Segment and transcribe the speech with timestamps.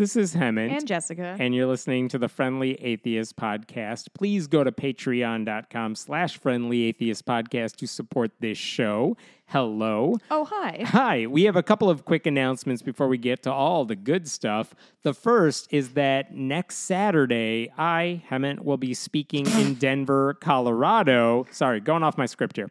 [0.00, 0.70] This is Hemant.
[0.74, 1.36] And Jessica.
[1.38, 4.06] and you're listening to the Friendly Atheist Podcast.
[4.14, 9.18] Please go to patreon.com slash friendly atheist podcast to support this show.
[9.44, 10.16] Hello.
[10.30, 10.84] oh, hi.
[10.86, 14.26] Hi, we have a couple of quick announcements before we get to all the good
[14.26, 14.74] stuff.
[15.02, 21.46] The first is that next Saturday, I, Hemant, will be speaking in Denver, Colorado.
[21.50, 22.70] Sorry, going off my script here.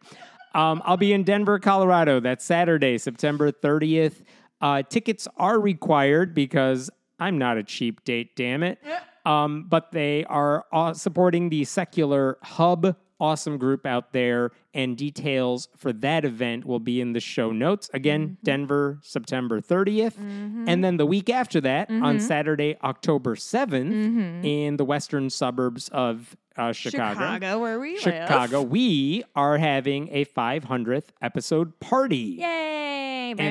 [0.52, 2.18] Um, I'll be in Denver, Colorado.
[2.18, 4.24] That's Saturday, September 30th.
[4.60, 6.90] Uh, tickets are required because
[7.20, 8.78] I'm not a cheap date, damn it.
[9.26, 15.68] Um, but they are uh, supporting the secular hub awesome group out there and details
[15.76, 17.90] for that event will be in the show notes.
[17.92, 20.16] Again denver september 30th
[20.66, 26.34] and then the week after that on saturday october 7th in the western suburbs of
[26.60, 28.02] uh, chicago Chicago, where we live.
[28.02, 32.90] chicago we are having a 500th episode party Yay.
[33.34, 33.48] That's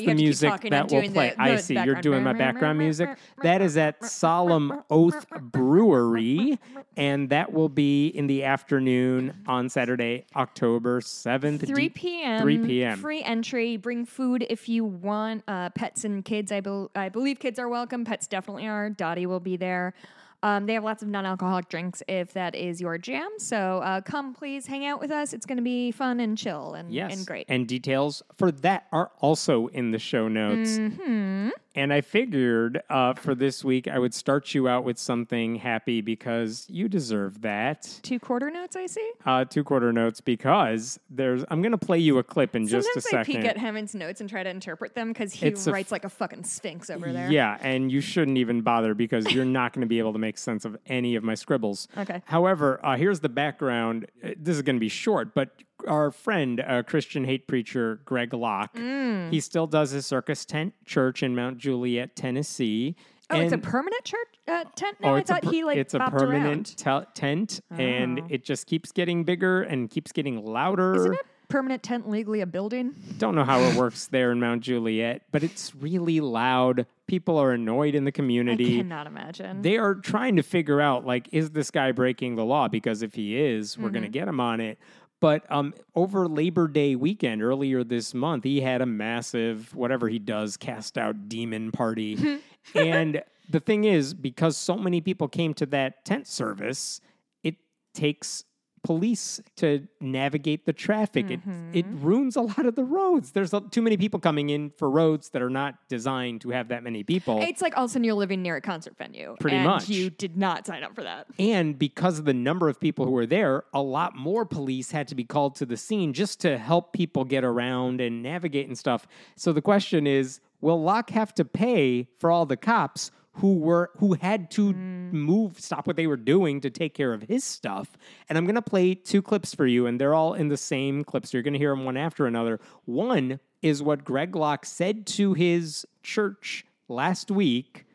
[0.00, 1.34] the music that will play.
[1.38, 1.74] I see.
[1.74, 3.16] You're doing my background music.
[3.42, 6.58] That is at Solemn Oath Brewery,
[6.96, 11.66] and that will be in the afternoon on Saturday, October 7th.
[11.66, 12.42] 3 p.m.
[12.42, 12.98] 3 p.m.
[12.98, 13.76] Free entry.
[13.76, 15.42] Bring food if you want.
[15.48, 16.52] Uh, pets and kids.
[16.52, 18.04] I, bel I believe kids are welcome.
[18.04, 18.90] Pets definitely are.
[18.90, 19.94] Dottie will be there.
[20.42, 23.28] Um, they have lots of non-alcoholic drinks if that is your jam.
[23.38, 25.32] So uh, come, please hang out with us.
[25.32, 27.16] It's going to be fun and chill and, Yes.
[27.16, 27.46] and great.
[27.48, 30.78] And details for that are also in the show notes.
[30.78, 31.48] Mm-hmm.
[31.74, 36.00] And I figured uh, for this week, I would start you out with something happy
[36.00, 37.82] because you deserve that.
[38.02, 39.10] Two quarter notes, I see.
[39.26, 41.44] Uh, two quarter notes because there's.
[41.50, 43.94] I'm going to play you a clip in just a Sometimes I peek at Hemant's
[43.94, 46.88] notes and try to interpret them because he It's f- writes like a fucking sphinx
[46.88, 47.30] over there.
[47.30, 50.25] Yeah, and you shouldn't even bother because you're not going to be able to make
[50.36, 51.86] sense of any of my scribbles.
[51.96, 52.22] Okay.
[52.26, 54.06] However, uh, here's the background.
[54.24, 58.32] Uh, This is going to be short, but our friend, uh, Christian hate preacher Greg
[58.34, 59.30] Locke, Mm.
[59.30, 62.96] he still does his circus tent church in Mount Juliet, Tennessee.
[63.28, 65.10] Oh, it's a permanent church uh, tent now.
[65.12, 68.26] Oh, I thought per- he like it's a permanent tent, and Oh.
[68.30, 70.94] it just keeps getting bigger and keeps getting louder.
[70.94, 72.94] Isn't a permanent tent legally a building?
[73.18, 76.86] Don't know how it works there in Mount Juliet, but it's really loud.
[77.06, 78.74] People are annoyed in the community.
[78.74, 79.62] I cannot imagine.
[79.62, 83.14] they are trying to figure out like is this guy breaking the law because if
[83.14, 84.12] he is we're going Mm-hmm.
[84.12, 84.78] to get him on it
[85.20, 90.18] but um, over labor day weekend earlier this month he had a massive whatever he
[90.18, 92.40] does cast out demon party
[92.74, 97.00] and the thing is because so many people came to that tent service
[97.44, 97.54] it
[97.94, 98.44] takes
[98.86, 101.40] police to navigate the traffic it
[101.72, 102.06] it Mm-hmm.
[102.06, 105.30] ruins a lot of the roads there's a, too many people coming in for roads
[105.30, 108.04] that are not designed to have that many people it's like all of a sudden
[108.04, 109.34] you're living near a concert venue.
[109.40, 109.88] Pretty and much.
[109.88, 111.26] You did not sign up for that.
[111.38, 115.08] And because of the number of people who were there, a lot more police had
[115.08, 118.78] to be called to the scene just to help people get around and navigate and
[118.78, 119.06] stuff.
[119.34, 123.90] So the question is, will Locke have to pay for all the cops who were
[123.98, 125.10] who had to hmm.
[125.10, 127.96] move stop what they were doing to take care of his stuff?
[128.28, 131.04] And I'm going to play two clips for you and they're all in the same
[131.04, 131.32] clips.
[131.32, 132.60] You're going to hear them one after another.
[132.84, 137.86] One is what Greg Locke said to his church last week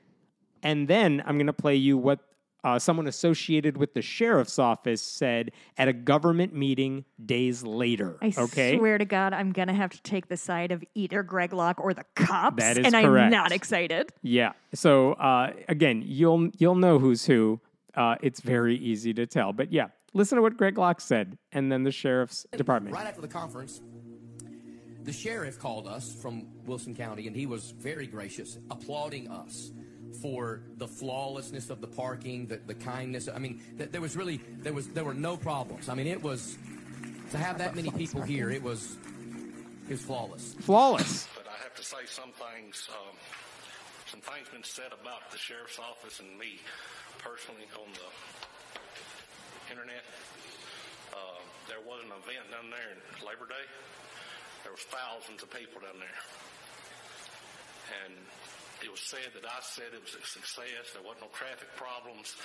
[0.64, 2.20] and then I'm going to play you what
[2.64, 8.18] uh, someone associated with the sheriff's office said at a government meeting days later.
[8.22, 8.78] I okay.
[8.78, 11.94] swear to God, I'm gonna have to take the side of either Greg Locke or
[11.94, 13.26] the cops, That is and correct.
[13.26, 14.12] I'm not excited.
[14.22, 14.54] Yeah.
[14.74, 17.60] So uh, again, you'll you'll know who's who.
[17.96, 19.52] Uh, it's very easy to tell.
[19.52, 22.96] But yeah, listen to what Greg Locke said, and then the sheriff's department.
[22.96, 23.82] Right after the conference,
[25.04, 29.72] the sheriff called us from Wilson County, and he was very gracious, applauding us
[30.16, 33.30] for the flawlessness of the parking, the, the kindness.
[33.34, 35.90] I mean, th- there was really there was there were no problems.
[35.90, 36.58] I mean, it was
[37.32, 38.50] to have that many people here.
[38.50, 38.98] It was
[39.88, 40.56] it was flawless.
[40.62, 41.28] Flawless.
[41.36, 43.16] But I have to say some things, um,
[44.08, 46.60] some things been said about the sheriff's office and me
[47.20, 48.10] personally on the
[49.72, 50.04] internet.
[51.12, 53.68] Uh, there was an event down there in Labor Day.
[54.64, 56.20] There was thousands of people down there.
[58.06, 58.16] And
[58.84, 60.94] it was said that I said it was a success.
[60.94, 62.36] There wasn't no traffic problems.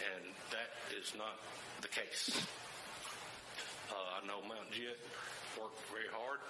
[0.00, 1.36] And that is not
[1.80, 2.32] the case.
[3.92, 4.96] Uh, I know Mount Juliet
[5.60, 6.40] worked very hard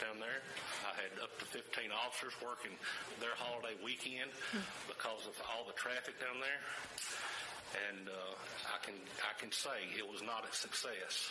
[0.00, 0.40] down there.
[0.88, 2.72] I had up to 15 officers working
[3.20, 4.32] their holiday weekend
[4.88, 6.60] because of all the traffic down there.
[7.88, 8.34] And uh,
[8.74, 11.30] I can I can say it was not a success.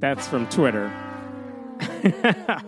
[0.00, 0.90] That's from Twitter.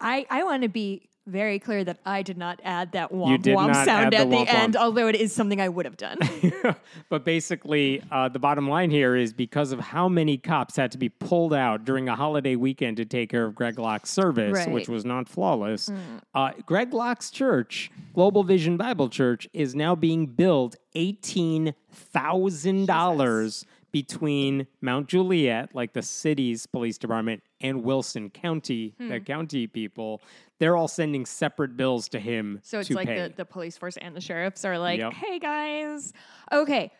[0.00, 3.38] I, I want to be very clear that I did not add that womp You
[3.38, 4.80] did womp not sound add at the the end, womp.
[4.80, 6.18] although it is something I would have done.
[7.08, 10.98] but basically, uh, the bottom line here is because of how many cops had to
[10.98, 14.68] be pulled out during a holiday weekend to take care of Greg Locke's service, Right.
[14.68, 14.72] Mm.
[14.72, 15.90] which was not flawless.
[16.34, 23.64] Uh, Greg Locke's church, Global Vision Bible Church, is now being billed eighteen thousand dollars
[23.92, 29.08] between Mount Juliet, like the city's police department, and Wilson County, Hmm.
[29.08, 30.20] the county people.
[30.58, 32.60] They're all sending separate bills to him.
[32.62, 35.12] So it's like the, the police force and the sheriffs are like, Yep.
[35.12, 36.12] hey guys.
[36.50, 36.90] Okay.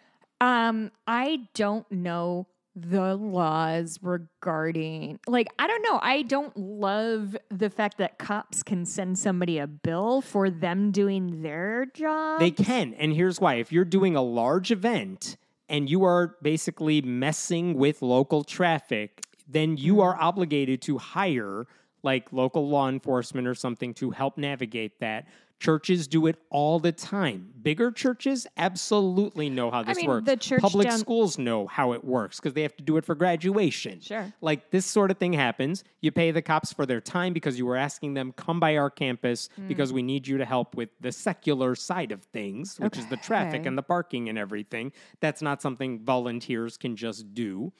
[0.40, 5.98] Um, I don't know the laws regarding like I don't know.
[6.02, 11.42] I don't love the fact that cops can send somebody a bill for them doing
[11.42, 12.40] their job.
[12.40, 12.94] They can.
[12.94, 13.54] And here's why.
[13.56, 15.36] If you're doing a large event
[15.72, 20.02] and you are basically messing with local traffic, then you mm-hmm.
[20.02, 21.66] are obligated to hire
[22.02, 25.26] like local law enforcement or something to help navigate that.
[25.62, 27.52] Churches do it all the time.
[27.62, 30.26] Bigger churches absolutely know how this mean, works.
[30.26, 33.04] the church Public down- schools know how it works because they have to do it
[33.04, 34.00] for graduation.
[34.00, 34.32] Sure.
[34.40, 35.84] Like this sort of thing happens.
[36.00, 38.90] You pay the cops for their time because you were asking them, come by our
[38.90, 39.68] campus Hmm.
[39.68, 43.16] because we need you to help with the secular side of things, which is the
[43.16, 44.90] traffic and the parking and everything.
[45.20, 47.72] That's not something volunteers can just do.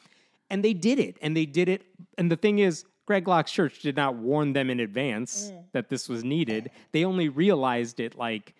[0.51, 1.17] And they did it.
[1.21, 1.83] And they did it.
[2.17, 5.65] And the thing is, Greg Locke's church did not warn them in advance Mm.
[5.73, 6.71] that this was needed.
[6.93, 8.55] They only realized it like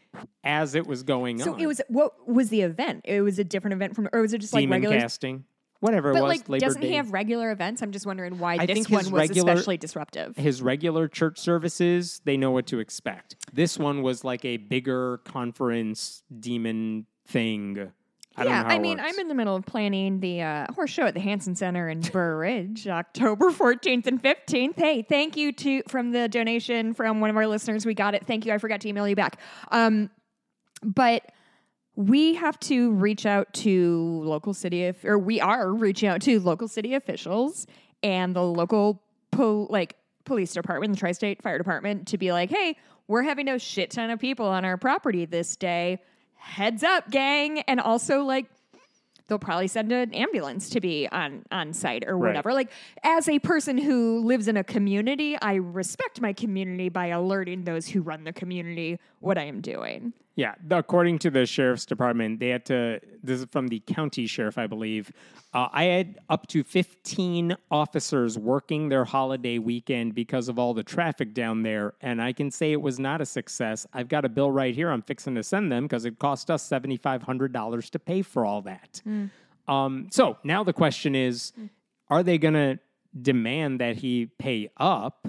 [0.45, 1.59] as it was going so on.
[1.59, 3.01] So it was what was the event?
[3.07, 5.45] It was a different event from or was it just like regular casting.
[5.81, 6.89] Whatever it But was, like Labor doesn't Day.
[6.91, 7.83] he have regular events?
[7.83, 10.37] I'm just wondering why I this one was regular- especially disruptive.
[10.37, 13.35] his regular church services, they know what to expect.
[13.53, 17.91] This one was like a bigger conference demon thing.
[18.37, 19.13] I yeah, I mean, works.
[19.13, 22.01] I'm in the middle of planning the uh, horse show at the Hanson Center in
[22.01, 24.77] Burr Ridge, October 14th and 15th.
[24.77, 27.85] Hey, thank you to from the donation from one of our listeners.
[27.85, 28.27] We got it.
[28.27, 28.53] Thank you.
[28.53, 29.39] I forgot to email you back.
[29.71, 30.11] Um,
[30.83, 31.31] but
[31.95, 36.41] we have to reach out to local city, of, or we are reaching out to
[36.41, 37.67] local city officials
[38.03, 42.77] and the local po- like police department, the tri-state fire department, to be like, hey,
[43.09, 46.01] we're having a shit ton of people on our property this day.
[46.43, 48.47] Heads up, gang, and also like
[49.29, 52.29] they'll probably send an ambulance to be on on site or Right.
[52.29, 52.53] whatever.
[52.53, 52.71] Like
[53.03, 57.87] as a person who lives in a community, I respect my community by alerting those
[57.89, 60.13] who run the community what I am doing.
[60.35, 63.01] Yeah, according to the sheriff's department, they had to.
[63.23, 65.13] This is from the county sheriff, I believe.
[65.53, 70.83] Uh, I had up to 15 officers working their holiday weekend because of all the
[70.83, 73.87] traffic down there, and I can say it was not a success.
[73.93, 74.91] I've got a bill right here.
[74.91, 79.03] I'm fixing to send them because it cost us $7,500 to pay for all that.
[79.69, 81.53] Um, so now the question is,
[82.09, 82.79] are they going to
[83.21, 85.29] demand that he pay up?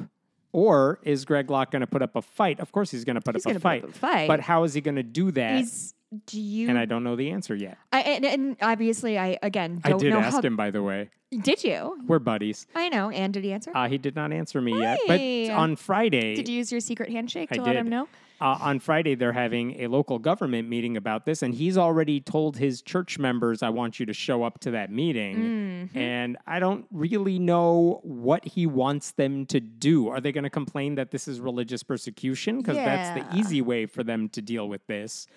[0.53, 2.59] Or is Greg Locke going to put up a fight?
[2.59, 3.83] Of course, he's going to put up a put up fight.
[3.83, 4.27] a fight.
[4.27, 5.61] But how is he going to do that?
[5.61, 5.93] Is
[6.27, 7.77] do you and I don't know the answer yet.
[7.91, 11.09] I, and, and obviously I again I did ask how him, by the way.
[11.41, 11.97] did you?
[12.05, 12.67] We're buddies.
[12.75, 13.09] I know.
[13.09, 13.71] And did he answer?
[13.75, 14.99] Uh, he did not answer me yet.
[15.07, 15.19] But
[15.55, 17.67] on Friday, did you use your secret handshake I to did.
[17.67, 18.07] let him know?
[18.41, 22.57] Uh, on Friday, they're having a local government meeting about this, and he's already told
[22.57, 25.37] his church members, I want you to show up to that meeting.
[25.37, 25.97] Mm-hmm.
[25.97, 30.09] And I don't really know what he wants them to do.
[30.09, 32.57] Are they going to complain that this is religious persecution?
[32.57, 35.27] Because that's the easy way for them to deal with this.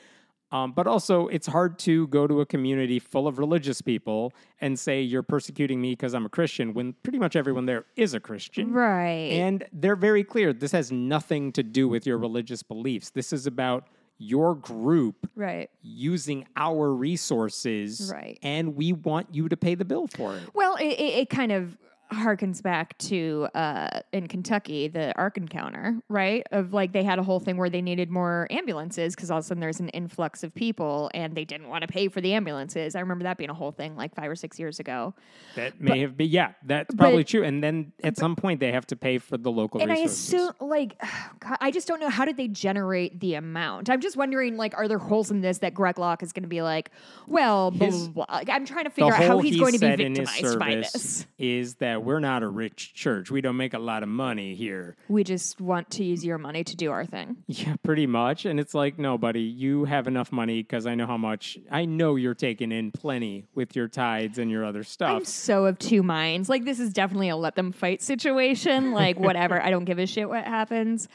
[0.53, 4.79] Um, but also, it's hard to go to a community full of religious people and
[4.79, 8.21] say, You're persecuting me because I'm a Christian, when pretty much everyone there is a
[8.21, 8.73] Christian.
[8.73, 9.33] Right.
[9.33, 13.11] And they're very clear this has nothing to do with your religious beliefs.
[13.11, 13.89] This is about
[14.19, 15.69] your group right.
[15.83, 18.11] using our resources.
[18.13, 18.39] Right.
[18.43, 20.43] And we want you to pay the bill for it.
[20.55, 21.77] Well, it, it, it kind of
[22.13, 26.47] harkens back to uh, in Kentucky the Ark Encounter, right?
[26.53, 29.45] Of like they had a whole thing where they needed more ambulances because all of
[29.45, 32.35] a sudden there's an influx of people and they didn't want to pay for the
[32.35, 32.95] ambulances.
[32.95, 35.15] I remember that being a whole thing like five or six years ago.
[35.55, 37.45] That may have been, yeah, that's probably but- true.
[37.45, 40.53] And then at some point, they have to pay for the local And I assume,
[40.61, 41.01] like,
[41.41, 43.91] God, I just don't know how did they generate the amount.
[43.91, 46.49] I'm just wondering, like, are there holes in this that Greg Locke is going to
[46.49, 46.91] be like,
[47.27, 48.43] well, His- blah, blah.
[48.49, 50.59] I'm trying to figure out how he's he going to be said in his victimized
[50.59, 51.27] by this.
[51.39, 53.31] is that we're not a rich church.
[53.31, 54.97] We don't make a lot of money here.
[55.09, 57.37] We just want to use your money to do our thing.
[57.47, 58.45] Yeah, pretty much.
[58.45, 61.59] And it's like, no, buddy, you have enough money because I know how much.
[61.71, 65.17] I know you're taking in plenty with your tithes and your other stuff.
[65.17, 66.49] I'm so of two minds.
[66.49, 68.93] Like this is definitely a let them fight situation.
[68.93, 71.09] Like whatever, I don't give a shit what happens.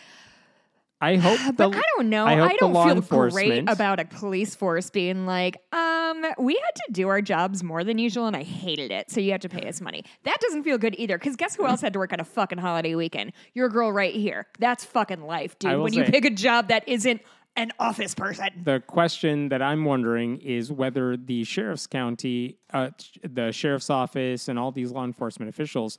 [1.02, 2.26] I hope But I don't know.
[2.26, 6.92] I I, don't feel great about a police force being like, um, we had to
[6.92, 9.10] do our jobs more than usual, and I hated it.
[9.10, 10.04] So you have to pay us money.
[10.24, 11.18] That doesn't feel good either.
[11.18, 13.34] Because guess who else had to work on a fucking holiday weekend?
[13.54, 14.48] Your girl right here.
[14.60, 15.80] That's fucking life, dude.
[15.80, 17.22] When you pick a job that isn't
[17.56, 18.48] an office person.
[18.64, 22.92] The question that I'm wondering is whether the sheriff's county, uh,
[23.24, 25.98] the sheriff's office, and all these law enforcement officials,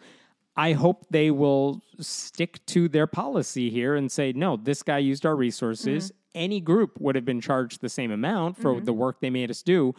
[0.56, 5.24] I hope they will stick to their policy here and say, no, this guy used
[5.24, 6.06] our resources.
[6.06, 6.16] Mm-hmm.
[6.34, 8.84] Any group would have been charged the same amount for mm-hmm.
[8.84, 9.94] the work they made us do.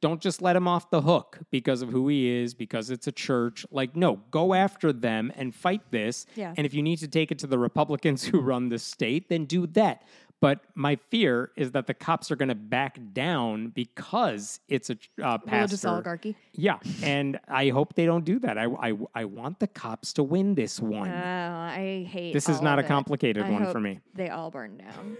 [0.00, 3.12] Don't just let him off the hook because of who he is, because it's a
[3.12, 3.64] church.
[3.70, 6.26] Like, no, go after them and fight this.
[6.34, 6.52] Yeah.
[6.56, 9.44] And if you need to take it to the Republicans who run the state, then
[9.44, 10.02] do that.
[10.42, 14.94] But my fear is that the cops are going to back down because it's a
[15.22, 15.50] uh, pastor.
[15.52, 16.36] Religious oligarchy.
[16.52, 18.58] Yeah, and I hope they don't do that.
[18.58, 21.10] I, I, I want the cops to win this one.
[21.10, 22.32] Oh, I hate.
[22.32, 24.00] This is not of a complicated I one hope for me.
[24.16, 25.16] They all burn down.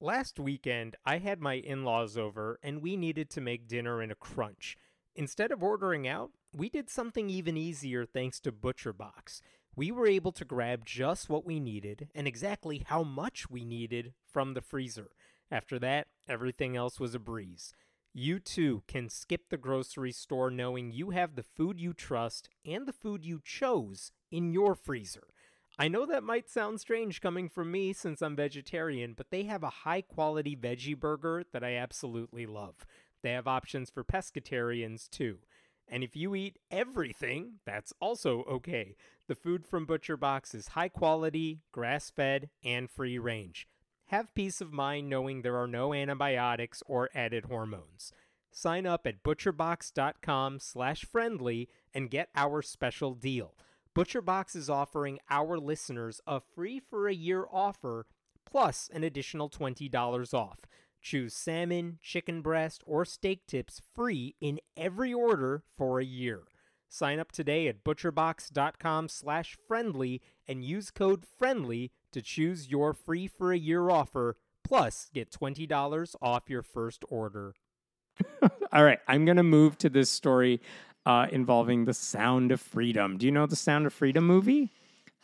[0.00, 4.10] Last weekend, I had my in laws over and we needed to make dinner in
[4.10, 4.76] a crunch.
[5.14, 9.40] Instead of ordering out, we did something even easier thanks to ButcherBox.
[9.76, 14.14] We were able to grab just what we needed and exactly how much we needed
[14.24, 15.10] from the freezer.
[15.50, 17.74] After that, everything else was a breeze.
[18.14, 22.86] You too can skip the grocery store knowing you have the food you trust and
[22.86, 25.28] the food you chose in your freezer.
[25.78, 29.62] I know that might sound strange coming from me since I'm vegetarian, but they have
[29.62, 32.86] a high quality veggie burger that I absolutely love.
[33.20, 35.40] They have options for pescatarians too.
[35.86, 38.96] And if you eat everything, that's also okay.
[39.28, 43.66] The food from ButcherBox is high quality, grass fed, and free range.
[44.06, 48.12] Have peace of mind knowing there are no antibiotics or added hormones.
[48.52, 53.54] Sign up at butcherbox.com slash friendly and get our special deal.
[53.96, 58.06] ButcherBox is offering our listeners a free for a year offer
[58.44, 60.60] plus an additional $20 off.
[61.02, 66.44] Choose salmon, chicken breast, or steak tips free in every order for a year.
[66.88, 73.26] Sign up today at butcherbox.com slash friendly and use code FRIENDLY to choose your free
[73.26, 77.54] for a year offer, plus get $20 off your first order.
[78.72, 80.60] All right, I'm to move to this story
[81.04, 83.18] uh, involving the Sound of Freedom.
[83.18, 84.70] Do you know the Sound of Freedom movie?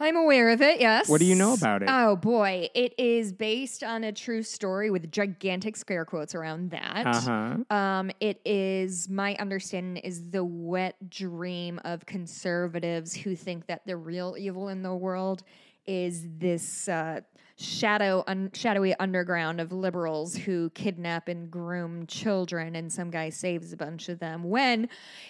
[0.00, 1.08] I'm aware of it, yes.
[1.08, 1.88] What do you know about it?
[1.90, 7.06] Oh boy, it is based on a true story with gigantic scare quotes around that.
[7.06, 7.20] Uh
[7.68, 7.76] huh.
[7.76, 13.96] Um, it is my understanding is the wet dream of conservatives who think that the
[13.96, 15.44] real evil in the world
[15.86, 17.20] is this uh,
[17.56, 23.72] shadow, un- shadowy underground of liberals who kidnap and groom children, and some guy saves
[23.72, 24.44] a bunch of them.
[24.44, 24.88] When,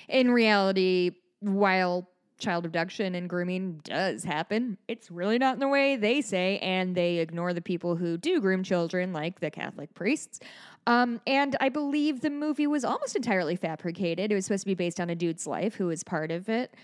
[0.08, 2.08] in reality, while
[2.42, 6.94] child abduction and grooming does happen, it's really not in the way they say, and
[6.94, 10.40] they ignore the people who do groom children, like the Catholic priests.
[10.86, 14.32] Um, and I believe the movie was almost entirely fabricated.
[14.32, 16.74] It was supposed to be based on a dude's life who was part of it.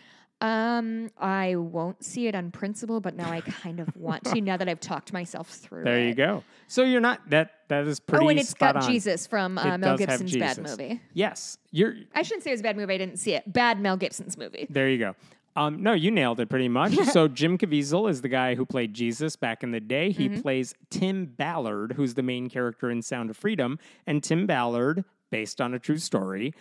[0.41, 4.41] Um, I won't see it on principle, but now I kind of want to.
[4.49, 5.83] Now that I've talked myself through.
[5.83, 6.45] There you go.
[6.69, 7.55] So you're not that.
[7.69, 8.25] That is pretty.
[8.25, 8.88] Oh, and it's got on.
[8.88, 11.03] Jesus from uh, Mel Gibson's bad movie.
[11.12, 11.97] Yes, you're.
[12.15, 12.95] I shouldn't say it was a bad movie.
[12.95, 13.53] I didn't see it.
[13.53, 14.67] Bad Mel Gibson's movie.
[14.71, 15.17] There you go.
[15.59, 16.95] Um, no, you nailed it pretty much.
[17.12, 20.11] so Jim Caviezel is the guy who played Jesus back in the day.
[20.12, 20.41] He Mm-hmm.
[20.43, 25.61] plays Tim Ballard, who's the main character in Sound of Freedom, and Tim Ballard, based
[25.61, 26.55] on a true story,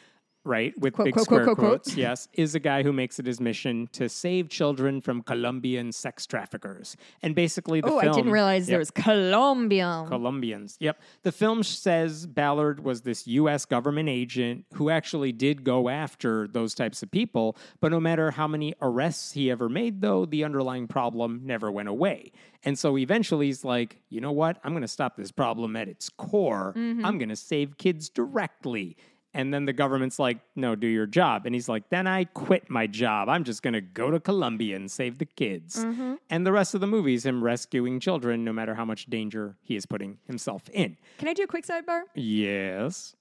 [0.48, 1.84] right, with Quote, big quote, square quote, quote, quote.
[1.84, 5.92] quotes, yes, is a guy who makes it his mission to save children from Colombian
[5.92, 6.96] sex traffickers.
[7.22, 8.13] And basically, the Oh, film.
[8.13, 10.08] I didn't realize there was Colombian.
[10.08, 10.77] Colombians.
[10.80, 11.00] Yep.
[11.24, 13.66] The film says Ballard was this U.S.
[13.66, 17.58] government agent who actually did go after those types of people.
[17.80, 21.89] But no matter how many arrests he ever made, though, the underlying problem never went
[21.89, 22.32] away.
[22.63, 24.58] And so eventually he's like, you know what?
[24.63, 26.74] I'm going to stop this problem at its core.
[26.75, 27.06] Mm-hmm.
[27.06, 28.98] I'm going to save kids directly.
[29.38, 31.46] And then the government's like, no, do your job.
[31.46, 33.29] And he's like, then I quit my job.
[33.29, 35.86] I'm just going to go to Colombia and save the kids.
[35.86, 36.15] Mm-hmm.
[36.32, 39.56] And the rest of the movie is him rescuing children, no matter how much danger
[39.62, 40.98] he is putting himself in.
[41.20, 42.01] Can I do a quick sidebar?
[42.15, 43.15] Yes.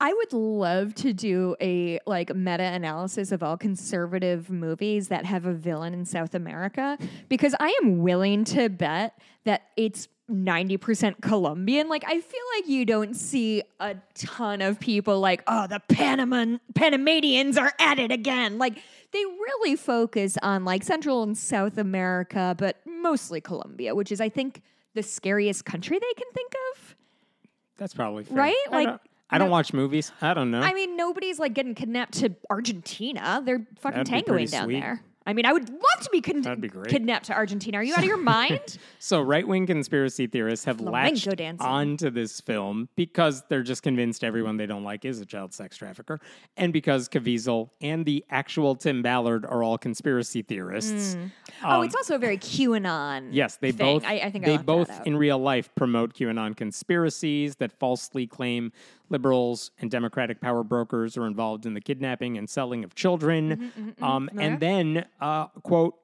[0.00, 5.46] I would love to do a like meta analysis of all conservative movies that have
[5.46, 6.98] a villain in South America
[7.30, 11.88] because I am willing to bet that it's 90% Colombian.
[11.88, 16.60] Like I feel like you don't see a ton of people like, "Oh, the Panaman
[16.74, 18.78] Panamanians are at it again." Like
[19.12, 24.28] they really focus on like Central and South America, but mostly Colombia, which is I
[24.28, 24.60] think
[24.94, 26.96] the scariest country they can think of.
[27.78, 28.36] That's probably fair.
[28.36, 28.56] Right?
[28.70, 30.10] I Like, don't, I don't watch movies.
[30.20, 30.60] I don't know.
[30.60, 33.40] I mean, nobody's like getting kidnapped to Argentina.
[33.44, 34.80] They're fucking That'd tangoing down sweet.
[34.80, 35.02] there.
[35.28, 37.76] I mean, I would love to be, con- be kidnapped to Argentina.
[37.76, 38.78] Are you out of your mind?
[39.00, 41.64] So, right wing conspiracy theorists have Flamenco latched dancing.
[41.66, 45.76] onto this film because they're just convinced everyone they don't like is a child sex
[45.76, 46.18] trafficker,
[46.56, 51.16] and because Caviezel and the actual Tim Ballard are all conspiracy theorists.
[51.64, 53.18] oh, it's also a very QAnon.
[53.18, 53.86] Um, Yes, they thing.
[54.00, 57.70] both I, I think I they that both in real life promote QAnon conspiracies that
[57.72, 58.72] falsely claim
[59.10, 64.04] liberals and democratic power brokers are involved in the kidnapping and selling of children, Mm-hmm,
[64.04, 65.94] um, and then uh, quote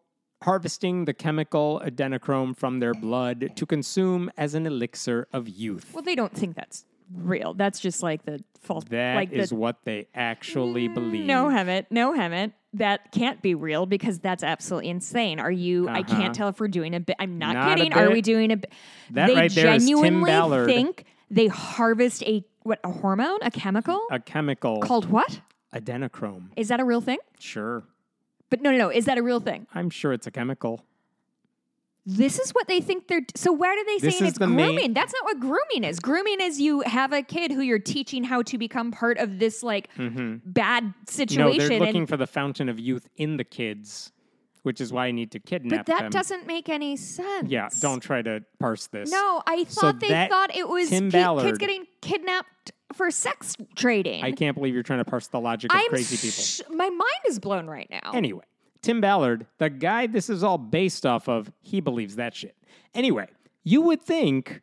[0.43, 5.91] harvesting the chemical adrenochrome from their blood to consume as an elixir of youth.
[5.95, 7.55] Well, they don't think that's real.
[7.55, 8.85] That's just like the false.
[8.91, 11.25] That like is the, what they actually believe.
[11.25, 11.87] No, Hemant.
[11.91, 12.53] No, Hemant.
[12.75, 15.39] That can't be real because that's absolutely insane.
[15.39, 15.89] Are you?
[15.89, 16.17] I Uh-huh.
[16.17, 17.17] can't tell if we're doing a bit.
[17.21, 17.93] I'm not, Not kidding.
[17.95, 18.73] Are we doing a bit?
[19.13, 20.67] That they right there is Tim genuinely Ballard.
[20.67, 25.41] think they harvest a what a hormone, a chemical a chemical called what?
[25.75, 26.49] adrenochrome.
[26.57, 27.19] Is that a real thing?
[27.39, 27.85] Sure,
[28.51, 28.89] But no, no, no.
[28.91, 29.67] Is that a real thing?
[29.75, 30.85] I'm sure it's a chemical.
[32.07, 33.23] This is what they think they're.
[33.35, 34.93] So where are they This is it's the main- grooming?
[34.93, 35.99] That's not what grooming is.
[36.01, 39.63] Grooming is you have a kid who you're teaching how to become part of this
[39.63, 40.37] like mm-hmm.
[40.45, 41.39] bad situation.
[41.63, 44.13] No, they're looking and, for the fountain of youth in the kids,
[44.65, 46.11] which is why I need to kidnap but that them.
[46.11, 47.51] doesn't make any sense.
[47.51, 49.11] Yeah, don't try to parse this.
[49.11, 52.73] No, I So thought they that thought it was Tim ki- Ballard- kids getting kidnapped
[52.95, 54.23] for sex trading.
[54.25, 56.43] I can't believe you're trying to parse the logic of I'm crazy people.
[56.43, 58.13] sh- my mind is blown right now.
[58.15, 58.45] Anyway,
[58.83, 62.57] Tim Ballard, the guy this is all based off of, he believes that shit.
[62.95, 63.27] Anyway,
[63.65, 64.61] you would think,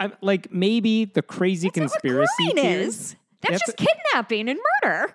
[0.00, 3.16] I'm- like maybe the crazy That's conspiracy is.
[3.40, 5.14] That's, That's just kidnapping and murder.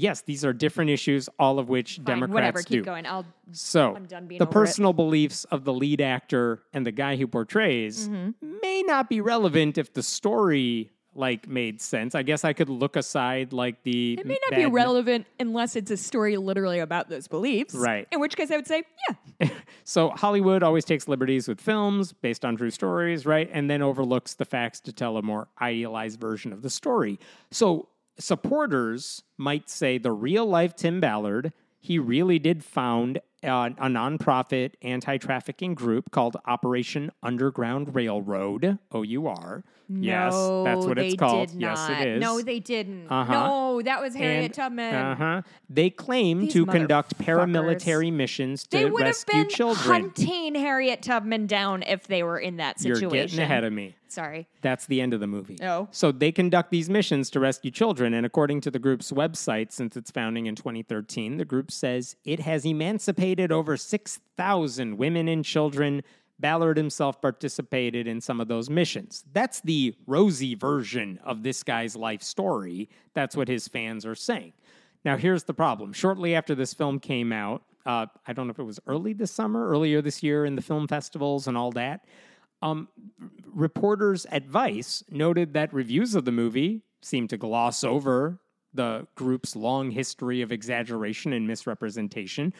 [0.00, 2.62] Yes, these are different issues, all of which Fine, Democrats whatever.
[2.62, 2.76] do.
[2.78, 3.04] Keep going.
[3.04, 3.24] I'll.
[3.50, 4.64] So, I'm done being the over it.
[4.64, 8.58] personal beliefs of the lead actor and the guy who portrays Mm-hmm.
[8.62, 12.14] may not be relevant if the story like made sense.
[12.14, 15.90] I guess I could look aside like the It may not be relevant unless it's
[15.90, 17.74] a story literally about those beliefs.
[17.74, 18.06] Right.
[18.12, 19.48] In which case, I would say, yeah.
[19.84, 23.48] So Hollywood always takes liberties with films based on true stories, right?
[23.52, 27.18] And then overlooks the facts to tell a more idealized version of the story.
[27.50, 33.86] So supporters might say the real life Tim Ballard, he really did found uh, a
[33.86, 39.62] nonprofit anti-trafficking group called Operation Underground Railroad, OUR.
[39.88, 41.50] yes, that's what it's called.
[41.54, 42.20] Yes, it is.
[42.20, 43.06] No, they didn't.
[43.08, 43.32] Uh-huh.
[43.32, 44.94] No, that was Harriet And- Tubman.
[44.94, 45.42] Uh-huh.
[45.70, 49.84] They claim These to conduct paramilitary missions to They would have rescue been children.
[50.02, 53.10] hunting Harriet Tubman down if they were in that situation.
[53.10, 53.94] You're getting ahead of me.
[54.10, 54.48] Sorry.
[54.62, 55.58] That's the end of the movie.
[55.62, 55.86] Oh.
[55.90, 59.98] So they conduct these missions to rescue children, and according to the group's website, since
[59.98, 66.02] its founding in 2013, the group says it has emancipated over 6,000 women and children.
[66.40, 69.24] Ballard himself participated in some of those missions.
[69.32, 72.88] That's the rosy version of this guy's life story.
[73.14, 74.52] That's what his fans are saying.
[75.04, 75.92] Now, here's the problem.
[75.92, 79.32] Shortly after this film came out, uh, I don't know if it was early this
[79.32, 82.04] summer, earlier this year in the film festivals and all that,
[82.62, 82.88] um,
[83.46, 88.40] reporters at Vice noted that reviews of the movie seemed to gloss over
[88.74, 92.52] the group's long history of exaggeration and misrepresentation.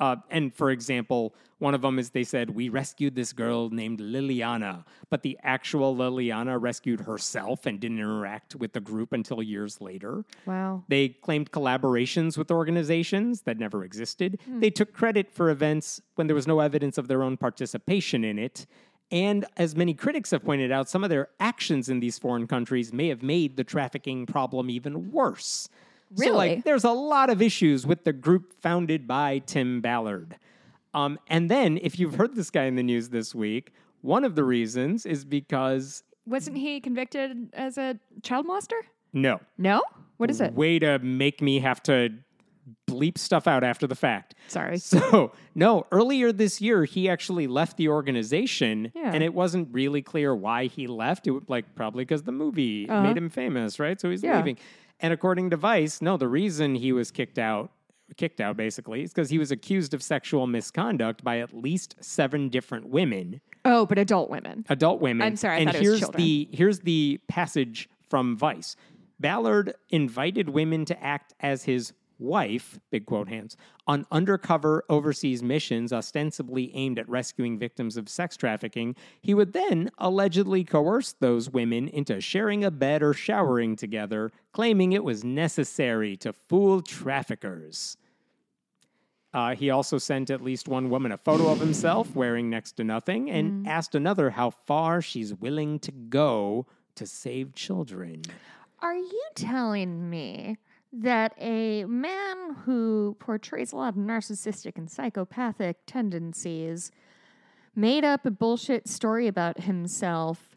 [0.00, 3.98] Uh, and for example, one of them is they said, We rescued this girl named
[3.98, 9.80] Liliana, but the actual Liliana rescued herself and didn't interact with the group until years
[9.80, 10.24] later.
[10.46, 10.84] Wow.
[10.88, 14.38] They claimed collaborations with organizations that never existed.
[14.46, 18.38] They took credit for events when there was no evidence of their own participation in
[18.38, 18.66] it.
[19.10, 22.92] And as many critics have pointed out, some of their actions in these foreign countries
[22.92, 25.68] may have made the trafficking problem even worse.
[26.14, 26.36] So, Really?
[26.56, 30.36] like, there's a lot of issues with the group founded by Tim Ballard.
[30.94, 34.34] Um, and then, if you've heard this guy in the news this week, one of
[34.34, 38.80] the reasons is because Wasn't he convicted as a child molester?
[39.12, 39.82] no, No.
[40.18, 40.52] What is it?
[40.54, 42.10] way to make me have to
[42.86, 44.34] bleep stuff out after the fact.
[44.48, 44.78] Sorry.
[44.88, 49.12] So, no, earlier this year, he actually left the organization, Yeah.
[49.14, 51.26] and it wasn't really clear why he left.
[51.26, 54.00] It was like probably because the movie made him famous, right?
[54.00, 54.32] So he's Uh-huh.
[54.32, 54.38] Yeah.
[54.38, 54.58] leaving.
[55.00, 57.70] And according to Vice, no, the reason he was kicked out,
[58.16, 62.48] kicked out basically, is because he was accused of sexual misconduct by at least seven
[62.48, 64.64] different women Oh, but adult women.
[64.70, 65.26] adult women.
[65.26, 66.24] I'm sorry, I and thought it was here's children.
[66.24, 68.74] the here's the passage from Vice.
[69.20, 75.92] Ballard invited women to act as his wife, big quote hands, on undercover overseas missions
[75.92, 78.96] ostensibly aimed at rescuing victims of sex trafficking.
[79.20, 84.92] He would then allegedly coerce those women into sharing a bed or showering together, claiming
[84.92, 87.96] it was necessary to fool traffickers.
[89.34, 92.84] Uh, he also sent at least one woman a photo of himself wearing next to
[92.84, 98.22] nothing and asked another how far she's willing to go to save children.
[98.80, 100.56] Are you telling me
[100.92, 106.90] that a man who portrays a lot of narcissistic and psychopathic tendencies
[107.74, 110.56] made up a bullshit story about himself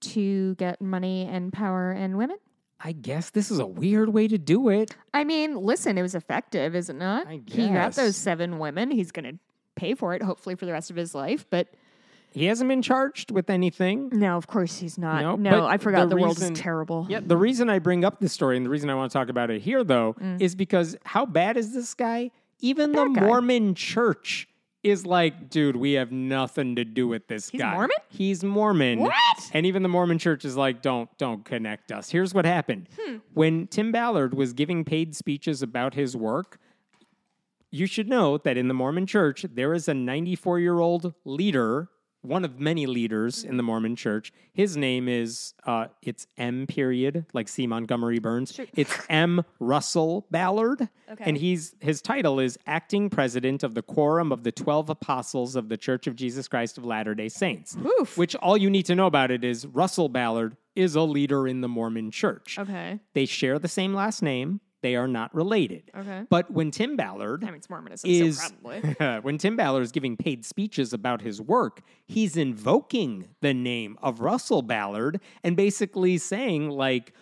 [0.00, 2.38] to get money and power and women.
[2.82, 4.96] I guess this is a weird way to do it.
[5.12, 7.26] I mean, listen, it was effective, is it not?
[7.26, 8.90] I He got those seven women.
[8.90, 9.38] He's going to
[9.76, 11.44] pay for it, hopefully, for the rest of his life.
[11.50, 11.68] But
[12.32, 14.08] He hasn't been charged with anything.
[14.12, 15.20] no, of course he's not.
[15.20, 17.06] No, No, I forgot the the, world is terrible.
[17.08, 19.28] Yeah, the reason I bring up this story and the reason I want to talk
[19.28, 22.30] about it here, though, is because how bad is this guy?
[22.60, 23.20] Even the guy.
[23.22, 24.46] Mormon church
[24.82, 27.72] is like, dude, we have nothing to do with this He's guy.
[27.72, 27.96] Mormon?
[28.08, 29.00] He's Mormon.
[29.00, 29.50] What?
[29.52, 32.10] And even the Mormon church is like, don't, don't connect us.
[32.10, 32.88] Here's what happened.
[32.98, 33.16] Hmm.
[33.34, 36.58] When Tim Ballard was giving paid speeches about his work,
[37.70, 41.88] you should know that in the Mormon church, there is a 94 year old leader,
[42.22, 44.32] one of many leaders in the Mormon church.
[44.52, 47.66] His name is, uh, it's M period, like C.
[47.66, 48.58] Montgomery Burns.
[48.74, 49.44] It's M.
[49.58, 50.88] Russell Ballard.
[51.10, 51.24] Okay.
[51.24, 55.68] And he's, his title is acting president of the Quorum of the 12 Apostles of
[55.68, 57.76] the Church of Jesus Christ of Latter day Saints.
[57.76, 58.18] Oof.
[58.18, 61.60] Which all you need to know about it is Russell Ballard is a leader in
[61.60, 62.58] the Mormon church.
[62.58, 63.00] Okay.
[63.14, 64.60] They share the same last name.
[64.82, 65.90] They are not related.
[65.94, 66.24] Okay.
[66.28, 69.20] But when Tim Ballard I mean, it's Mormonism, is so probably.
[69.22, 74.20] when Tim Ballard is giving paid speeches about his work, he's invoking the name of
[74.20, 77.12] Russell Ballard and basically saying like.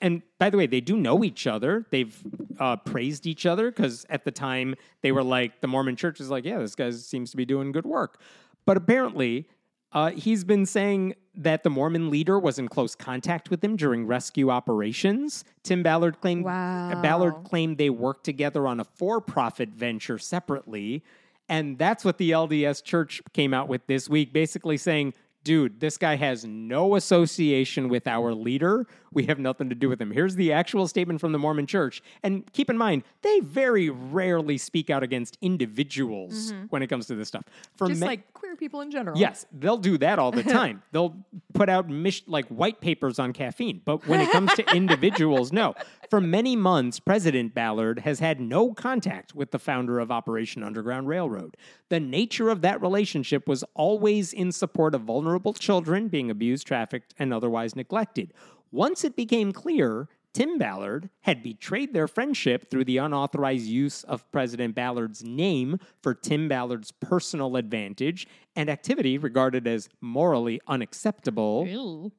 [0.00, 1.86] And by the way, they do know each other.
[1.90, 2.18] They've
[2.58, 6.30] uh, praised each other because at the time they were like, the Mormon church is
[6.30, 8.18] like, yeah, this guy seems to be doing good work.
[8.64, 9.46] But apparently,
[9.92, 14.06] uh, he's been saying that the Mormon leader was in close contact with him during
[14.06, 15.44] rescue operations.
[15.62, 17.00] Tim Ballard claimed Wow.
[17.02, 21.04] Ballard claimed they worked together on a for-profit venture separately,
[21.48, 25.14] and that's what the LDS Church came out with this week, basically saying.
[25.46, 28.84] Dude, this guy has no association with our leader.
[29.12, 30.10] We have nothing to do with him.
[30.10, 32.02] Here's the actual statement from the Mormon church.
[32.24, 37.14] And keep in mind, they very rarely speak out against individuals when it comes to
[37.14, 37.44] this stuff.
[37.76, 37.92] For Mm-hmm.
[37.92, 39.16] Just ma- like queer people in general.
[39.16, 40.82] Yes, they'll do that all the time.
[40.90, 41.14] they'll
[41.54, 43.80] put out mis- like white papers on caffeine.
[43.84, 45.74] But when it comes to individuals, no.
[46.10, 51.06] For many months, President Ballard has had no contact with the founder of Operation Underground
[51.08, 51.56] Railroad.
[51.88, 57.14] The nature of that relationship was always in support of vulnerable children being abused, trafficked,
[57.18, 58.32] and otherwise neglected.
[58.70, 64.30] Once it became clear Tim Ballard had betrayed their friendship through the unauthorized use of
[64.32, 71.64] President Ballard's name for Tim Ballard's personal advantage and activity regarded as morally unacceptable.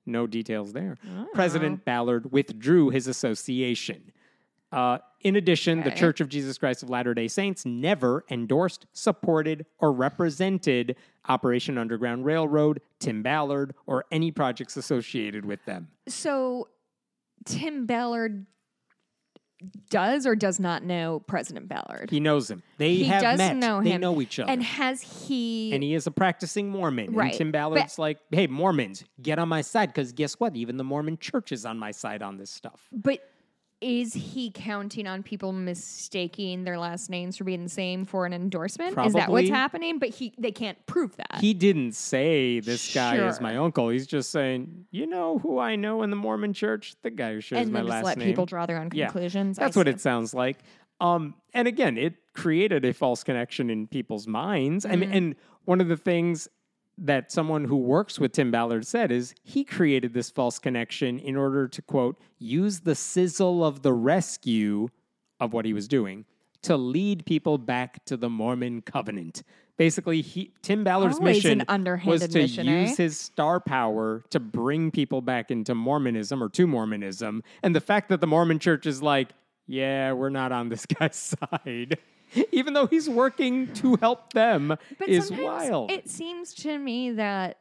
[0.07, 0.97] No details there.
[1.35, 4.11] President Ballard withdrew his association.
[4.71, 9.65] Uh, in addition, the Church of Jesus Christ of Latter day Saints never endorsed, supported,
[9.77, 10.95] or represented
[11.27, 15.87] Operation Underground Railroad, Tim Ballard, or any projects associated with them.
[16.07, 16.67] So
[17.45, 18.45] Tim Ballard
[19.89, 22.11] does or does not know President Ballard.
[22.11, 22.61] He knows him.
[22.77, 23.55] They He have does met.
[23.55, 24.01] know they him.
[24.01, 24.51] know each other.
[24.51, 25.71] And has he?
[25.73, 27.13] and he is a practicing Mormon.
[27.13, 27.29] Right.
[27.31, 29.87] And Tim But- Ballard's like, hey, Mormons, get on my side.
[29.87, 30.55] Because guess what?
[30.55, 32.87] Even the Mormon church is on my side on this stuff.
[32.91, 33.19] but
[33.79, 38.33] is he counting on people mistaking their last names for being the same for an
[38.33, 38.97] endorsement?
[39.05, 39.99] Is that what's happening?
[39.99, 41.39] But he they can't prove that.
[41.39, 43.89] He didn't say this guy is my uncle.
[43.89, 46.95] He's just saying, you know who I know in the Mormon church?
[47.03, 48.27] The guy who shares and my last just let name.
[48.29, 49.05] people draw their own Yeah.
[49.07, 49.59] conclusions.
[49.59, 49.91] I That's what see.
[49.91, 50.59] it sounds like.
[50.99, 54.85] Um, and again, it created a false connection in people's minds.
[54.85, 54.99] I Mm.
[54.99, 55.35] mean, and
[55.65, 56.47] one of the things
[56.97, 61.35] that someone who works with Tim Ballard said is he created this false connection in
[61.35, 64.89] order to quote use the sizzle of the rescue
[65.39, 66.25] of what he was doing
[66.63, 69.43] to lead people back to the Mormon covenant.
[69.77, 71.65] Basically, he, Tim Ballard's Always an mission
[72.05, 72.87] was to mission, eh?
[72.87, 77.43] use his star power to bring people back into Mormonism or to Mormonism.
[77.61, 79.29] And the fact that the Mormon church is like,
[79.67, 81.99] yeah, we're not on this guy's side,
[82.51, 85.91] even though he's working to help them, But is wild.
[85.91, 87.59] It seems to me that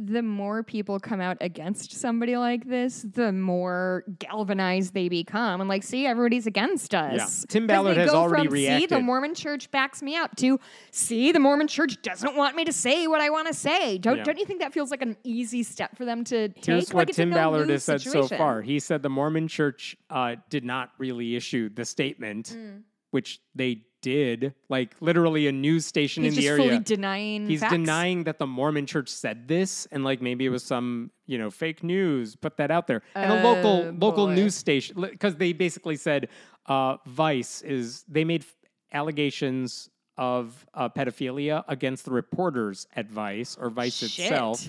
[0.00, 5.60] the more people come out against somebody like this, the more galvanized they become.
[5.60, 7.44] And like, see, everybody's against us.
[7.48, 9.00] Tim Ballard has go already from, See, the.
[9.00, 10.60] Mormon church backs me up to
[10.92, 13.98] see, the Mormon church doesn't want me to say what I want to say.
[13.98, 14.22] Don't, Yeah.
[14.22, 16.64] don't you think that feels like an easy step for them to take?
[16.64, 18.62] Here's what Tim Ballard has said so far.
[18.62, 22.82] He said the Mormon church uh, did not really issue the statement, Mm.
[23.10, 24.54] which they did.
[24.68, 26.80] Like literally a news station He's in the area.
[26.80, 27.72] denying He's facts.
[27.72, 31.50] denying that the Mormon church said this, and like maybe it was some you know
[31.50, 32.36] fake news.
[32.36, 34.34] Put that out there, and a local Oh, local boy.
[34.34, 36.28] news station because they basically said
[36.66, 38.54] uh, Vice is they made f-
[38.92, 44.26] allegations of uh, pedophilia against the reporters at Vice or Vice Shit.
[44.26, 44.68] itself.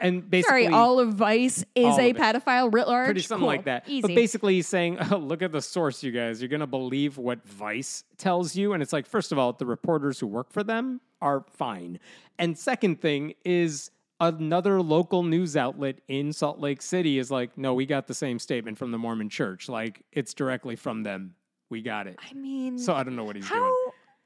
[0.00, 2.16] And basically, Sorry, all of Vice is All a it.
[2.16, 3.06] pedophile writ large.
[3.06, 3.46] pretty something Cool.
[3.48, 3.84] like that.
[3.88, 4.02] Easy.
[4.02, 6.40] But basically, he's saying, oh, look at the source, you guys.
[6.40, 8.72] You're going to believe what Vice tells you.
[8.72, 11.98] And it's like, first of all, the reporters who work for them are fine.
[12.38, 17.74] And second thing is, another local news outlet in Salt Lake City is like, no,
[17.74, 19.68] we got the same statement from the Mormon church.
[19.68, 21.34] Like, it's directly from them.
[21.68, 22.18] We got it.
[22.30, 23.56] I mean, So I don't know what he's how?
[23.56, 23.74] doing.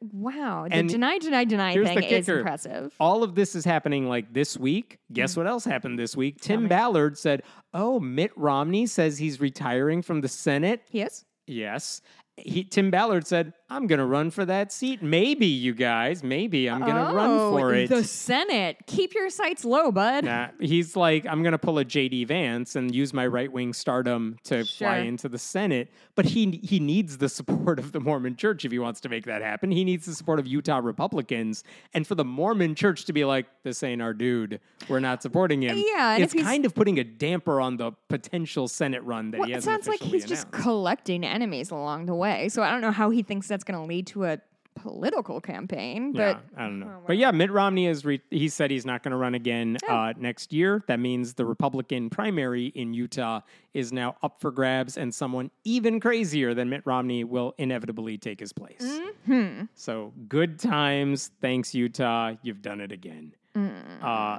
[0.00, 2.94] Wow, the And deny, deny, deny thing is impressive.
[2.98, 4.98] All of this is happening like this week.
[5.12, 6.40] Guess what else happened this week?
[6.40, 6.68] Tim Mm.
[6.70, 7.42] Ballard said,
[7.74, 10.82] Oh, Mitt Romney says he's retiring from the Senate.
[10.90, 11.24] Yes.
[11.46, 12.00] Yes.
[12.38, 15.00] He, Tim Ballard said, I'm going to run for that seat.
[15.00, 16.24] Maybe, you guys.
[16.24, 17.90] Maybe I'm going to run oh, for it.
[17.90, 18.78] Oh, The Senate.
[18.86, 20.24] Keep your sights low, bud.
[20.24, 23.72] Nah, he's like, I'm going to pull a JD Vance and use my right wing
[23.72, 25.90] stardom to fly into the Senate.
[26.16, 29.24] But he he needs the support of the Mormon Church if he wants to make
[29.24, 29.70] that happen.
[29.70, 33.46] He needs the support of Utah Republicans, and for the Mormon Church to be like,
[33.62, 34.60] "This ain't our dude.
[34.88, 39.02] We're not supporting him." Yeah, it's kind of putting a damper on the potential Senate
[39.04, 42.48] run that Well, he it sounds like he's just collecting enemies along the way.
[42.48, 44.40] So I don't know how he thinks that's going to lead to a
[44.76, 46.12] political campaign.
[46.12, 47.00] But yeah, I don't know.
[47.06, 48.04] But yeah, Mitt Romney is.
[48.04, 50.82] Re- he said he's not going to run again uh, next year.
[50.86, 53.40] That means the Republican primary in Utah
[53.74, 58.40] is now up for grabs, and someone even crazier than Mitt Romney will inevitably take
[58.40, 58.80] his place.
[58.80, 59.64] Mm-hmm.
[59.74, 61.30] So good times.
[61.40, 62.34] Thanks, Utah.
[62.42, 63.34] You've done it again.
[63.54, 64.38] Uh,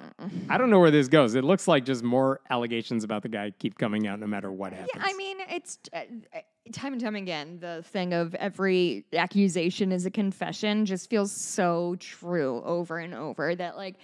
[0.49, 1.35] I don't know where this goes.
[1.35, 4.71] It looks like just more allegations about the guy keep coming out no matter what
[4.73, 4.91] happens.
[4.95, 5.99] Yeah, I mean, it's uh,
[6.33, 6.39] uh,
[6.71, 11.95] time and time again the thing of every accusation is a confession just feels so
[11.99, 13.95] true over and over that like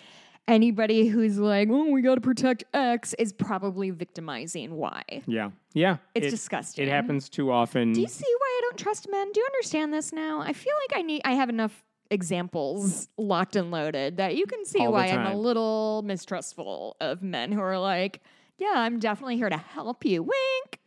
[0.48, 5.02] anybody who's like, "Oh, we got to protect X," is probably victimizing Y.
[5.26, 5.98] yeah, yeah.
[6.16, 6.88] It's It- disgusting.
[6.88, 7.94] It happens too often.
[7.94, 9.32] Do you see why I don't trust men?
[9.32, 10.42] Do you understand this now?
[10.42, 14.66] I feel like I need I have enough examples locked and loaded that you can
[14.66, 18.22] see All why I'm a little mistrustful of men who are like,
[18.58, 20.80] "Yeah, I'm definitely here to help you." Wink.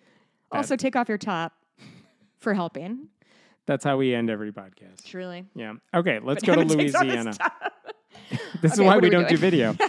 [0.53, 1.53] Also, take off your top
[2.39, 3.09] for helping.
[3.67, 5.05] That's how we end every podcast.
[5.05, 5.45] Truly.
[5.55, 5.75] Yeah.
[5.95, 7.33] Okay, let's go to Haven't taken off his Louisiana.
[8.61, 9.77] This is why we we don't do video.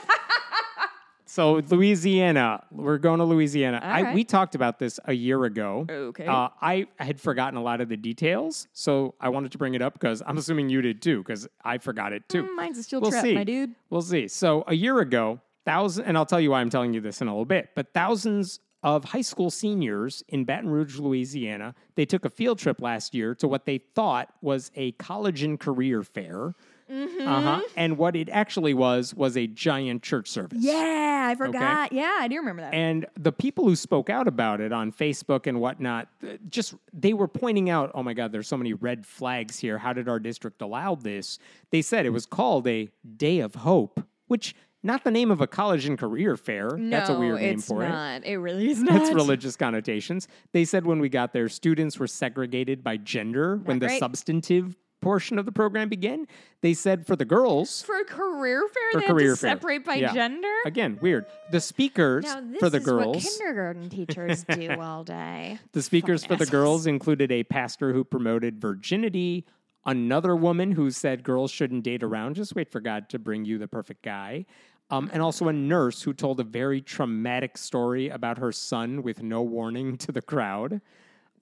[1.31, 3.79] so Louisiana, we're going to Louisiana.
[3.81, 4.13] I, right.
[4.13, 5.85] we talked about this a year ago.
[5.89, 6.25] Okay.
[6.25, 9.81] Uh, I had forgotten a lot of the details, so I wanted to bring it
[9.81, 12.43] up because I'm assuming you did too, because I forgot it too.
[12.43, 13.33] Mm, Mine's a steel we'll trap, see.
[13.33, 13.75] my dude.
[13.89, 14.27] We'll see.
[14.27, 17.29] So a year ago, thousand, and I'll tell you why I'm telling you this in
[17.29, 22.25] a little bit, but thousands of high school seniors in Baton Rouge, Louisiana, they took
[22.25, 26.55] a field trip last year to what they thought was a college and career fair.
[26.91, 27.27] Mm-hmm.
[27.27, 27.61] Uh-huh.
[27.77, 30.59] And what it actually was was a giant church service.
[30.61, 31.93] Yeah, I forgot.
[31.93, 32.73] Yeah, I do remember that.
[32.73, 37.13] And the people who spoke out about it on Facebook and whatnot, uh, just they
[37.13, 39.77] were pointing out, oh my God, there's so many red flags here.
[39.77, 41.39] How did our district allow this?
[41.69, 45.47] They said it was called a Day of Hope, which not the name of a
[45.47, 46.71] college and career fair.
[46.75, 47.89] That's a No, weird name it's for it.
[47.89, 48.25] not.
[48.25, 49.01] It really is not.
[49.01, 50.27] It's religious connotations.
[50.53, 53.99] They said when we got there, students were segregated by gender when the right.
[53.99, 56.27] substantive portion of the program begin,
[56.61, 59.51] They said for the girls, For a career fair, For they career have to fair.
[59.55, 60.13] separate by Yeah.
[60.13, 60.47] gender.
[60.65, 61.25] again, weird.
[61.51, 63.15] The speakers Now this for the is girls.
[63.23, 65.59] what kindergarten teachers do all day.
[65.73, 66.63] The speakers Fucking for the assholes.
[66.63, 69.45] girls included a pastor who promoted virginity,
[69.85, 73.57] another woman who said girls shouldn't date around, just wait for God to bring you
[73.57, 74.45] the perfect guy,
[74.91, 79.23] um, and also a nurse who told a very traumatic story about her son with
[79.23, 80.81] no warning to the crowd.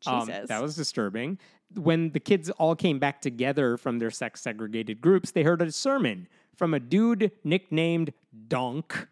[0.08, 0.48] Um, Jesus.
[0.48, 1.38] that was disturbing.
[1.76, 5.72] When the kids all came back together from their sex segregated groups, they heard a
[5.72, 8.14] sermon from a dude nicknamed
[8.48, 9.08] Donk.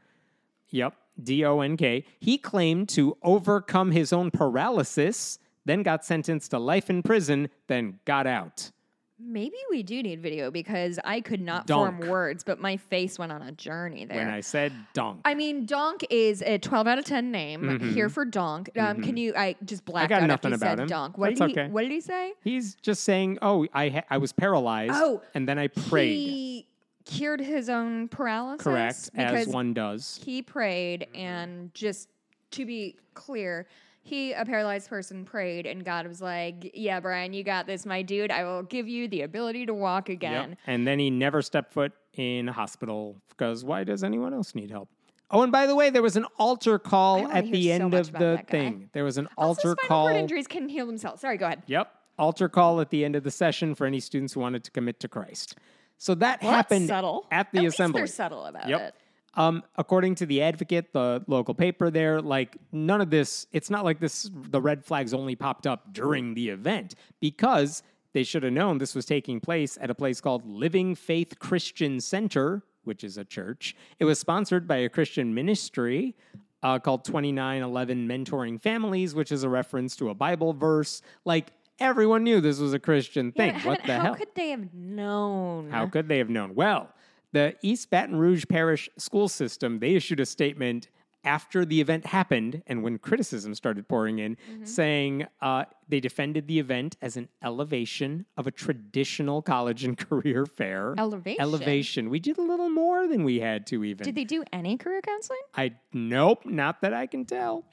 [0.70, 2.04] Yep, D O N K.
[2.20, 8.00] He claimed to overcome his own paralysis, then got sentenced to life in prison, then
[8.06, 8.72] got out.
[9.20, 11.98] Maybe we do need video because I could not Donk.
[12.00, 14.18] form words, but my face went on a journey there.
[14.18, 15.22] When I said Donk.
[15.26, 18.70] I mean, Donk is a 12 out of 10 name here for Donk.
[18.78, 19.34] Um, Can you?
[19.36, 20.20] I just blacked Mm-hmm.
[20.22, 20.88] got out after you said him.
[20.88, 21.18] Donk.
[21.18, 21.60] What That's did he?
[21.60, 21.70] okay.
[21.72, 22.34] What did he say?
[22.44, 26.68] He's just saying, "Oh, I ha- I was paralyzed, Oh, and then I prayed." He
[27.06, 28.64] cured his own paralysis.
[28.64, 30.20] Correct, because as one does.
[30.24, 32.10] he prayed, and just
[32.52, 33.66] to be clear,
[34.08, 38.02] he, a paralyzed person, prayed, and God was like, "Yeah, Brian, you got this, my
[38.02, 38.32] dude.
[38.32, 40.58] I will give you the ability to walk again." Yep.
[40.68, 44.72] And then he never stepped foot in a hospital because why does anyone else need
[44.72, 44.90] help?
[45.30, 48.42] Oh, and by the way, there was an altar call at the end of the
[48.48, 48.90] thing.
[48.94, 50.08] There was an Also, altar call.
[50.08, 51.20] injuries can heal themselves.
[51.22, 51.64] Sorry, go ahead.
[51.68, 51.92] Yep.
[52.18, 55.00] Altar call at the end of the session for any students who wanted to commit
[55.02, 55.56] to Christ.
[55.98, 57.26] So that Well, happened subtle.
[57.30, 58.00] at the At assembly.
[58.02, 58.82] they're subtle about Yep.
[58.82, 58.96] it.
[59.38, 63.86] Um, according to the Advocate, the local paper there, like none of this, it's not
[63.86, 68.54] like this, the red flags only popped up during the event because they should have
[68.54, 73.20] known this was taking place at a place called Living Faith Christian Center, which is
[73.20, 73.76] a church.
[74.00, 76.16] It was sponsored by a Christian ministry
[76.64, 81.04] uh, called 2911 Mentoring Families, which is a reference to a Bible verse.
[81.26, 83.54] Like everyone knew this was a Christian thing.
[83.54, 84.14] but what the how hell?
[84.14, 85.70] How could they have known?
[85.70, 86.56] How could they have known?
[86.56, 86.90] Well,
[87.38, 90.90] the East Baton Rouge Parish school system, they issued a statement
[91.24, 94.66] after the event happened and when criticism started pouring in, Mm-hmm.
[94.66, 100.46] saying uh, they defended the event as an elevation of a traditional college and career
[100.46, 100.96] fair.
[100.98, 101.42] Elevation?
[101.42, 102.10] Elevation.
[102.10, 104.06] We did a little more than we had to even.
[104.06, 105.42] Did they do any career counseling?
[105.54, 107.66] I nope, not that I can tell.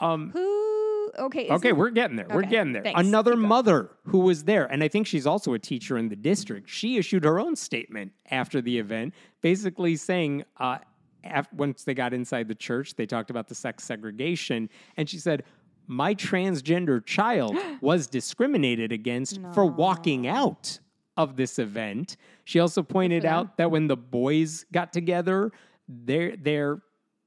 [0.00, 1.12] Who?
[1.18, 1.48] Okay.
[1.48, 2.26] Okay, it- we're getting there.
[2.30, 2.82] We're getting there.
[2.82, 3.00] thanks.
[3.00, 3.48] Another Keep going.
[3.48, 6.68] mother who was there, and I think she's also a teacher in the district.
[6.68, 10.78] She issued her own statement after the event, basically saying, uh,
[11.24, 15.18] af- once they got inside the church, they talked about the sex segregation, and she
[15.18, 15.42] said,
[15.86, 20.78] "My transgender child was discriminated against for walking out."
[21.16, 25.52] Of this event, she also pointed out that when the boys got together,
[25.86, 26.80] their their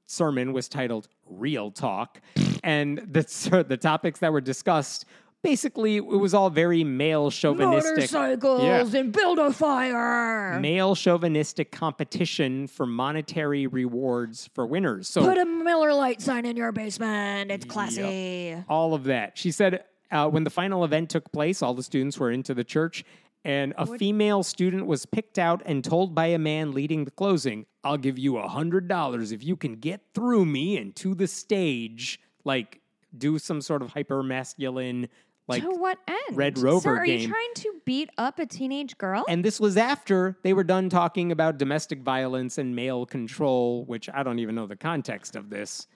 [0.06, 2.22] sermon was titled Real Talk.
[2.64, 5.06] And the, the topics that were discussed
[5.44, 8.12] basically, it was all very male chauvinistic.
[8.12, 10.60] Motorcycles and build a fire.
[10.60, 15.08] Male chauvinistic competition for monetary rewards for winners.
[15.10, 17.52] So, Put a Miller Lite sign in your basement.
[17.52, 18.56] It's classy.
[18.70, 19.38] all of that.
[19.38, 22.64] She said uh, when the final event took place, all the students were into the
[22.64, 23.04] church,
[23.46, 27.66] and a female student was picked out and told by a man leading the closing,
[27.84, 31.28] "I'll give you a hundred dollars if you can get through me and to the
[31.28, 32.82] stage, like
[33.18, 35.10] do some sort of hyper masculine."
[35.46, 36.38] Like, to what end?
[36.38, 39.26] Red Rover Sir, are you trying to beat up a teenage girl?
[39.28, 44.10] and this was after they were done talking about domestic violence and male control, which
[44.14, 45.88] I don't even know the context of this.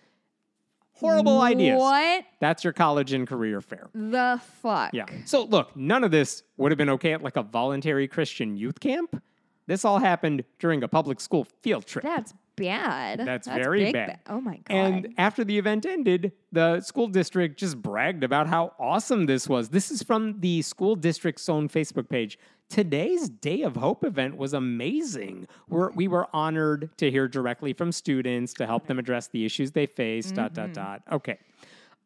[1.00, 1.80] Horrible ideas.
[1.80, 3.90] What That's your college and career fair.
[3.94, 4.94] the fuck?
[4.94, 5.06] Yeah.
[5.26, 8.80] So look, none of this would have been okay at like a voluntary Christian youth
[8.80, 9.22] camp.
[9.68, 12.04] This all happened during a public school field trip.
[12.04, 13.20] That's bad.
[13.20, 14.08] That's very big bad.
[14.26, 14.76] ba- oh my god.
[14.76, 19.70] And after the event ended, the school district just bragged about how awesome this was.
[19.70, 22.38] This is from the school district's own Facebook page.
[22.70, 25.48] Today's Day of Hope event was amazing.
[25.70, 29.72] We're, we were honored to hear directly from students to help them address the issues
[29.72, 30.32] they face.
[30.32, 31.02] Dot dot dot.
[31.10, 31.38] Okay.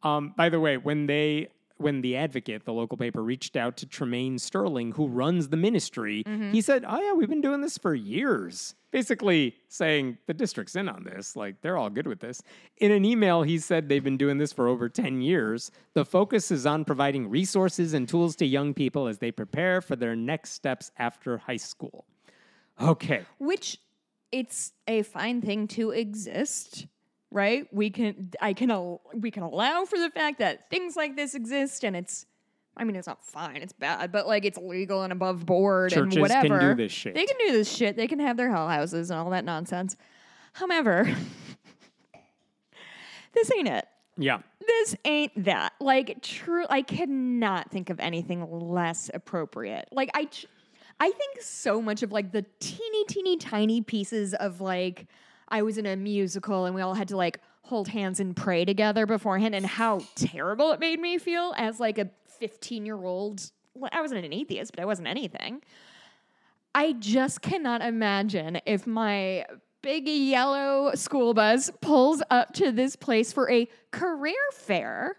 [0.03, 1.47] Um, by the way, when they
[1.81, 6.23] when the advocate, the local paper, reached out to Tremaine Sterling, who runs the ministry,
[6.25, 6.59] he mm-hmm.
[6.59, 8.75] said, Oh yeah, we've been doing this for years.
[8.91, 11.35] Basically saying the district's in on this.
[11.35, 12.41] Like they're all good with this.
[12.77, 15.71] In an email, he said they've been doing this for over 10 years.
[15.93, 19.95] The focus is on providing resources and tools to young people as they prepare for
[19.95, 22.05] their next steps after high school.
[22.81, 23.21] Okay.
[23.37, 23.77] Which
[24.31, 26.87] it's a fine thing to exist,
[27.31, 27.67] right?
[27.73, 31.33] We can I can al- we can allow for the fact that things like this
[31.33, 32.25] exist and it's
[32.77, 36.01] I mean it's not fine, it's bad, but like it's legal and above board Churches
[36.03, 36.75] and can do whatever.
[36.75, 37.15] this shit.
[37.15, 37.95] They can do this shit.
[37.95, 39.95] They can have their hell houses and all that nonsense.
[40.53, 41.13] However,
[43.33, 43.85] this ain't it.
[44.17, 44.39] Yeah.
[44.65, 45.73] This ain't that.
[45.79, 46.65] Like, true.
[46.69, 49.87] I cannot think of anything less appropriate.
[49.91, 50.27] Like, I,
[50.99, 55.07] I think so much of like the teeny, teeny, tiny pieces of like,
[55.51, 58.65] I was in a musical and we all had to like hold hands and pray
[58.65, 62.09] together beforehand, and how terrible it made me feel as like a
[62.39, 63.51] 15 year old.
[63.75, 65.61] Well, I wasn't an atheist, but I wasn't anything.
[66.73, 69.45] I just cannot imagine if my
[69.81, 75.15] big yellow school bus pulls up to this place for a career fair,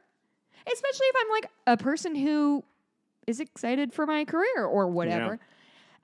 [0.70, 2.64] especially if I'm like a person who
[3.26, 5.38] is excited for my career or whatever.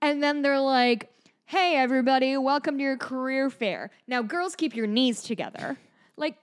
[0.00, 1.10] And then they're like,
[1.50, 3.90] hey, everybody, welcome to your career fair.
[4.06, 5.78] Now, girls, keep your knees together.
[6.18, 6.37] Like,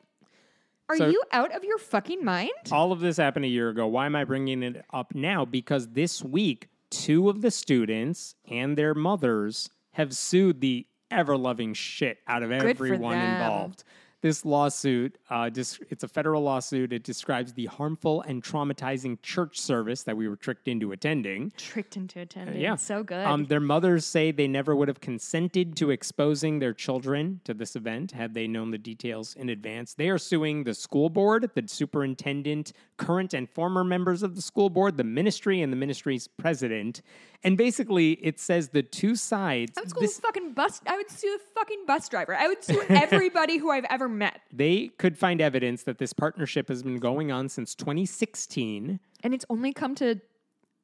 [0.89, 2.49] are So- you out of your fucking mind?
[2.71, 3.85] All of this happened a year ago.
[3.85, 5.45] Why am I bringing it up now?
[5.45, 11.75] Because this week, two of the students and their mothers have sued the ever loving
[11.75, 13.33] shit out of for everyone them.
[13.33, 13.83] involved.
[14.25, 16.91] This lawsuit, uh, dis- it's a federal lawsuit.
[16.91, 21.51] It describes the harmful and traumatizing church service that we were tricked into attending.
[21.57, 22.59] Tricked into attending.
[22.59, 22.73] Yeah.
[22.75, 23.23] So good.
[23.23, 27.75] Um, their mothers say they never would have consented to exposing their children to this
[27.75, 29.93] event had they known the details in advance.
[29.93, 34.71] They are suing the school board, the superintendent, current and former members of the school
[34.71, 37.03] board, the ministry, and the ministry's president.
[37.43, 39.77] And basically, it says the two sides.
[39.77, 40.81] I would sue this- fucking bus.
[40.87, 42.33] I would sue a fucking bus driver.
[42.35, 44.41] I would sue everybody who I've ever met.
[44.51, 48.99] they could find evidence that this partnership has been going on since 2016.
[49.23, 50.21] And it's only come to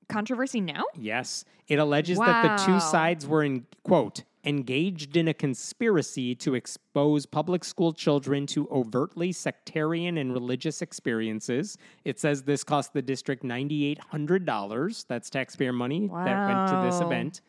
[0.10, 0.84] controversy now?
[0.98, 1.46] Yes.
[1.68, 7.26] It alleges that the two sides were in quote engaged in a conspiracy to expose
[7.26, 11.78] public school children to overtly sectarian and religious experiences.
[12.06, 15.06] It says this cost the district $9800.
[15.08, 17.42] That's taxpayer money that went to this event.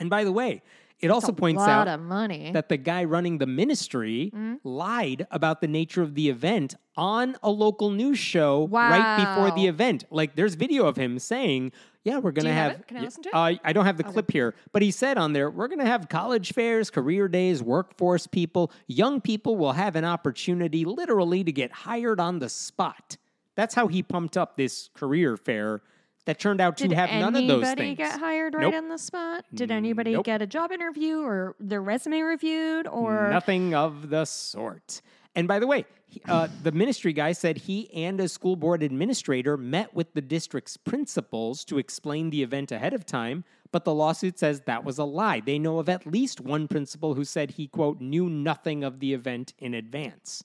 [0.00, 0.62] And by the way,
[1.00, 2.50] It also points out of money.
[2.52, 4.32] that the guy running the ministry
[4.64, 9.66] lied about the nature of the event on a local news show right before the
[9.68, 10.04] event.
[10.10, 11.72] Like there's video of him saying,
[12.02, 12.86] "Yeah, we're going to have have." it?
[12.88, 13.34] Can I listen to it?
[13.34, 15.86] Uh, I don't have the clip here, but he said on there, "We're going to
[15.86, 18.72] have college fairs, career days, workforce people.
[18.88, 23.16] Young people will have an opportunity, literally, to get hired on the spot."
[23.54, 25.82] That's how he pumped up this career fair
[26.28, 27.76] that turned out to Did have none of those things.
[27.76, 28.74] Did anybody get hired right Nope.
[28.74, 29.46] on the spot?
[29.54, 30.26] Did anybody Nope.
[30.26, 35.00] get a job interview or their resume reviewed or Nothing of the sort.
[35.34, 35.86] And by the way,
[36.26, 40.76] uh, the ministry guy said he and a school board administrator met with the district's
[40.76, 45.04] principals to explain the event ahead of time, but the lawsuit says that was a
[45.04, 45.40] lie.
[45.40, 49.14] They know of at least one principal who said he, quote, knew nothing of the
[49.14, 50.44] event in advance.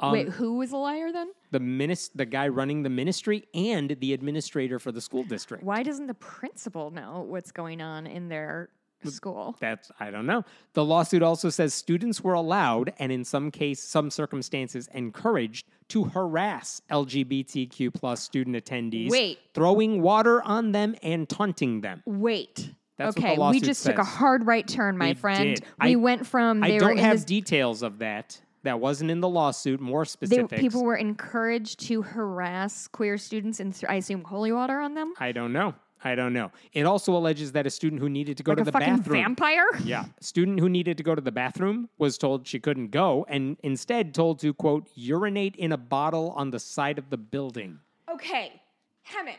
[0.00, 1.28] Um, Wait, who was a liar then?
[1.50, 5.64] The, minis- the guy running the ministry and the administrator for the school district.
[5.64, 8.68] Why doesn't the principal know what's going on in their
[9.04, 9.56] school?
[9.60, 10.44] That's I don't know.
[10.74, 16.04] The lawsuit also says students were allowed and in some case some circumstances encouraged to
[16.04, 19.38] harass LGBTQ plus student attendees, Wait.
[19.54, 22.02] throwing water on them and taunting them.
[22.06, 22.72] Wait.
[22.98, 25.54] That's okay, we just took a hard right turn, my We friend.
[25.56, 25.64] did.
[25.80, 28.40] We I- went from they I don't have this, details of that.
[28.64, 29.80] That wasn't in the lawsuit.
[29.80, 30.60] More they, specifics.
[30.60, 35.14] people were encouraged to harass queer students and th- I assume holy water on them.
[35.20, 35.74] I don't know.
[36.04, 36.52] I don't know.
[36.72, 38.96] It also alleges that a student who needed to go Like to a the fucking
[38.98, 39.22] bathroom.
[39.22, 39.66] vampire.
[39.84, 40.04] Yeah.
[40.20, 44.14] Student who needed to go to the bathroom was told she couldn't go and instead
[44.14, 47.80] told to, quote, urinate in a bottle on the side of the building.
[48.12, 48.60] Okay,
[49.08, 49.38] Hemant,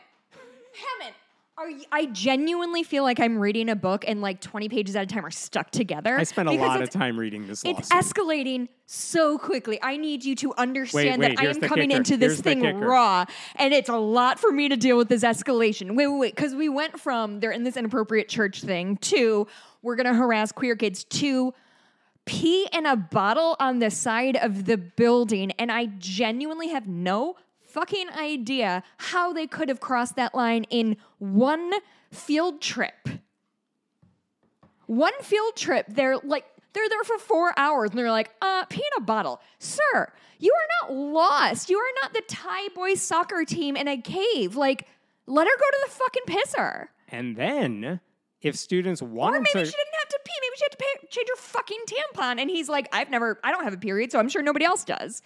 [0.74, 1.14] Hemant.
[1.60, 5.04] Are you, I genuinely feel like I'm reading a book and like 20 pages at
[5.04, 6.16] a time are stuck together.
[6.16, 8.16] I spent a lot of time reading this It's lawsuit.
[8.16, 9.78] escalating so quickly.
[9.82, 11.98] I need you to understand wait, that I am coming kicker.
[11.98, 15.22] into this Here's thing raw, and it's a lot for me to deal with this
[15.22, 15.96] escalation.
[15.96, 19.46] Wait, wait, wait, because we went from they're in this inappropriate church thing to
[19.82, 21.52] we're gonna harass queer kids to
[22.24, 27.36] pee in a bottle on the side of the building, and I genuinely have no
[27.72, 31.72] fucking idea how they could have crossed that line in one
[32.10, 33.08] field trip
[34.86, 39.06] one field trip, they're like, they're there for four hours and they're like, uh, peanut
[39.06, 39.40] bottle.
[39.60, 41.70] Sir, you are not lost.
[41.70, 44.56] You are not the Thai boys soccer team in a cave.
[44.56, 44.88] Like,
[45.26, 46.86] let her go to the fucking pisser.
[47.08, 48.00] and then,
[48.42, 49.64] if students want Or maybe to.
[49.64, 50.32] she didn't have to pee.
[50.40, 52.40] Maybe she had to pay, change her fucking tampon.
[52.40, 54.82] And he's like, I've never, I don't have a period, so I'm sure nobody else
[54.84, 55.22] does.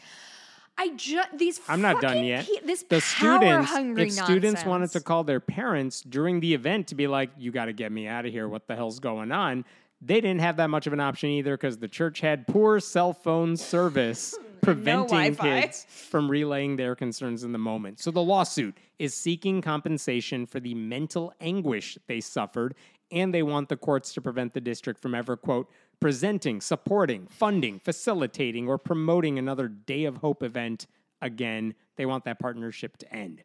[0.76, 2.46] I just, these I'm not done yet.
[2.46, 6.88] pe- this the students, hungry if students wanted to call their parents during the event
[6.88, 8.48] to be like, "You got to get me out of here.
[8.48, 9.64] What the hell's going on?"
[10.02, 13.12] They didn't have that much of an option either because the church had poor cell
[13.12, 15.60] phone service, preventing Wi-Fi.
[15.62, 18.00] kids from relaying their concerns in the moment.
[18.00, 22.74] So the lawsuit is seeking compensation for the mental anguish they suffered,
[23.12, 27.78] and they want the courts to prevent the district from ever quote presenting, supporting, funding,
[27.78, 30.86] facilitating, or promoting another Day of Hope event
[31.22, 31.74] again.
[31.96, 33.42] They want that partnership to end.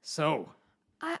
[0.00, 0.48] So,
[1.00, 1.18] I-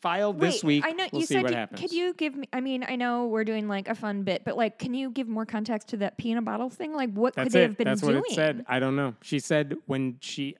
[0.00, 0.84] filed this week.
[0.86, 1.50] I know we'll you said.
[1.50, 1.76] you-.
[1.78, 2.48] Could you give me?
[2.52, 5.28] I mean, I know we're doing like a fun bit, but like, can you give
[5.28, 6.92] more context to that pee in a bottle thing?
[6.94, 7.68] Like, what That's could they it.
[7.68, 8.16] have been That's doing?
[8.16, 8.64] what it said.
[8.68, 9.14] I don't know.
[9.22, 10.56] She said when she,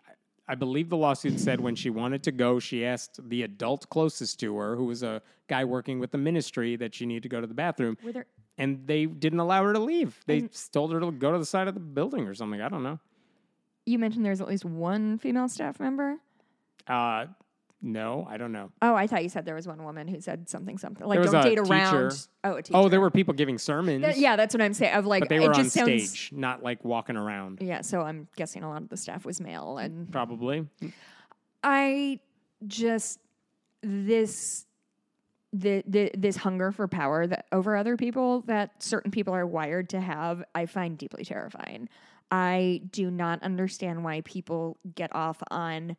[0.52, 4.38] I believe the lawsuit said when she wanted to go, she asked the adult closest
[4.40, 7.40] to her, who was a guy working with the ministry, that she needed to go
[7.40, 7.96] to the bathroom.
[8.04, 8.26] Were there?
[8.58, 10.20] and they didn't allow her to leave.
[10.26, 12.60] They told her to go to the side of the building or something.
[12.60, 13.00] I don't know.
[13.86, 16.18] You mentioned there's at least one female staff member.
[16.86, 17.28] Uh,
[17.82, 18.70] no, I don't know.
[18.80, 21.42] Oh, I thought you said there was one woman who said something, something like don't
[21.42, 22.26] date around.
[22.44, 22.76] Oh, a teacher.
[22.76, 24.02] Oh, there were people giving sermons.
[24.02, 24.94] That- yeah, that's what I'm saying.
[24.94, 26.10] Of like, but they it were on just sounds.
[26.10, 27.58] stage, not like walking around.
[27.60, 30.66] Yeah, so I'm guessing a lot of the staff was male, and Probably.
[31.64, 32.20] I
[32.66, 33.18] just
[33.82, 34.66] this
[35.52, 39.88] the, the this hunger for power that over other people that certain people are wired
[39.90, 41.88] to have, I find deeply terrifying.
[42.30, 45.96] I do not understand why people get off on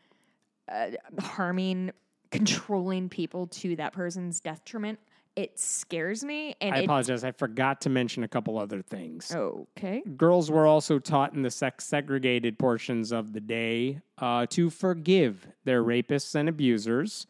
[0.72, 1.92] uh, harming,
[2.32, 5.00] controlling people to that person's detriment.
[5.36, 7.24] It scares me, and I it, apologize.
[7.24, 9.32] I forgot to mention a couple other things.
[9.76, 10.04] okay.
[10.16, 15.48] Girls were also taught in the sex segregated portions of the day uh, to forgive
[15.64, 17.26] their rapists and abusers.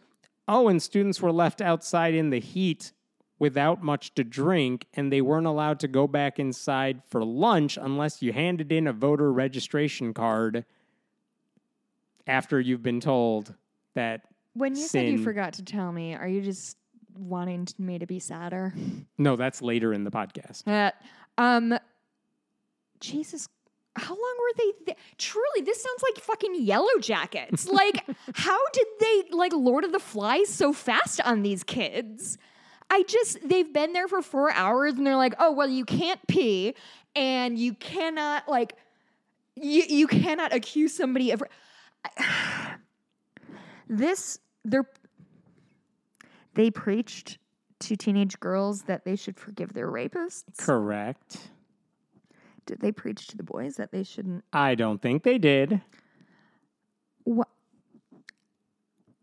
[0.49, 2.91] Oh, and students were left outside in the heat
[3.39, 8.21] without much to drink, and they weren't allowed to go back inside for lunch unless
[8.21, 10.65] you handed in a voter registration card
[12.27, 13.53] after you've been told
[13.95, 14.21] that.
[14.53, 16.77] When you said you forgot to tell me, are you just
[17.17, 18.73] wanting me to be sadder?
[19.17, 20.67] No, that's later in the podcast.
[20.67, 20.91] Uh,
[21.41, 21.77] um,
[22.99, 23.49] Jesus,
[23.95, 24.85] how long were they?
[24.85, 27.67] Th- Truly, this sounds like fucking Yellow Jackets.
[27.73, 28.05] Like,
[28.35, 32.37] how did they like Lord of the Flies so fast on these kids?
[32.89, 36.19] I just they've been there for four hours and they're like, oh well, you can't
[36.27, 36.75] pee
[37.15, 38.73] and you cannot like
[39.55, 41.41] you you cannot accuse somebody of
[43.89, 44.87] this they're
[46.53, 47.37] they preached
[47.79, 50.57] to teenage girls that they should forgive their rapists.
[50.57, 51.49] Correct.
[52.65, 54.43] Did they preach to the boys that they shouldn't?
[54.53, 55.81] I don't think they did.
[57.23, 57.49] What?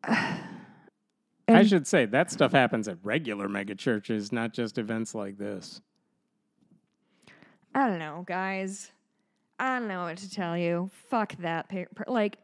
[0.04, 5.80] I should say that stuff happens at regular mega churches, not just events like this.
[7.74, 8.92] I don't know, guys.
[9.58, 10.90] I don't know what to tell you.
[11.08, 11.70] Fuck that.
[12.06, 12.38] Like,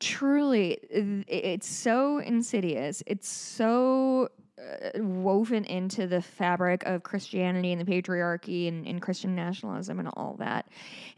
[0.00, 0.78] truly,
[1.26, 3.02] it's so insidious.
[3.06, 4.28] It's so
[4.58, 10.08] uh, woven into the fabric of Christianity and the patriarchy and, and Christian nationalism and
[10.14, 10.68] all that.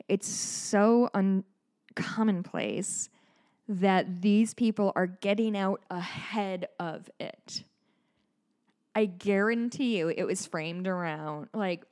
[0.09, 1.45] It's so un-
[1.95, 3.11] commonplace
[3.69, 7.63] that these people are getting out ahead of it.
[8.95, 11.85] I guarantee you it was framed around like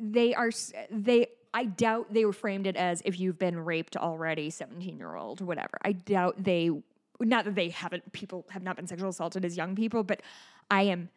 [0.00, 0.50] they are
[0.90, 5.16] they I doubt they were framed it as if you've been raped already 17 year
[5.16, 5.78] old whatever.
[5.82, 6.70] I doubt they
[7.18, 10.22] not that they haven't people have not been sexual assaulted as young people, but
[10.70, 11.10] I am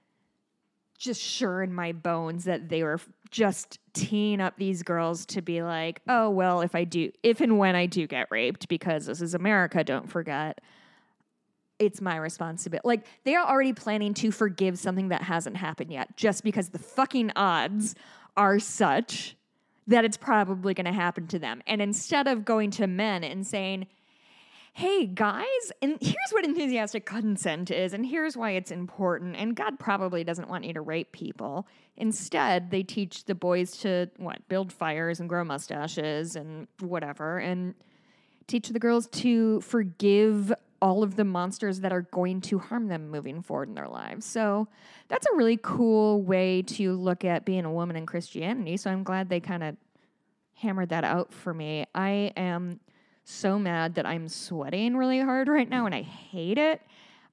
[0.97, 5.61] just sure in my bones that they were just teeing up these girls to be
[5.61, 9.21] like, oh, well, if I do, if and when I do get raped, because this
[9.21, 10.61] is America, don't forget,
[11.79, 12.88] it's my responsibility.
[12.88, 16.79] Like, they are already planning to forgive something that hasn't happened yet, just because the
[16.79, 17.95] fucking odds
[18.38, 19.36] are such
[19.88, 21.61] that it's probably going to happen to them.
[21.67, 23.88] And instead of going to men and saying,
[24.75, 29.36] hey guys, and here's what enthusiastic consent is, and here's why it's important.
[29.36, 31.67] And God probably doesn't want you to rape people.
[31.95, 34.47] Instead, they teach the boys to what?
[34.49, 37.75] Build fires and grow mustaches and whatever, and
[38.47, 40.51] teach the girls to forgive
[40.84, 44.25] all of the monsters that are going to harm them moving forward in their lives.
[44.25, 44.67] So
[45.07, 48.75] that's a really cool way to look at being a woman in Christianity.
[48.75, 49.77] So I'm glad they kind of
[50.55, 51.86] hammered that out for me.
[51.95, 52.81] I am
[53.23, 56.81] so mad that I'm sweating really hard right now and I hate it.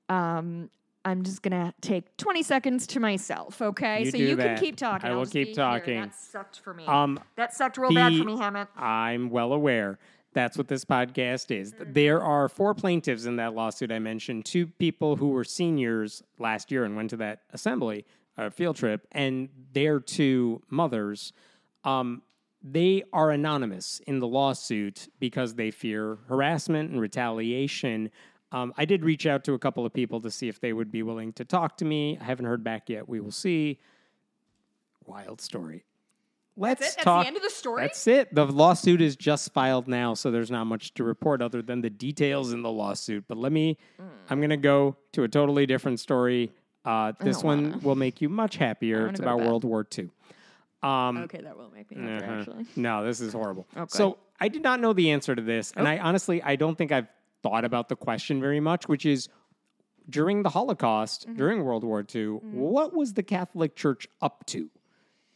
[0.09, 0.71] Um,
[1.05, 4.05] I'm just gonna take 20 seconds to myself, okay?
[4.05, 4.45] You so you that.
[4.45, 5.09] can keep talking.
[5.09, 5.55] I I'll will keep be here.
[5.55, 6.01] talking.
[6.03, 6.85] That sucked for me.
[6.87, 8.69] Um, that sucked real bad for me, Hemant.
[8.77, 9.99] I'm well aware.
[10.33, 11.73] That's what this podcast is.
[11.73, 11.93] Mm-hmm.
[11.93, 16.71] There are four plaintiffs in that lawsuit I mentioned, two people who were seniors last
[16.71, 18.05] year and went to that assembly
[18.39, 21.33] uh, field trip, and their two mothers.
[21.85, 22.23] Um,
[22.63, 28.11] they are anonymous in the lawsuit because they fear harassment and retaliation.
[28.53, 30.93] Um, I did reach out to a couple of people to see if they would
[30.93, 32.19] be willing to talk to me.
[32.21, 33.09] I haven't heard back yet.
[33.09, 33.79] We will see.
[35.07, 35.85] Wild story.
[36.61, 36.85] Let's it?
[36.85, 37.27] That's the talk.
[37.27, 37.83] end of the story?
[37.83, 38.35] That's it.
[38.35, 41.91] The lawsuit is just filed now, so there's not much to report other than the
[41.91, 43.25] details in the lawsuit.
[43.29, 43.79] But let me.
[44.29, 46.53] I'm going to go to a totally different story.
[46.85, 47.79] Uh, this don't one wanna.
[47.83, 48.99] will make you much happier.
[49.01, 49.49] wanna It's go to about bed.
[49.49, 50.11] World War II.
[50.83, 52.35] Um, Okay, that will make me happy, uh-huh.
[52.41, 52.67] actually.
[52.77, 53.67] No, this is horrible.
[53.77, 53.87] Okay.
[53.89, 56.91] So I did not know the answer to this, and I honestly I don't think
[56.93, 57.09] I've
[57.43, 59.29] thought about the question very much, which is
[60.09, 61.37] during the Holocaust, Mm-hmm.
[61.37, 64.71] during World War II, what was the Catholic Church up to?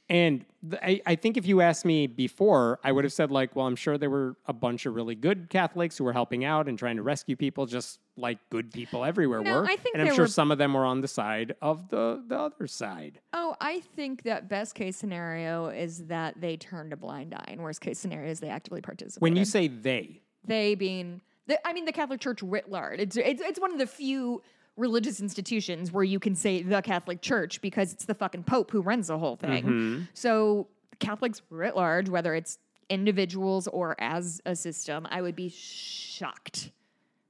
[0.09, 0.45] And
[0.83, 3.77] I, I think if you asked me before, I would have said like, well, I'm
[3.77, 6.97] sure there were a bunch of really good Catholics who were helping out and trying
[6.97, 9.65] to rescue people, just like good people everywhere No, were.
[9.65, 12.23] I think and I'm sure were- some of them were on the side of the
[12.27, 13.21] the other side.
[13.33, 17.63] Oh, I think that best case scenario is that they turned a blind eye, and
[17.63, 19.23] worst case scenario is they actively participated.
[19.23, 23.01] When you say they, they being, the, I mean, the Catholic Church writ large.
[23.01, 24.43] It's, it's it's one of the few
[24.77, 28.81] religious institutions where you can say the Catholic Church because it's the fucking Pope who
[28.81, 29.65] runs the whole thing.
[29.65, 30.01] Mm-hmm.
[30.15, 30.67] So
[30.99, 32.59] Catholics writ large, whether it's
[32.91, 36.71] individuals or as a system, I would be shocked,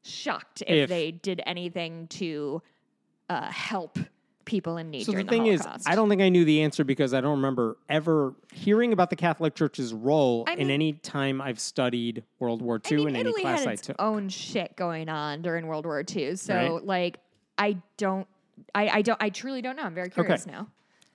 [0.02, 2.62] shocked if, If- they did anything to
[3.28, 3.98] uh, help
[4.44, 7.14] people in need So the thing is, I don't think I knew the answer because
[7.14, 11.58] I don't remember ever hearing about the Catholic Church's role I in any time I've
[11.58, 13.96] studied World War I II mean, in any class had I took.
[13.98, 16.36] own shit going on during World War II.
[16.36, 16.84] So, Right.
[16.84, 17.18] like,
[17.58, 18.26] I don't,
[18.74, 19.82] I, I don't, I truly don't know.
[19.84, 20.68] I'm very curious now.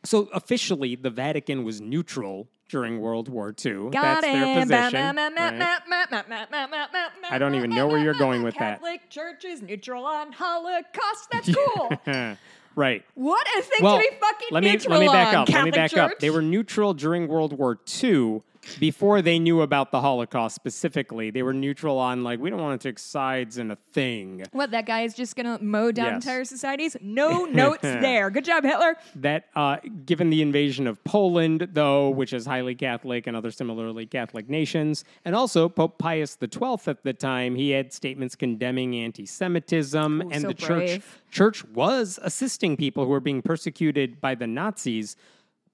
[0.04, 3.90] So officially, the Vatican was neutral during World War II.
[3.90, 5.16] Got That's their position.
[5.16, 7.10] right?
[7.32, 8.80] I don't even know where you're going with that.
[8.80, 11.30] Catholic Church is neutral on Holocaust.
[11.32, 12.38] That's cool.
[12.76, 13.04] right.
[13.16, 15.50] what a thing Well, to be fucking let me neutral let me back on, up.
[15.50, 16.12] Let me Catholic back Church.
[16.14, 16.20] up.
[16.20, 18.42] They were neutral during World War II,
[18.80, 22.80] before they knew about the Holocaust specifically, they were neutral on like we don't want
[22.82, 24.44] to take sides in a thing.
[24.52, 26.16] What that guy is just gonna mow down Yes.
[26.26, 26.96] entire societies?
[27.02, 28.30] No notes there.
[28.30, 28.96] Good job, Hitler.
[29.16, 34.06] That uh, given the invasion of Poland, though, which is highly Catholic and other similarly
[34.06, 40.22] Catholic nations, and also Pope Pius XII at the time, he had statements condemning anti-Semitism,
[40.32, 41.02] and so the church
[41.32, 45.16] church was assisting people who were being persecuted by the Nazis.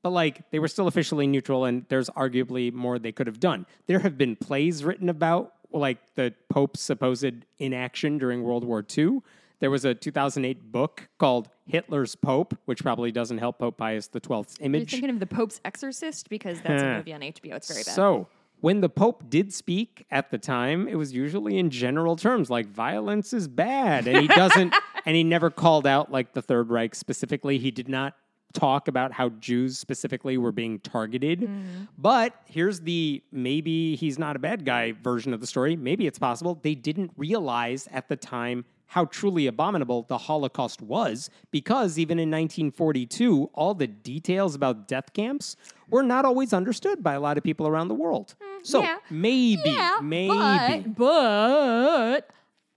[0.05, 3.65] But like they were still officially neutral, and there's arguably more they could have done.
[3.87, 9.21] There have been plays written about like the Pope's supposed inaction during World War II.
[9.61, 14.29] There was a 2008 book called Hitler's Pope, which probably doesn't help Pope Pius XII's
[14.29, 14.91] You're image.
[14.91, 17.55] thinking of the Pope's Exorcist because that's a movie on HBO.
[17.55, 17.95] It's very bad.
[17.95, 18.27] So,
[18.61, 22.67] when the Pope did speak at the time, it was usually in general terms, like
[22.67, 24.07] violence is bad.
[24.07, 24.71] And he doesn't,
[25.07, 27.57] and he never called out like the Third Reich specifically.
[27.57, 28.13] He did not
[28.55, 31.41] talk about how Jews specifically were being targeted.
[31.41, 31.87] Mm.
[31.97, 35.75] But here's the maybe he's not a bad guy version of the story.
[35.75, 41.29] Maybe it's possible they didn't realize at the time how truly abominable the Holocaust was
[41.51, 45.55] because even in 1942, all the details about death camps
[45.89, 48.35] were not always understood by a lot of people around the world.
[48.63, 48.97] So Mm, yeah.
[49.09, 50.87] maybe, yeah, maybe.
[50.87, 52.29] But, but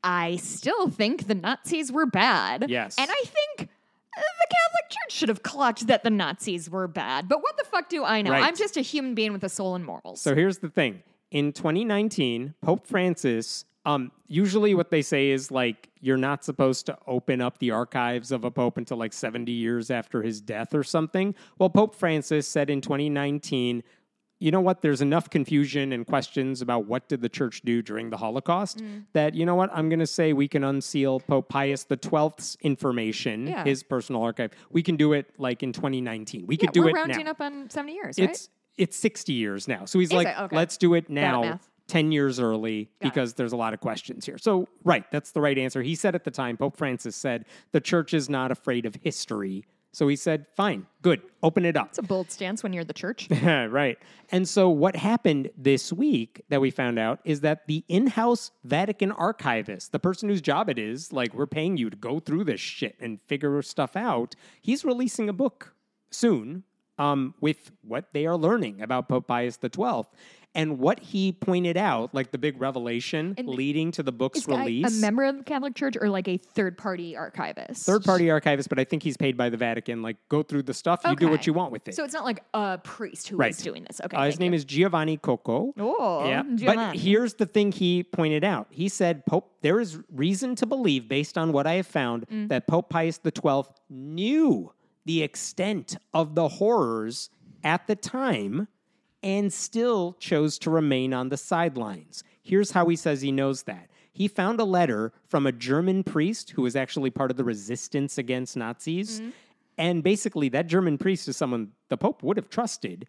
[0.02, 2.66] I still think the Nazis were bad.
[2.68, 2.96] Yes.
[2.98, 3.68] And I think
[4.20, 7.28] the Catholic Church should have clutched that the Nazis were bad.
[7.28, 8.32] But what the fuck do I know?
[8.32, 8.44] Right.
[8.44, 10.20] I'm just a human being with a soul and morals.
[10.20, 11.02] So here's the thing.
[11.30, 16.98] In 2019, Pope Francis, um, usually what they say is like you're not supposed to
[17.06, 20.82] open up the archives of a pope until like 70 years after his death or
[20.82, 21.34] something.
[21.58, 23.82] Well, Pope Francis said in 2019,
[24.40, 24.82] you know what?
[24.82, 29.04] There's enough confusion and questions about what did the church do during the Holocaust mm.
[29.12, 29.70] that you know what?
[29.72, 33.64] I'm going to say we can unseal Pope Pius XII's information, Yeah.
[33.64, 34.52] his personal archive.
[34.70, 36.46] We can do it like in 2019.
[36.46, 36.84] We yeah, could do it.
[36.84, 37.32] we're it rounding now.
[37.32, 38.30] up on 70 years, right?
[38.30, 39.84] It's it's 60 years now.
[39.86, 40.38] So he's Is like.
[40.38, 40.56] Okay.
[40.56, 41.58] let's do it now,
[41.88, 43.12] 10 years early, Got it.
[43.12, 44.38] because there's a lot of questions here.
[44.38, 45.82] So, right, that's the right answer.
[45.82, 49.64] He said at the time, Pope Francis said, the church is not afraid of history.
[49.92, 51.88] So he said, fine, good, open it up.
[51.88, 53.28] It's a bold stance when you're the church.
[53.42, 53.98] right.
[54.30, 59.12] And so what happened this week that we found out is that the in-house Vatican
[59.12, 62.60] archivist, the person whose job it is, like we're paying you to go through this
[62.60, 65.74] shit and figure stuff out, he's releasing a book
[66.10, 66.64] soon
[66.98, 70.02] um, with what they are learning about Pope Pius XII.
[70.54, 74.48] And what he pointed out, like the big revelation And leading to the book's Is
[74.48, 74.98] release.
[74.98, 77.84] a member of the Catholic Church or like a third party archivist?
[77.86, 80.02] Third party archivist, but I think he's paid by the Vatican.
[80.02, 81.94] Like, go through the stuff, you do what you want with it.
[81.94, 83.56] So it's not like a priest who is Right.
[83.58, 84.00] doing this.
[84.04, 84.16] Okay.
[84.16, 84.56] Uh, his name you.
[84.56, 85.74] is Giovanni Coco.
[85.78, 86.42] Oh, yeah.
[86.42, 88.66] But here's the thing he pointed out.
[88.70, 92.48] He said, Pope, there is reason to believe, based on what I have found, Mm.
[92.48, 94.72] that Pope Pius XII knew
[95.04, 97.30] the extent of the horrors
[97.62, 98.68] at the time
[99.28, 102.24] and still chose to remain on the sidelines.
[102.42, 103.90] Here's how he says he knows that.
[104.10, 108.16] He found a letter from a German priest who was actually part of the resistance
[108.16, 109.20] against Nazis.
[109.20, 109.30] Mm-hmm.
[109.76, 113.06] And basically, that German priest is someone the Pope would have trusted.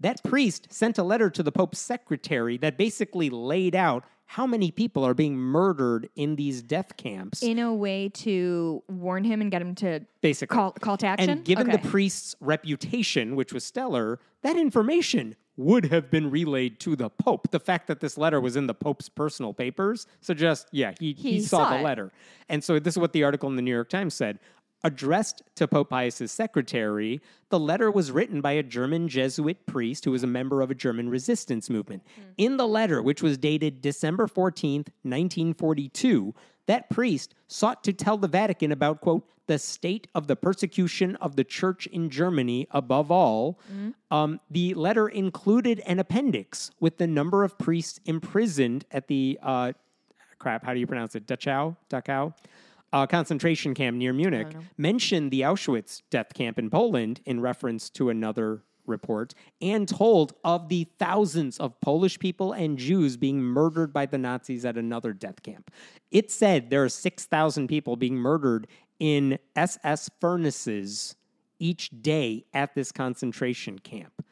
[0.00, 4.70] That priest sent a letter to the Pope's secretary that basically laid out how many
[4.70, 7.42] people are being murdered in these death camps.
[7.42, 10.54] in a way to warn him and get him to Basically.
[10.54, 11.30] call call to action.
[11.30, 11.80] And given Okay.
[11.80, 17.50] the priest's reputation, which was stellar, that information would have been relayed to the Pope.
[17.50, 21.32] The fact that this letter was in the Pope's personal papers suggests, yeah, he, he,
[21.32, 21.82] He saw, saw the it.
[21.82, 22.12] letter.
[22.48, 24.38] And so this is what the article in the New York Times said.
[24.82, 30.10] Addressed to Pope Pius's secretary, the letter was written by a German Jesuit priest who
[30.10, 32.02] was a member of a German resistance movement.
[32.16, 32.22] Hmm.
[32.38, 36.34] In the letter, which was dated December 14th, 1942,
[36.70, 41.34] that priest sought to tell the Vatican about, quote, the state of the persecution of
[41.34, 43.58] the church in Germany above all.
[44.12, 49.72] Um, the letter included an appendix with the number of priests imprisoned at the, uh,
[50.38, 51.26] crap, how do you pronounce it?
[51.26, 51.76] Dachau?
[51.90, 52.32] Dachau?
[52.92, 58.10] Uh, concentration camp near Munich, mentioned the Auschwitz death camp in Poland in reference to
[58.10, 59.32] another report,
[59.62, 64.64] and told of the thousands of Polish people and Jews being murdered by the Nazis
[64.66, 65.70] at another death camp.
[66.10, 68.66] It said there are 6,000 people being murdered
[68.98, 71.16] in SS furnaces
[71.58, 74.24] each day at this concentration camp.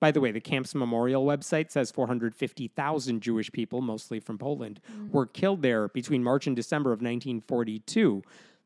[0.00, 5.10] By the way, the camp's memorial website says 450,000 Jewish people, mostly from Poland, mm.
[5.10, 8.22] were killed there between March and December of 1942.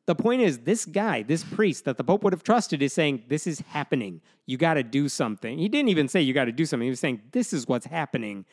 [0.08, 3.24] The point is, this guy, this priest that the Pope would have trusted, is saying,
[3.28, 4.22] This is happening.
[4.46, 5.58] You got to do something.
[5.58, 6.86] He didn't even say you got to do something.
[6.86, 8.46] He was saying, This is what's happening.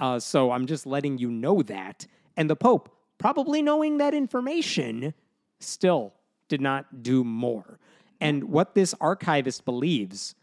[0.00, 2.06] Uh, so I'm just letting you know that.
[2.38, 5.12] And the Pope, probably knowing that information,
[5.60, 6.14] still
[6.48, 7.78] did not do more.
[8.18, 10.34] And what this archivist believes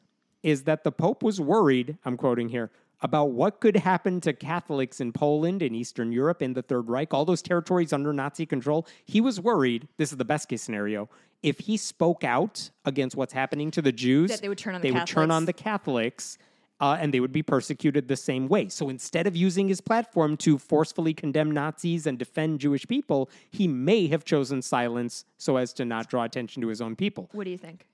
[0.43, 2.69] is that the Pope was worried, I'm quoting here,
[3.01, 7.13] about what could happen to Catholics in Poland and Eastern Europe in the Third Reich,
[7.13, 8.85] all those territories under Nazi control.
[9.05, 11.09] He was worried, this is the best case scenario,
[11.41, 14.81] if he spoke out against what's happening to the Jews, That they would turn on
[14.81, 15.57] the they would turn on Catholics.
[15.57, 16.37] the Catholics.
[16.81, 18.69] Uh, and they would be persecuted the same way.
[18.69, 23.67] So instead of using his platform to forcefully condemn Nazis and defend Jewish people, he
[23.67, 27.27] may have chosen silence so as to not draw attention to his own people.
[27.33, 27.85] What do you think?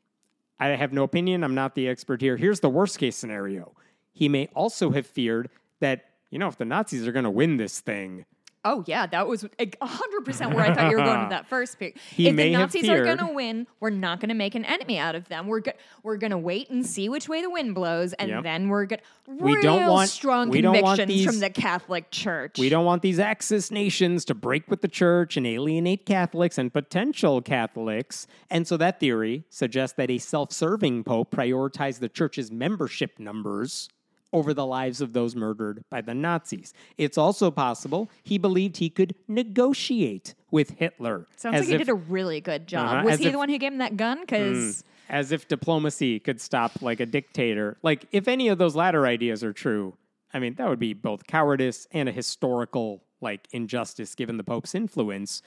[0.60, 1.44] I have no opinion.
[1.44, 2.38] I'm not the expert here.
[2.38, 3.74] Here's the worst case scenario.
[4.16, 5.50] He may also have feared
[5.82, 8.26] that, you know, if the Nazis are going to win this thing,
[8.68, 9.46] Oh yeah, that was
[9.80, 12.00] hundred percent where I thought you were going with that first pick.
[12.16, 14.66] He if may the Nazis are going to win, we're not going to make an
[14.66, 15.46] enemy out of them.
[15.46, 18.42] We're go- we're going to wait and see which way the wind blows, and Yep.
[18.44, 22.10] then we're going We real don't want- strong we don't want convictions from the Catholic
[22.10, 22.58] Church.
[22.58, 26.74] we don't want these Axis nations to break with the church and alienate Catholics and
[26.74, 28.26] potential Catholics.
[28.50, 33.90] And so that theory suggests that a self serving pope prioritized the church's membership numbers
[34.36, 36.74] over the lives of those murdered by the Nazis.
[36.98, 41.26] It's also possible he believed he could negotiate with Hitler.
[41.38, 42.98] Sounds like he did a really good job.
[42.98, 44.20] Uh-huh, Was he if- the one who gave him that gun?
[44.22, 47.78] Because as if diplomacy could stop like a dictator.
[47.82, 49.94] Like if any of those latter ideas are true,
[50.34, 54.76] I mean that would be both cowardice and a historical like injustice given the pope's
[54.76, 55.42] influence.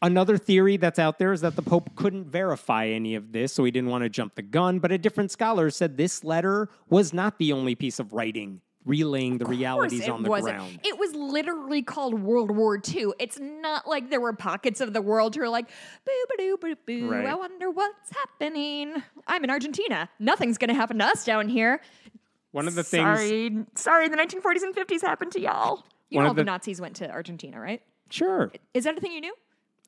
[0.00, 3.64] Another theory that's out there is that the pope couldn't verify any of this, so
[3.64, 7.12] he didn't want to jump the gun, but a different scholar said this letter was
[7.12, 10.56] not the only piece of writing relaying the realities on the wasn't.
[10.56, 10.80] ground.
[10.82, 13.08] It was literally called World War II.
[13.18, 15.68] It's not like there were pockets of the world who are like,
[16.04, 17.10] boo, ba doo, boo, boo.
[17.10, 17.26] Right.
[17.26, 19.02] I wonder what's happening.
[19.26, 20.08] I'm in Argentina.
[20.18, 21.82] Nothing's going to happen to us down here.
[22.52, 25.84] One of the things Sorry, sorry, the 1940s and 50s happened to y'all.
[26.08, 27.82] You know of the, the- Nazis went to Argentina, right?
[28.10, 28.50] Sure.
[28.72, 29.34] Is that a thing you knew?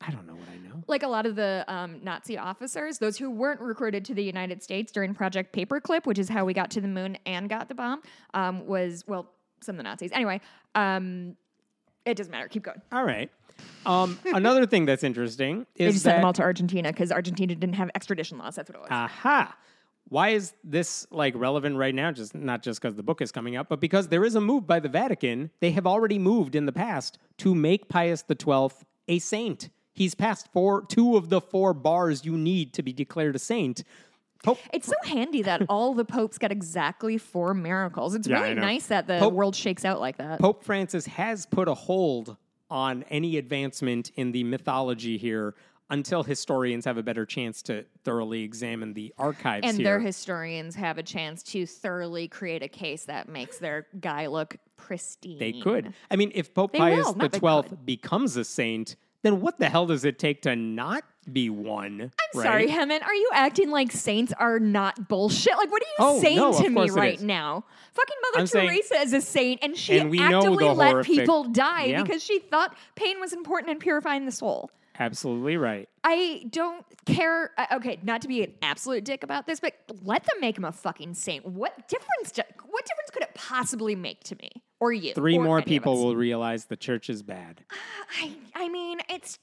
[0.00, 0.82] I don't know what I know.
[0.86, 4.62] Like a lot of the um, Nazi officers, those who weren't recruited to the United
[4.62, 7.74] States during Project Paperclip, which is how we got to the moon and got the
[7.74, 8.02] bomb,
[8.34, 9.30] um, was, well,
[9.60, 10.10] some of the Nazis.
[10.12, 10.40] Anyway,
[10.74, 11.36] um,
[12.06, 12.48] it doesn't matter.
[12.48, 12.80] Keep going.
[12.92, 13.30] All right.
[13.84, 17.12] Um, another thing that's interesting They is just that sent them all to Argentina because
[17.12, 18.54] Argentina didn't have extradition laws.
[18.54, 18.88] That's what it was.
[18.90, 19.56] Aha.
[20.08, 22.10] Why is this like relevant right now?
[22.10, 24.66] Just not just because the book is coming up, but because there is a move
[24.66, 25.50] by the Vatican.
[25.60, 28.70] They have already moved in the past to make Pius XII
[29.06, 29.68] a saint.
[29.92, 33.84] He's passed four, two of the four bars you need to be declared a saint.
[34.42, 38.14] Pope it's so handy that all the popes got exactly four miracles.
[38.14, 40.40] It's Yeah, really nice that the Pope- world shakes out like that.
[40.40, 42.36] Pope Francis has put a hold
[42.70, 45.54] on any advancement in the mythology here
[45.90, 49.84] until historians have a better chance to thoroughly examine the archives and here.
[49.84, 54.56] their historians have a chance to thoroughly create a case that makes their guy look
[54.76, 55.38] pristine.
[55.40, 55.92] They could.
[56.08, 59.68] I mean, if Pope They Pius will, the Twelfth becomes a saint, then what the
[59.68, 62.00] hell does it take to not be one?
[62.34, 63.02] I'm sorry, Hemant.
[63.04, 65.56] Are you acting like saints are not bullshit?
[65.56, 67.64] Like, what are you Oh, saying no, to me right now?
[67.92, 71.44] Fucking Mother I'm saying- Teresa is a saint, and she And actively let horrific- people
[71.44, 72.02] die Yeah.
[72.02, 74.70] because she thought pain was important in purifying the soul.
[74.98, 75.88] Absolutely right.
[76.04, 77.52] I don't care.
[77.56, 80.64] uh, Okay, not to be an absolute dick about this, but let them make him
[80.64, 81.46] a fucking saint.
[81.46, 82.32] What difference?
[82.32, 84.50] Do, what difference could it possibly make to me
[84.80, 85.14] or you?
[85.14, 87.64] Three or more people will realize the church is bad.
[88.20, 89.38] I, I mean, it's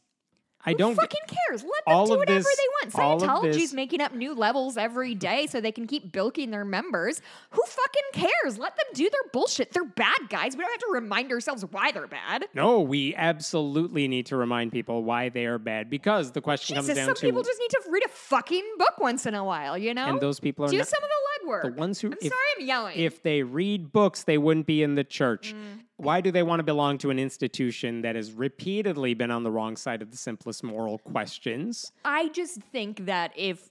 [0.66, 0.96] I who don't.
[0.96, 1.64] fucking cares.
[1.64, 3.22] Let them do whatever this- they want.
[3.22, 7.22] Scientology's this- making up new levels every day so they can keep bilking their members.
[7.52, 8.58] Who fucking cares?
[8.58, 9.72] Let them do their bullshit.
[9.72, 10.58] They're bad guys.
[10.58, 12.48] We don't have to remind ourselves why they're bad.
[12.54, 16.88] no, we absolutely need to remind people why they are bad because the question Jesus,
[16.88, 19.36] comes down some to some people just need to read a fucking book once in
[19.36, 20.08] a while, you know?
[20.08, 21.62] and those people are do not, some of the legwork.
[21.64, 22.98] the ones who I'm if, sorry I'm yelling.
[23.00, 25.54] if they read books, they wouldn't be in the church.
[25.56, 25.82] Mm.
[25.98, 29.52] Why do they want to belong to an institution that has repeatedly been on the
[29.52, 31.92] wrong side of the simplest moral questions?
[32.06, 33.70] I just think that if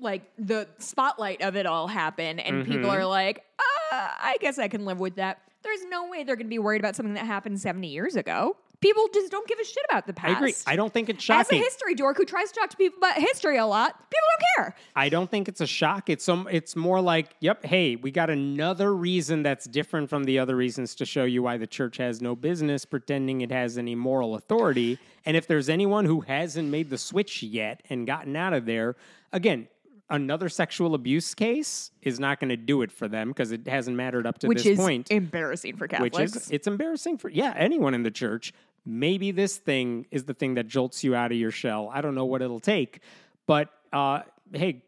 [0.00, 2.98] like the spotlight of it all happened and people Mm-hmm.
[3.00, 3.62] are like, uh,
[3.92, 5.38] I guess I can live with that.
[5.62, 8.56] There's no way they're going to be worried about something that happened 70 years ago.
[8.84, 10.34] People just don't give a shit about the past.
[10.34, 10.54] I agree.
[10.66, 11.58] I don't think it's shocking.
[11.58, 14.28] As a history dork who tries to talk to people about history a lot, people
[14.38, 14.76] don't care.
[14.94, 16.10] I don't think it's a shock.
[16.10, 16.46] It's some.
[16.50, 17.64] It's more like, yep.
[17.64, 21.56] Hey, we got another reason that's different from the other reasons to show you why
[21.56, 24.98] the church has no business pretending it has any moral authority.
[25.24, 28.96] And if there's anyone who hasn't made the switch yet and gotten out of there,
[29.32, 29.68] again,
[30.10, 33.96] another sexual abuse case is not going to do it for them because it hasn't
[33.96, 35.10] mattered up to Which this is point.
[35.10, 36.18] embarrassing for Catholics.
[36.18, 38.52] Which is it's embarrassing for yeah anyone in the church.
[38.86, 41.90] Maybe this thing is the thing that jolts you out of your shell.
[41.92, 43.00] I don't know what it'll take,
[43.46, 44.20] but uh,
[44.52, 44.82] hey,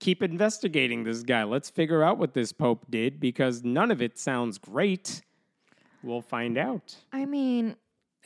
[0.00, 1.44] keep investigating this guy.
[1.44, 5.22] Let's figure out what this pope did because none of it sounds great.
[6.02, 6.94] We'll find out.
[7.12, 7.76] I mean,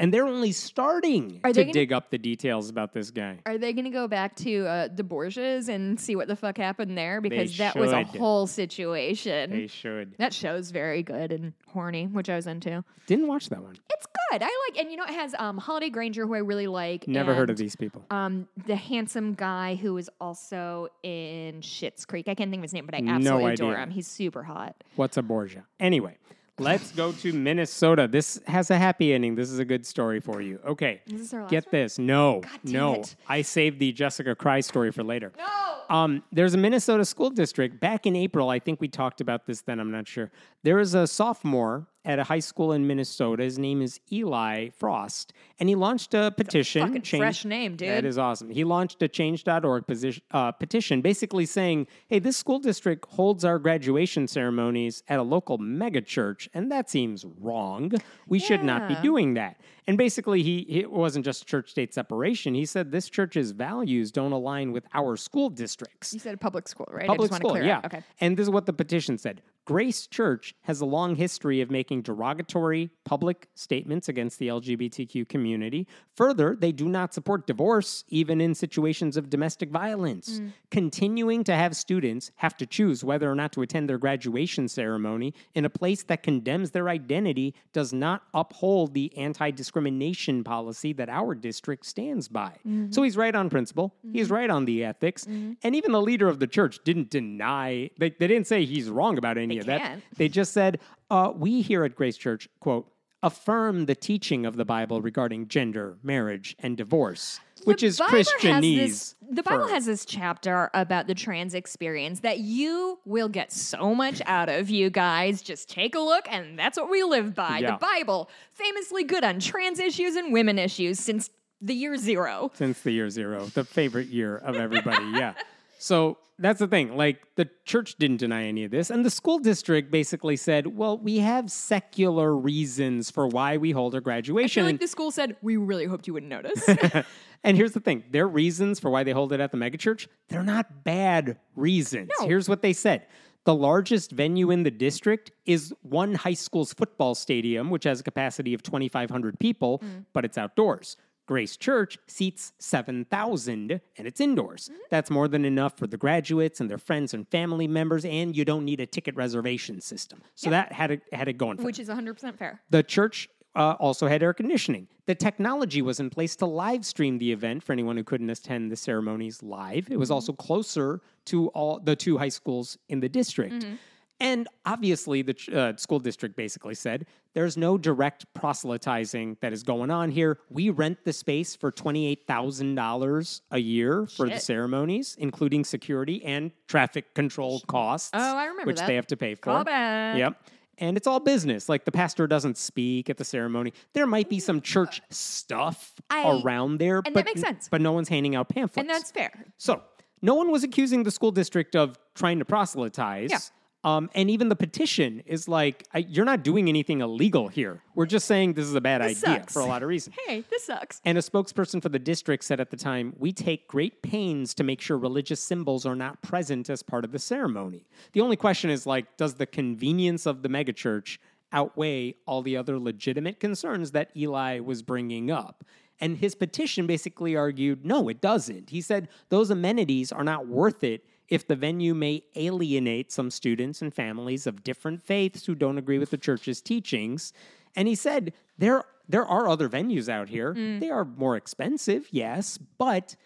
[0.01, 3.39] And they're only starting to gonna- dig up the details about this guy.
[3.47, 6.57] Are they going to go back to uh, the Borgias and see what the fuck
[6.57, 7.21] happened there?
[7.21, 9.51] Because that was a whole situation.
[9.51, 10.15] They should.
[10.19, 12.85] that show's very good and horny, which I was into.
[13.07, 13.77] Didn't watch that one.
[13.91, 14.43] It's good.
[14.43, 17.09] I like, and you know, it has um, Holliday Grainger, who I really like.
[17.09, 18.05] Never heard of these people.
[18.11, 22.29] Um, the handsome guy who is also in Schitt's Creek.
[22.29, 23.91] I can't think of his name, but I No absolutely adore him.
[23.91, 24.77] He's super hot.
[24.97, 25.65] What's a Borgia?
[25.81, 26.19] Anyway,
[26.59, 28.09] let's go to Minnesota.
[28.09, 29.35] This has a happy ending.
[29.35, 30.59] This is a good story for you.
[30.67, 31.01] Okay.
[31.07, 31.71] Is this Get one?
[31.73, 31.99] this.
[31.99, 32.43] No.
[32.65, 32.95] no.
[32.95, 33.17] it.
[33.29, 35.33] I saved the Jessica Cry story for later.
[35.37, 35.95] No.
[35.95, 38.51] Um, there's a Minnesota school district back in April.
[38.51, 39.81] I think we talked about this then.
[39.81, 40.31] I'm not sure.
[40.63, 43.43] There is a sophomore at a high school in Minnesota.
[43.43, 46.87] His name is Eli Frost, and he launched a petition.
[46.87, 47.89] fucking fresh name, dude.
[47.89, 48.51] That is awesome.
[48.51, 53.59] He launched a Change.org position, uh, petition, basically saying, "Hey, this school district holds our
[53.59, 57.93] graduation ceremonies at a local megachurch, and that seems wrong.
[58.27, 62.55] We should not be doing that." And basically, he it wasn't just church state separation.
[62.55, 66.13] He said this church's values don't align with our school districts.
[66.13, 67.05] You said public school, right?
[67.05, 67.79] I Public just want to school, clear yeah.
[67.79, 67.87] out.
[67.87, 68.03] Okay.
[68.21, 69.41] And this is what the petition said.
[69.69, 75.87] Grace Church has a long history of making derogatory public statements against the LGBTQ community.
[76.15, 80.41] Further, they do not support divorce, even in situations of domestic violence.
[80.41, 80.53] Mm.
[80.71, 85.35] Continuing to have students have to choose whether or not to attend their graduation ceremony
[85.55, 91.09] in a place that condemns their identity does not uphold the anti discrimination policy that
[91.09, 92.53] our district stands by.
[92.67, 92.91] Mm-hmm.
[92.91, 96.41] So he's right on principle, he's right on the ethics, and even the leader of
[96.41, 99.81] the church didn't deny, they, they didn't say he's wrong about any of that.
[99.81, 100.03] can't.
[100.17, 102.91] They just said, uh, we here at Grace Church, quote,
[103.23, 108.77] affirm the teaching of the Bible regarding gender, marriage, and divorce, which is Bible Christianese.
[108.77, 113.53] this- the Bible for- has this chapter about the trans experience that you will get
[113.53, 115.43] so much out of, you guys.
[115.43, 117.59] Just take a look, and that's what we live by.
[117.59, 117.73] Yeah.
[117.73, 121.29] The Bible, famously good on trans issues and women issues since
[121.61, 122.51] the year zero.
[122.55, 125.05] since the year zero, the favorite year of everybody.
[125.15, 125.35] yeah.
[125.81, 126.97] So that's the thing.
[126.97, 130.99] Like the church didn't deny any of this, and the school district basically said, "Well,
[130.99, 135.11] we have secular reasons for why we hold our graduation." I feel like the school
[135.11, 136.69] said, we really hoped you wouldn't notice.
[137.45, 140.43] and here's the thing: their reasons for why they hold it at the megachurch, they're
[140.43, 142.11] not bad reasons.
[142.21, 142.27] No.
[142.27, 143.07] Here's what they said.
[143.45, 148.03] The largest venue in the district is one high school's football stadium, which has a
[148.03, 150.05] capacity of 2,500 people, mm.
[150.13, 150.99] but it's outdoors.
[151.29, 154.71] Grace Church seats 7,000 and it's indoors.
[154.73, 154.81] Mm-hmm.
[154.91, 158.47] That's more than enough for the graduates and their friends and family members, and you
[158.47, 160.23] don't need a ticket reservation system.
[160.35, 162.63] So that had it, had it going for which is 100% fair.
[162.71, 164.89] the church uh, also had air conditioning.
[165.05, 168.73] The technology was in place to live stream the event for anyone who couldn't attend
[168.73, 169.89] the ceremonies live.
[169.91, 170.15] It was mm-hmm.
[170.15, 173.57] also closer to all the two high schools in the district.
[173.57, 173.75] Mm-hmm.
[174.21, 179.91] And obviously, the uh, school district basically said there's no direct proselytizing that is going
[179.93, 180.39] on here.
[180.51, 187.15] We rent the space for $28,000 a year for the ceremonies, including security and traffic
[187.15, 188.11] control costs.
[188.13, 188.87] Oh, I remember Which that.
[188.87, 189.43] they have to pay for.
[189.43, 190.19] Call back.
[190.19, 190.43] Yep.
[190.79, 191.69] And it's all business.
[191.69, 193.73] Like the pastor doesn't speak at the ceremony.
[193.95, 197.69] There might be some church stuff I- around there, and but that makes sense.
[197.69, 198.79] But no one's handing out pamphlets.
[198.79, 199.47] And that's fair.
[199.59, 199.83] so
[200.23, 203.31] no one was accusing the school district of trying to proselytize.
[203.31, 203.39] Yeah.
[203.85, 207.81] Um, and even the petition is like, I, you're not doing anything illegal here.
[207.95, 209.53] We're just saying this is a bad This idea sucks.
[209.53, 210.17] for a lot of reasons.
[210.27, 211.01] Hey, this sucks.
[211.05, 214.65] And a spokesperson for the district said at the time, We take great pains to
[214.65, 217.87] make sure religious symbols are not present as part of the ceremony.
[218.13, 221.19] The only question is like, does the convenience of the megachurch
[221.53, 225.65] outweigh all the other legitimate concerns that Eli was bringing up?
[226.01, 228.71] And his petition basically argued, no, it doesn't.
[228.71, 233.83] He said those amenities are not worth it if the venue may alienate some students
[233.83, 237.33] and families of different faiths who don't agree with the church's teachings.
[237.77, 240.55] And he said there there are other venues out here.
[240.55, 240.81] Mm.
[240.81, 243.17] They are more expensive, yes, but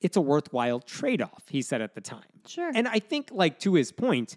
[0.00, 2.22] it's a worthwhile trade-off, he said at the time.
[2.46, 2.70] Sure.
[2.74, 4.36] And I think like to his point,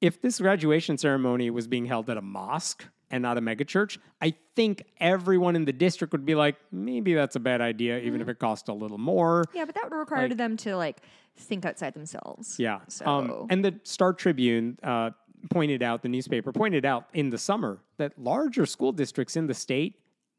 [0.00, 4.34] if this graduation ceremony was being held at a mosque and not a megachurch, I
[4.56, 8.28] think everyone in the district would be like, maybe that's a bad idea, even if
[8.28, 9.44] it cost a little more.
[9.54, 11.02] Yeah, but that would require Like- them to like
[11.36, 12.58] think outside themselves.
[12.58, 12.80] Yeah.
[12.88, 15.10] So Um, and the Star Tribune uh,
[15.50, 19.54] pointed out, the newspaper pointed out in the summer that larger school districts in the
[19.54, 19.98] state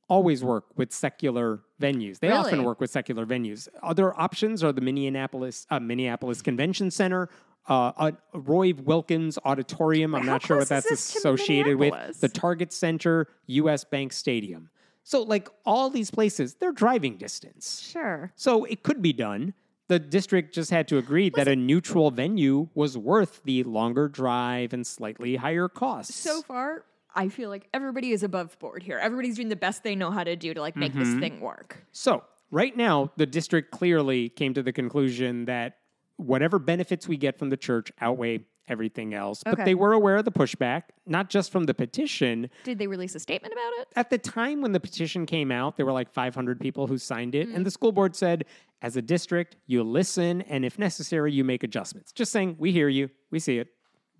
[0.09, 2.19] always work with secular venues.
[2.19, 3.67] They often work with secular venues.
[3.81, 7.29] Other options are the Minneapolis uh, Minneapolis Convention Center.
[7.67, 10.13] Uh, Roy Wilkins Auditorium.
[10.15, 12.19] I'm how not sure what that's associated with.
[12.19, 13.83] The Target Center, U.S.
[13.83, 14.69] Bank Stadium.
[15.03, 17.81] So, like all these places, they're driving distance.
[17.91, 18.31] sure.
[18.35, 19.53] So it could be done.
[19.89, 24.71] The district just had to agree that a neutral venue was worth the longer drive
[24.73, 26.15] and slightly higher costs.
[26.15, 28.97] So far, I feel like everybody is above board here.
[28.97, 31.03] Everybody's doing the best they know how to do to like make Mm-hmm.
[31.11, 31.85] this thing work.
[31.91, 35.77] So, right now, the district clearly came to the conclusion that
[36.17, 39.43] whatever benefits we get from the church outweigh everything else.
[39.43, 42.49] But they were aware of the pushback, not just from the petition.
[42.63, 43.87] Did they release a statement about it?
[43.95, 47.35] At the time when the petition came out, there were like 500 people who signed
[47.35, 47.49] it.
[47.49, 47.55] Mm.
[47.55, 48.45] And the school board said,
[48.81, 52.11] as a district, you listen, and if necessary, you make adjustments.
[52.11, 53.69] Just saying, we hear you, we see it,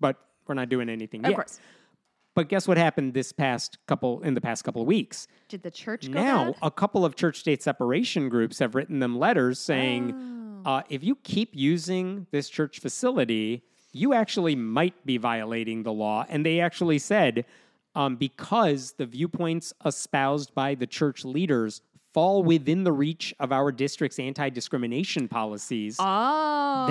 [0.00, 0.16] but
[0.46, 1.28] we're not doing anything yet.
[1.28, 1.36] Of yet.
[1.36, 1.60] course.
[2.34, 5.28] But guess what happened this past couple in the past couple of weeks?
[5.48, 6.56] Did the church go now bad?
[6.62, 10.43] a couple of church state separation groups have written them letters saying Oh.
[10.64, 13.62] Uh, if you keep using this church facility
[13.92, 17.44] you actually might be violating the law and they actually said
[17.94, 21.80] um, because the viewpoints espoused by the church leaders
[22.12, 26.86] fall within the reach of our district's anti-discrimination policies Oh.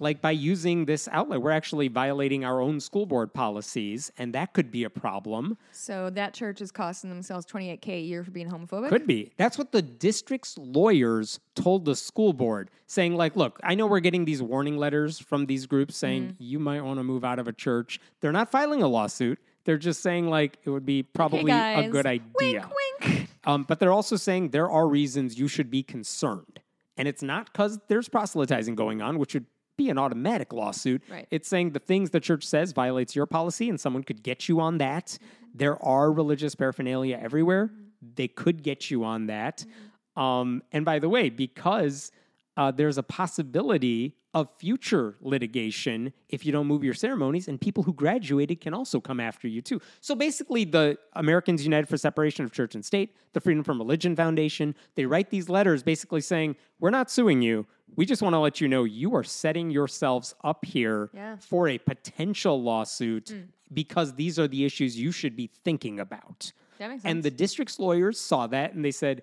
[0.00, 4.52] Like by using this outlet we're actually violating our own school board policies and that
[4.52, 8.48] could be a problem so that church is costing themselves 28K a year for being
[8.48, 8.88] homophobic?
[8.90, 9.32] Could be.
[9.36, 14.00] That's what the district's lawyers told the school board, saying, like, look, I know we're
[14.00, 16.34] getting these warning letters from these groups saying Mm-hmm.
[16.42, 18.00] you might want to move out of a church.
[18.20, 19.38] They're not filing a lawsuit.
[19.64, 22.22] They're just saying, like, it would be probably a good idea.
[22.40, 22.70] Wink,
[23.00, 23.28] wink.
[23.44, 26.60] Um, but they're also saying there are reasons you should be concerned.
[26.96, 29.46] And it's not because there's proselytizing going on, which would
[29.80, 31.02] be an automatic lawsuit.
[31.10, 31.26] Right.
[31.30, 34.60] It's saying the things the church says violates your policy and someone could get you
[34.60, 35.18] on that.
[35.54, 37.70] There are religious paraphernalia everywhere.
[38.14, 39.64] They could get you on that.
[40.16, 42.12] Um, and by the way, because
[42.56, 47.82] uh, there's a possibility of future litigation if you don't move your ceremonies, and people
[47.82, 49.80] who graduated can also come after you too.
[50.00, 54.14] So basically, the Americans United for Separation of Church and State, the Freedom from Religion
[54.14, 57.66] Foundation, they write these letters basically saying, We're not suing you.
[57.96, 61.36] We just want to let you know you are setting yourselves up here Yeah.
[61.36, 63.40] for a potential lawsuit hmm.
[63.72, 66.52] because these are the issues you should be thinking about.
[66.78, 69.22] That makes And the district's lawyers saw that and they said,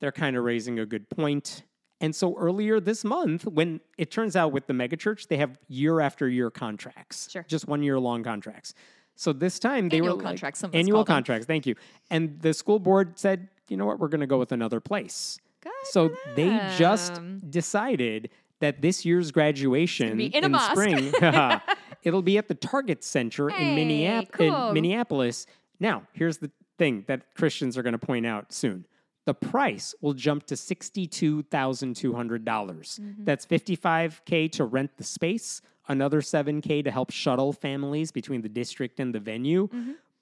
[0.00, 1.62] they're kind of raising a good point.
[2.00, 6.00] And so earlier this month, when it turns out with the megachurch, they have year
[6.00, 7.44] after year contracts, Sure.
[7.48, 8.74] just one year long contracts.
[9.16, 11.14] So this time they Annual were like- contracts, some annual call them.
[11.16, 11.46] contracts.
[11.46, 11.76] Thank you.
[12.10, 15.38] And the school board said, you know what, we're going to go with another place.
[15.64, 16.48] Good so they
[16.78, 20.70] just decided that this year's graduation be in a in mosque.
[20.72, 21.12] spring,
[22.02, 24.68] it'll be at the Target Center in, Hey, Minneap- cool.
[24.68, 25.46] in Minneapolis.
[25.80, 28.86] Now, here's the thing that Christians are going to point out soon.
[29.26, 32.44] The price will jump to 62,200.
[32.44, 33.24] dollars Mm-hmm.
[33.24, 39.00] That's 55K to rent the space, another 7K to help shuttle families between the district
[39.00, 39.68] and the venue.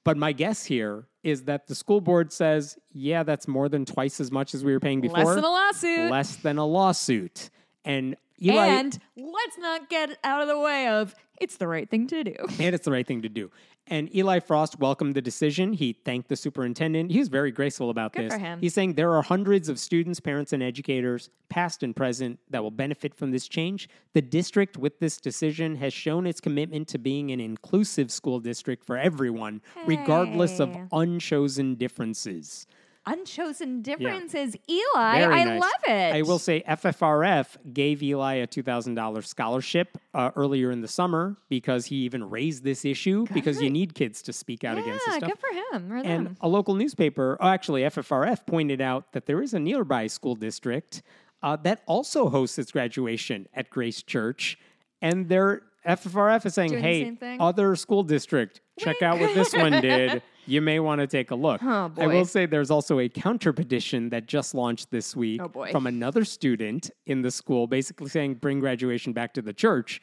[0.05, 4.21] But my guess here is that the school board says, yeah, that's more than twice
[4.21, 5.25] as much as we were paying before.
[5.25, 6.11] Less than a lawsuit.
[6.11, 7.51] Less than a lawsuit.
[7.85, 12.07] And Eli, and let's not get out of the way of it's the right thing
[12.07, 12.37] to do.
[12.59, 13.51] and it's the right thing to do.
[13.89, 15.73] And Eli Frost welcomed the decision.
[15.73, 17.11] He thanked the superintendent.
[17.11, 18.35] He was very graceful about Good this.
[18.35, 18.61] for him.
[18.61, 22.71] He's saying there are hundreds of students, parents, and educators, past and present, that will
[22.71, 23.89] benefit from this change.
[24.13, 28.85] The district, with this decision, has shown its commitment to being an inclusive school district
[28.85, 32.69] for everyone, regardless of unchosen differences.
[33.05, 35.19] Unchosen differences, Eli.
[35.19, 35.61] Very I nice.
[35.61, 36.15] love it.
[36.15, 41.87] I will say FFRF gave Eli a $2,000 scholarship uh, earlier in the summer because
[41.87, 45.31] he even raised this issue because you need kids to speak out against this stuff.
[45.31, 45.93] good for him.
[46.05, 46.37] And them.
[46.41, 51.03] a local newspaper, oh, actually, FFRF pointed out that there is a nearby school district
[51.43, 54.59] uh, that also hosts its graduation at Grace Church.
[55.01, 59.73] And their FFRF is saying, Doing hey, other school district, check out what this one
[59.83, 60.23] did.
[60.47, 61.63] You may want to take a look.
[61.63, 65.67] Oh, I will say there's also a counter petition that just launched this week Oh,
[65.71, 70.01] from another student in the school, basically saying, bring graduation back to the church.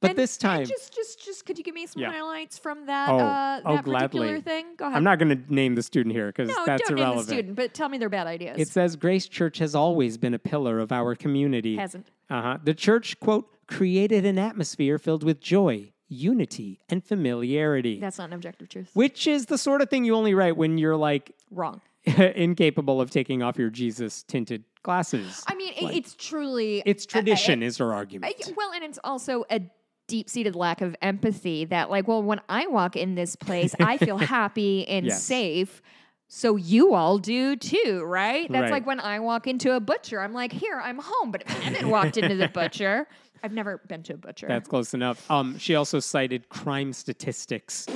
[0.00, 2.12] But And- this time, just, just, just, could you give me some Yeah.
[2.12, 4.40] highlights from that, Oh, uh, oh, that gladly.
[4.42, 4.66] thing?
[4.76, 4.96] Go ahead.
[4.96, 7.16] I'm not going to name the student here because no, that's don't irrelevant.
[7.16, 8.56] name the student, but tell me their bad ideas.
[8.60, 11.76] It says Grace Church has always been a pillar of our community.
[11.76, 12.12] Hasn't.
[12.30, 12.58] Uh-huh.
[12.62, 18.00] The church, quote, created an atmosphere filled with joy, unity, and familiarity.
[18.00, 18.90] That's not an objective truth.
[18.94, 21.80] which is the sort of thing you only write when you're like Wrong.
[22.06, 25.44] incapable of taking off your Jesus tinted glasses.
[25.46, 28.34] I mean, Like, it's truly it's tradition, I- is her argument.
[28.56, 29.60] well, and it's also a
[30.06, 33.98] deep seated lack of empathy that, like, well, when I walk in this place, I
[33.98, 35.22] feel happy and Yes.
[35.22, 35.82] safe.
[36.30, 38.50] So you all do too, right?
[38.50, 38.70] That's Right.
[38.70, 41.30] like when I walk into a butcher, I'm like, here, I'm home.
[41.30, 43.06] But if Emmett walked into the butcher,
[43.42, 44.46] I've never been to a butcher.
[44.48, 45.30] That's close enough.
[45.30, 47.86] Um, she also cited crime statistics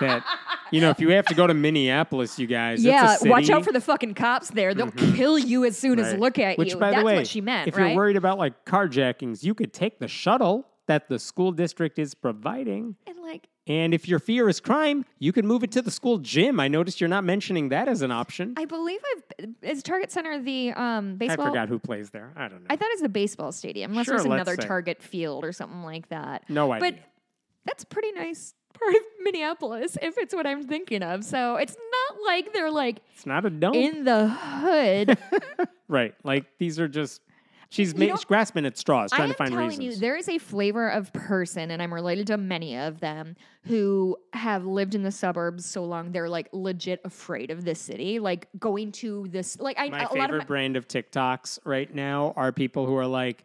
[0.00, 0.24] that,
[0.70, 3.50] you know, if you have to go to Minneapolis, you guys, yeah, it's a watch
[3.50, 4.74] out for the fucking cops there.
[4.74, 6.78] They'll kill you as soon as look at Which, you.
[6.78, 7.88] by That's the way, what she meant, if right?
[7.88, 12.14] you're worried about like carjackings, you could take the shuttle that the school district is
[12.14, 12.96] providing.
[13.06, 16.18] and like, And if your fear is crime, you can move it to the school
[16.18, 16.60] gym.
[16.60, 18.54] I noticed you're not mentioning that as an option.
[18.56, 21.46] I believe I've is Target Center the um baseball.
[21.46, 22.32] I forgot who plays there.
[22.36, 22.66] I don't know.
[22.70, 24.66] I thought it's the baseball stadium, unless Sure, there's another say.
[24.66, 26.48] Target field or something like that.
[26.48, 26.92] no idea.
[26.92, 27.00] But
[27.64, 31.24] that's a pretty nice part of Minneapolis, if it's what I'm thinking of.
[31.24, 33.74] So it's not like they're like it's not a dump.
[33.74, 35.18] in the hood.
[35.88, 36.14] right.
[36.22, 37.20] Like these are just
[37.70, 39.96] she's ma- know, grasping at straws trying to find telling reasons.
[39.96, 44.16] you, there is a flavor of person, and I'm related to many of them who
[44.32, 48.18] have lived in the suburbs so long they're like legit afraid of this city.
[48.18, 51.60] Like going to this, like I my a lot of favorite my, brand of TikToks
[51.64, 53.44] right now are people who are like,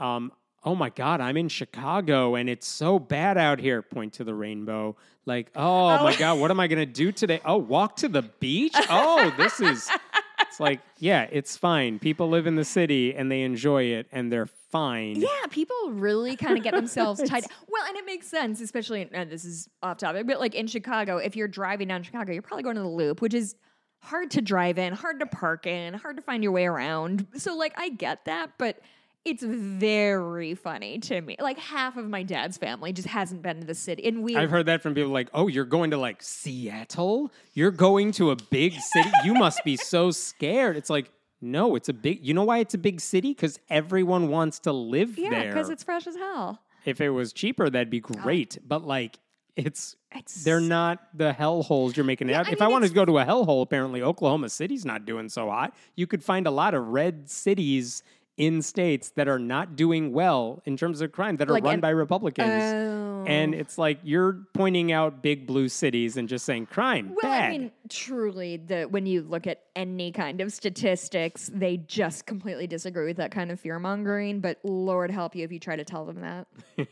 [0.00, 0.32] um,
[0.64, 3.82] oh my God, I'm in Chicago and it's so bad out here.
[3.82, 4.96] Point to the rainbow.
[5.26, 7.40] Like, oh, my God, what am I going to do today?
[7.44, 8.76] Oh, walk to the beach?
[8.90, 9.90] Oh, this is.
[10.54, 11.98] It's like, yeah, it's fine.
[11.98, 15.16] People live in the city and they enjoy it and they're fine.
[15.16, 17.42] Yeah, people really kind of get themselves tied.
[17.68, 21.16] Well, and it makes sense, especially, and this is off topic, but like in Chicago,
[21.16, 23.56] if you're driving down Chicago, you're probably going to the loop, which is
[23.98, 27.26] hard to drive in, hard to park in, hard to find your way around.
[27.34, 28.78] So, like, I get that, but
[29.24, 31.36] it's very funny to me.
[31.40, 34.04] Like, half of my dad's family just hasn't been to the city.
[34.06, 37.32] And we I've heard that from people like, oh, you're going to like Seattle?
[37.54, 39.10] You're going to a big city?
[39.24, 40.76] You must be so scared.
[40.76, 41.10] It's like,
[41.40, 43.30] no, it's a big, you know why it's a big city?
[43.30, 45.42] Because everyone wants to live yeah, there.
[45.44, 46.60] Yeah, because it's fresh as hell.
[46.84, 48.58] if it was cheaper, that'd be great.
[48.66, 49.18] But like,
[49.56, 52.48] it's, It's they're not the hellholes you're making it Yeah, out.
[52.48, 55.28] I if mean, I wanted to go to a hellhole, apparently Oklahoma City's not doing
[55.28, 55.74] so hot.
[55.96, 58.02] You could find a lot of red cities
[58.36, 61.74] in states that are not doing well in terms of crime that are Like run
[61.74, 62.50] an- by Republicans.
[62.50, 63.24] Oh.
[63.26, 67.44] And it's like you're pointing out big blue cities and just saying crime Well, bad.
[67.44, 72.66] I mean, truly, the when you look at any kind of statistics, they just completely
[72.66, 74.40] disagree with that kind of fear mongering.
[74.40, 76.46] But Lord help you if you try to tell them that.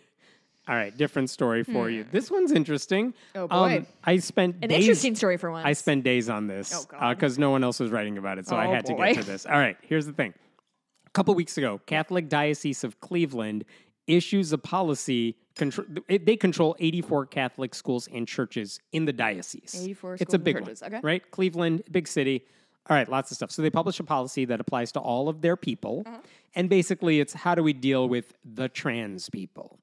[0.68, 2.06] All right, different story for you.
[2.12, 3.14] This one's interesting.
[3.34, 3.38] Hmm.
[3.40, 3.78] Oh, boy.
[3.78, 5.66] Um, I spent An days, interesting story for once.
[5.66, 7.16] I spent days on this Oh, God.
[7.16, 9.24] because no one else was writing about it, so I Oh, had to get to
[9.24, 9.44] this.
[9.44, 10.32] All right, here's the thing.
[11.12, 13.64] A couple weeks ago, Catholic Diocese of Cleveland
[14.06, 15.36] issues a policy.
[16.08, 19.76] They control 84 Catholic schools and churches in the diocese.
[19.78, 21.00] 84 It's schools a and big churches, one, okay.
[21.02, 21.30] right?
[21.30, 22.46] Cleveland, big city.
[22.88, 23.50] All right, lots of stuff.
[23.50, 26.16] So they publish a policy that applies to all of their people, Uh-huh.
[26.54, 29.78] and basically, it's how do we deal with the trans people?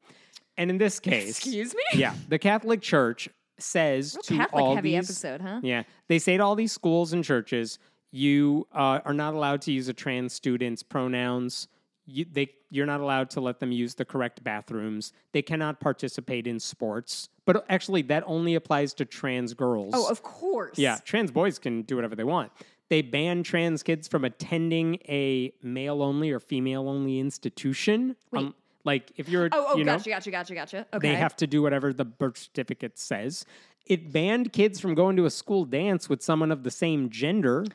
[0.57, 1.83] And in this case, Excuse me?
[1.93, 5.59] yeah, the Catholic Church says Real to Catholic all heavy these, episode, huh?
[5.63, 7.77] Yeah, they say to all these schools and churches,
[8.11, 11.67] you uh, are not allowed to use a trans student's pronouns.
[12.05, 15.13] You, they, you're not allowed to let them use the correct bathrooms.
[15.31, 17.29] They cannot participate in sports.
[17.45, 19.93] But actually, that only applies to trans girls.
[19.95, 20.77] Oh, of course.
[20.77, 22.51] Yeah, trans boys can do whatever they want.
[22.89, 28.15] They ban trans kids from attending a male only or female only institution.
[28.33, 30.87] Um, like if you're, Oh, oh, you know, gotcha, gotcha, gotcha, gotcha.
[30.93, 31.09] Okay.
[31.09, 33.45] they have to do whatever the birth certificate says.
[33.85, 37.65] It banned kids from going to a school dance with someone of the same gender.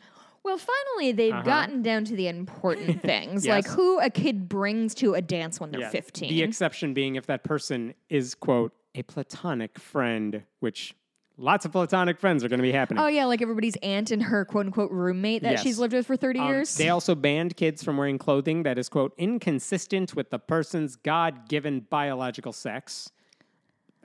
[0.44, 3.70] Well, finally, they've gotten down to the important things, like Uh-huh.
[3.70, 3.74] Yes.
[3.76, 6.28] who a kid brings to a dance when they're Yeah, 15.
[6.28, 10.94] The exception being if that person is, quote, a platonic friend, which
[11.36, 13.02] lots of platonic friends are going to be happening.
[13.02, 15.62] oh, yeah, like everybody's aunt and her quote unquote roommate that Yes.
[15.62, 16.76] she's lived with for 30 Um, years.
[16.76, 21.48] They also banned kids from wearing clothing that is, quote, inconsistent with the person's God
[21.48, 23.10] given biological sex.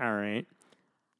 [0.01, 0.47] All right.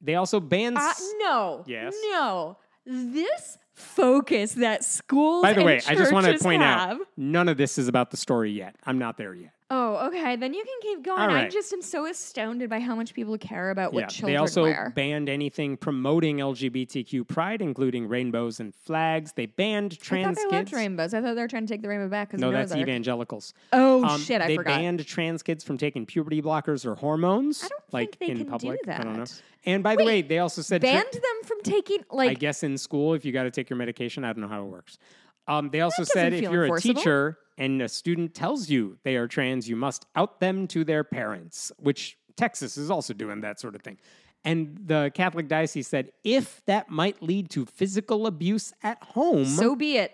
[0.00, 0.78] They also banned.
[0.78, 1.62] Uh, s- no.
[1.66, 1.94] Yes.
[2.10, 2.56] No.
[2.86, 7.48] This focus that schools By the way, I just want to point have, out none
[7.48, 8.76] of this is about the story yet.
[8.84, 9.52] I'm not there yet.
[9.72, 10.34] Oh, okay.
[10.34, 11.20] Then you can keep going.
[11.20, 11.50] All I right.
[11.50, 14.62] just am so astounded by how much people care about what yeah, children they also
[14.64, 14.92] wear.
[14.96, 19.32] banned anything promoting LGBTQ pride, including rainbows and flags.
[19.34, 20.72] They banned trans I thought they kids.
[20.72, 21.14] loved rainbows.
[21.14, 23.54] I thought they were trying to take the rainbow back no, that's evangelicals.
[23.72, 24.40] Oh Um, shit!
[24.40, 24.78] I they forgot.
[24.78, 27.62] banned trans kids from taking puberty blockers or hormones.
[27.62, 28.80] I don't like think they in can do public.
[28.88, 29.24] I don't know.
[29.66, 32.30] And by the way, they also said Banned them from taking like.
[32.30, 34.62] I guess in school, if you got to take your medication, I don't know how
[34.62, 34.98] it works.
[35.46, 36.92] Um, they also said if you're enforceable.
[36.92, 40.82] a teacher and a student tells you they are trans, you must out them to
[40.82, 43.98] their parents, which Texas is also doing that sort of thing.
[44.44, 49.76] And the Catholic diocese said if that might lead to physical abuse at home, so
[49.76, 50.12] be it.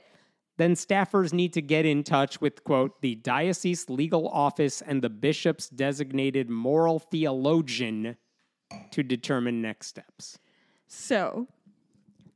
[0.56, 5.08] then staffers need to get in touch with, quote, the diocese legal office and the
[5.08, 8.16] bishop's designated moral theologian
[8.90, 10.38] to determine next steps.
[10.88, 11.46] So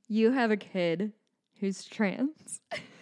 [0.07, 1.13] you have a kid
[1.59, 2.61] who's trans.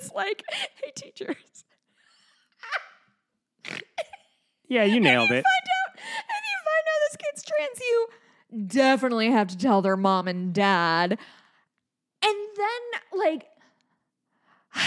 [0.00, 1.36] Is like, hey teachers.
[4.68, 5.44] Yeah, you nailed you it.
[5.44, 8.08] Find out, if you find out this kid's trans, you
[8.66, 11.18] definitely have to tell their mom and dad.
[12.22, 13.46] And then, like,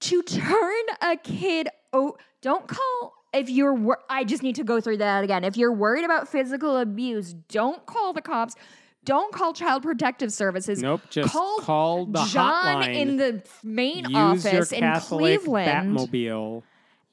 [0.00, 4.80] to turn a kid, oh, don't call if you're, wor- I just need to go
[4.80, 5.44] through that again.
[5.44, 8.54] If you're worried about physical abuse, don't call the cops.
[9.04, 10.80] Don't call Child Protective Services.
[10.80, 12.94] Nope, just call, call the John hotline.
[12.94, 15.96] in the main Use your office in Catholic Cleveland.
[15.98, 16.62] Batmobile.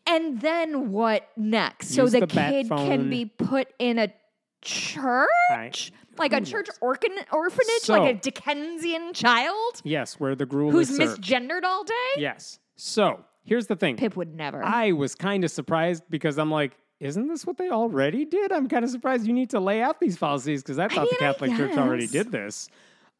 [0.05, 1.89] And then what next?
[1.89, 4.13] so Use the, the bat kid can be put in a
[4.61, 5.91] church, Right.
[6.17, 10.89] like a church orphan- orphanage, So- like a Dickensian child Yes, where the gruel who's
[10.91, 11.23] is served.
[11.23, 11.93] misgendered all day.
[12.17, 12.59] Yes.
[12.75, 13.97] So here's the thing.
[13.97, 14.63] Pip would never.
[14.63, 18.51] I was kind of surprised because I'm like, isn't this what they already did?
[18.51, 21.09] I'm kind of surprised you need to lay out these policies because I thought mean,
[21.11, 22.69] the Catholic Church already did this.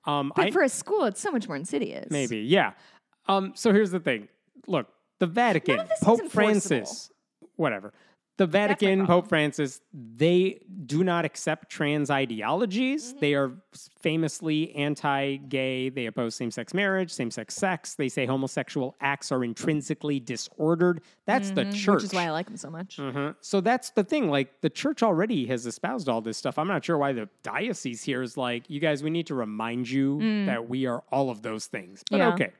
[0.05, 2.09] Um, but I, for a school, it's so much more insidious.
[2.09, 2.73] maybe, yeah.
[3.27, 4.27] Um, so here's the thing.
[4.67, 4.87] Look,
[5.19, 6.29] the Vatican, Pope.
[6.29, 7.11] Francis,
[7.55, 7.93] whatever.
[8.39, 9.05] The Vatican.
[9.05, 13.09] Pope Francis, they do not accept trans ideologies.
[13.11, 13.19] Mm-hmm.
[13.19, 13.51] They are
[14.01, 15.89] famously anti gay.
[15.89, 17.95] They oppose same sex marriage, same sex sex.
[17.95, 21.01] They say homosexual acts are intrinsically disordered.
[21.25, 21.73] That's the church.
[21.75, 21.91] Mm-hmm.
[21.95, 22.97] Which is why I like him so much.
[22.97, 23.35] Mhm.
[23.41, 24.29] So that's the thing.
[24.29, 26.57] Like the church already has espoused all this stuff.
[26.57, 29.89] I'm not sure why the diocese here is like, you guys, we need to remind
[29.89, 32.03] you that we are all of those things.
[32.09, 32.19] But Mm.
[32.19, 32.33] Yeah.
[32.35, 32.51] okay.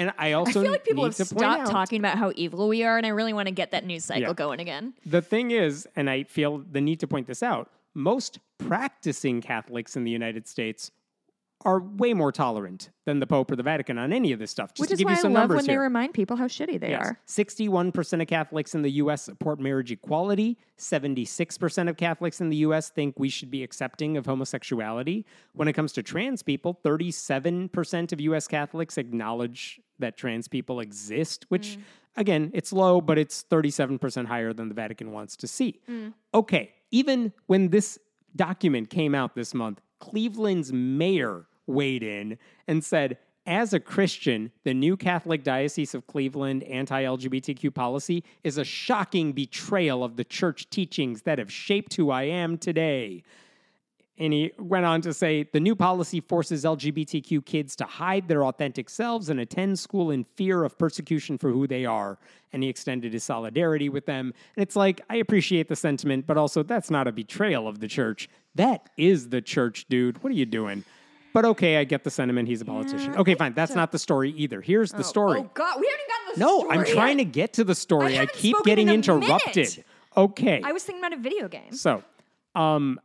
[0.00, 2.82] And I I also feel like people have stopped out, talking about how evil we
[2.84, 4.32] are, and I really want to get that news cycle Yeah.
[4.32, 4.94] going again.
[5.04, 9.96] The thing is, and I feel the need to point this out, most practicing Catholics
[9.96, 10.90] in the United States
[11.66, 14.72] are way more tolerant than the Pope or the Vatican on any of this stuff.
[14.72, 16.36] Just Which to is give why you I some love numbers when they remind people
[16.38, 17.04] how shitty they Yes.
[17.04, 17.18] are.
[17.26, 19.20] 61% of Catholics in the U.S.
[19.22, 20.56] support marriage equality.
[20.78, 22.88] 76% of Catholics in the U.S.
[22.88, 25.26] think we should be accepting of homosexuality.
[25.52, 28.48] When it comes to trans people, 37% of U.S.
[28.48, 31.82] Catholics acknowledge that trans people exist, which, mm.
[32.16, 35.80] again, it's low, but it's 37% higher than the Vatican wants to see.
[35.88, 36.12] Mm.
[36.34, 37.98] Okay, even when this
[38.36, 44.74] document came out this month, Cleveland's mayor weighed in and said, as a Christian, the
[44.74, 50.68] new Catholic Diocese of Cleveland anti LGBTQ policy is a shocking betrayal of the church
[50.70, 53.22] teachings that have shaped who I am today.
[54.20, 58.44] And he went on to say the new policy forces LGBTQ kids to hide their
[58.44, 62.18] authentic selves and attend school in fear of persecution for who they are.
[62.52, 64.34] And he extended his solidarity with them.
[64.56, 67.88] And it's like, I appreciate the sentiment, but also that's not a betrayal of the
[67.88, 68.28] church.
[68.56, 70.22] That is the church, dude.
[70.22, 70.84] What are you doing?
[71.32, 72.46] But okay, I get the sentiment.
[72.46, 73.14] He's a politician.
[73.14, 73.54] Okay, fine.
[73.54, 74.60] That's not the story either.
[74.60, 75.40] Here's the story.
[75.40, 77.24] Oh God, we haven't gotten the no, story No, I'm trying yet.
[77.24, 78.18] to get to the story.
[78.18, 79.56] I, haven't keep getting in interrupted.
[79.56, 79.86] minute.
[80.14, 80.60] Okay.
[80.62, 81.72] I was thinking about a video game.
[81.72, 82.02] So,
[82.54, 83.00] um,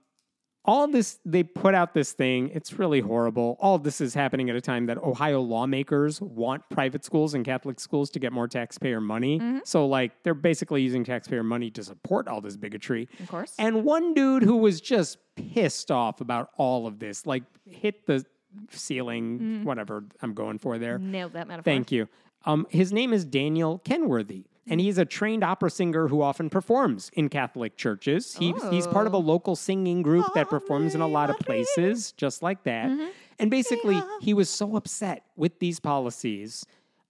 [0.68, 2.50] all this they put out this thing.
[2.54, 3.56] It's really horrible.
[3.60, 7.80] All this is happening at a time that Ohio lawmakers want private schools and Catholic
[7.80, 9.40] schools to get more taxpayer money.
[9.40, 9.60] Mm-hmm.
[9.64, 13.08] So, like, they're basically using taxpayer money to support all this bigotry.
[13.20, 13.54] Of course.
[13.60, 18.26] And one dude who was just pissed off about all of this, like, hit the
[18.72, 19.64] ceiling, Mm-hmm.
[19.64, 20.98] whatever I'm going for there.
[20.98, 21.64] Nailed that metaphor.
[21.72, 22.08] Thank you.
[22.46, 27.12] Um, his name is Daniel Kenworthy, and he's a trained opera singer who often performs
[27.14, 28.36] in Catholic churches.
[28.36, 32.12] He, He's part of a local singing group that performs in a lot of places,
[32.14, 32.90] just like that.
[33.38, 36.66] And basically, he was so upset with these policies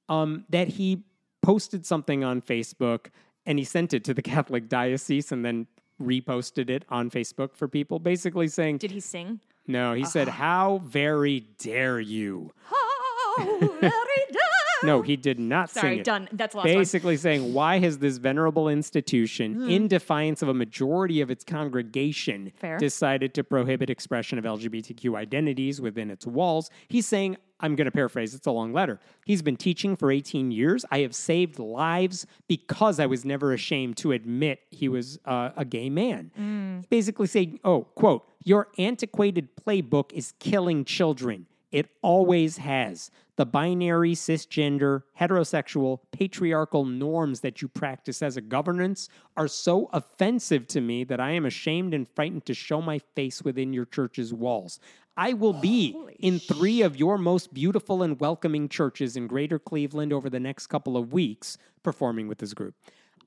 [0.09, 1.03] um, that he
[1.41, 3.07] posted something on Facebook
[3.45, 5.67] and he sent it to the Catholic diocese and then
[6.01, 9.39] reposted it on Facebook for people, basically saying, Did he sing?
[9.67, 12.51] No, he said, How very dare you?
[12.65, 14.41] How very done.
[14.85, 16.03] No, he did not Sorry, sing it.
[16.05, 16.29] done.
[16.31, 16.75] That's the last one.
[16.75, 19.69] Basically saying, why has this venerable institution, Hmm.
[19.69, 22.77] in defiance of a majority of its congregation, Fair.
[22.77, 26.69] decided to prohibit expression of LGBTQ identities within its walls?
[26.87, 28.99] He's saying, I'm going to paraphrase, it's a long letter.
[29.25, 30.83] He's been teaching for 18 years.
[30.91, 35.63] I have saved lives because I was never ashamed to admit he was uh, a
[35.63, 36.31] gay man.
[36.35, 36.79] Hmm.
[36.89, 41.45] Basically saying, oh, quote, your antiquated playbook is killing children.
[41.71, 43.11] It always has.
[43.37, 50.67] The binary, cisgender, heterosexual, patriarchal norms that you practice as a governance are so offensive
[50.67, 54.33] to me that I am ashamed and frightened to show my face within your church's
[54.33, 54.79] walls.
[55.17, 60.11] I will be in three of your most beautiful and welcoming churches in Greater Cleveland
[60.11, 62.75] over the next couple of weeks, performing with this group.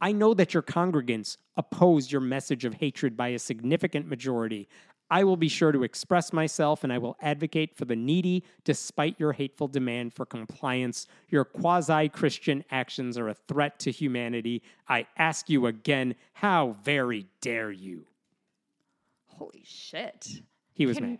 [0.01, 4.69] I know that your congregants oppose your message of hatred by a significant majority.
[5.11, 9.19] I will be sure to express myself and I will advocate for the needy despite
[9.19, 11.07] your hateful demand for compliance.
[11.31, 14.63] Your quasi Christian actions are a threat to humanity.
[14.89, 18.05] I ask you again, how very dare you?
[19.27, 20.43] Holy shit.
[20.75, 21.19] He was Can- mad.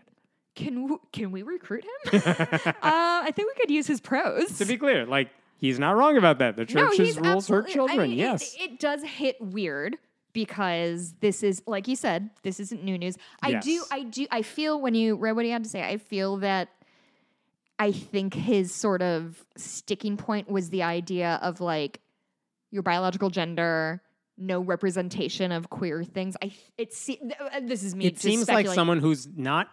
[0.55, 2.21] Can w- can we recruit him?
[2.25, 4.57] uh, I think we could use his pros.
[4.57, 6.57] To be clear, like, he's not wrong about that.
[6.57, 8.09] The no, church's he's rules hurt absolutely- I children.
[8.09, 8.55] mean, it- yes.
[8.59, 9.95] it, does hit weird
[10.33, 13.17] because this is like you said, this isn't new news.
[13.41, 15.97] I do, I do, I feel when you read what he had to say, I
[15.97, 16.69] feel that
[17.77, 22.01] I think his sort of sticking point was the idea of like
[22.71, 24.01] your biological gender
[24.39, 26.37] no representation of queer things.
[26.41, 28.05] I it's uh, this is me.
[28.05, 29.69] it seems like someone who's not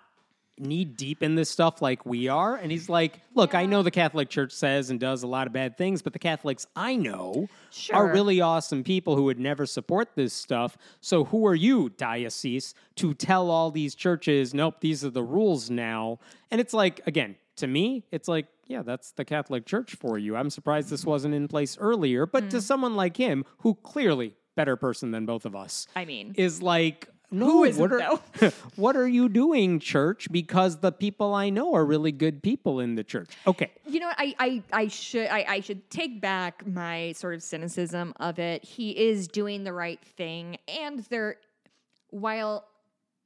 [0.59, 3.91] knee deep in this stuff like we are and he's like look i know the
[3.91, 7.47] catholic church says and does a lot of bad things but the catholics i know
[7.93, 10.78] are really awesome people who would never support this stuff.
[11.03, 15.69] So who are you diocese to tell all these churches nope these are the rules
[15.69, 16.19] now?
[16.51, 20.37] And it's like again to me it's like yeah that's the catholic church for you.
[20.37, 22.51] I'm surprised this wasn't in place earlier but Mm.
[22.51, 26.62] to someone like him who clearly better person than both of us I mean, is
[26.62, 31.51] like no Who isn't, what are, what are you doing church because the people i
[31.51, 34.16] know are really good people in the church okay You know what?
[34.19, 38.65] I, I, I should I, I should take back my sort of cynicism of it.
[38.65, 41.36] He is doing the right thing, and there,
[42.11, 42.66] while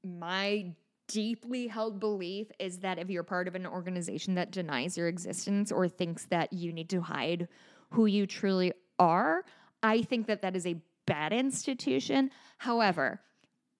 [0.05, 0.73] my
[1.09, 5.73] deeply held belief is that if you're part of an organization that denies your existence
[5.73, 7.49] or thinks that you need to hide
[7.91, 9.45] who you truly are,
[9.83, 12.31] I think that that is a bad institution.
[12.59, 13.21] However,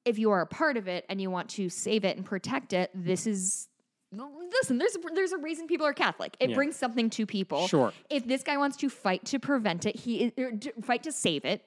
[0.05, 2.73] if you are a part of it and you want to save it and protect
[2.73, 3.69] it, this is
[4.13, 4.79] listen.
[4.79, 6.37] There's a, there's a reason people are Catholic.
[6.41, 6.57] It Yeah.
[6.57, 7.69] brings something to people.
[7.69, 7.93] Sure.
[8.11, 10.53] If this guy wants to fight to prevent it, he or
[10.83, 11.63] fight to save it.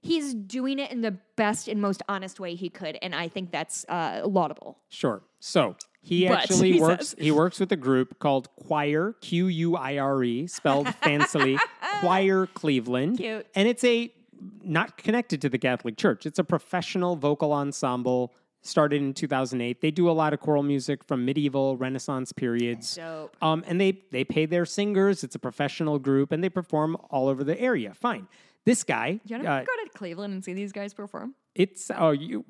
[0.00, 3.50] He's doing it in the best and most honest way he could, and I think
[3.50, 4.78] that's uh, laudable.
[4.88, 7.16] sure so he But, actually he works says.
[7.18, 11.58] he works with a group called Quire Q U I R E, spelled fancily
[11.98, 13.46] Quire Cleveland Cute.
[13.56, 14.12] and it's a
[14.62, 18.32] not connected to the catholic church it's a professional vocal ensemble
[18.62, 23.36] started in 2008 they do a lot of choral music from medieval renaissance periods Dope.
[23.40, 25.22] Um, and they they pay their singers.
[25.22, 27.94] It's a professional group, and they perform all over the area.
[27.94, 28.26] Fine.
[28.64, 31.34] This guy, You want uh, go to Cleveland and see these guys perform?
[31.54, 32.44] it's oh you.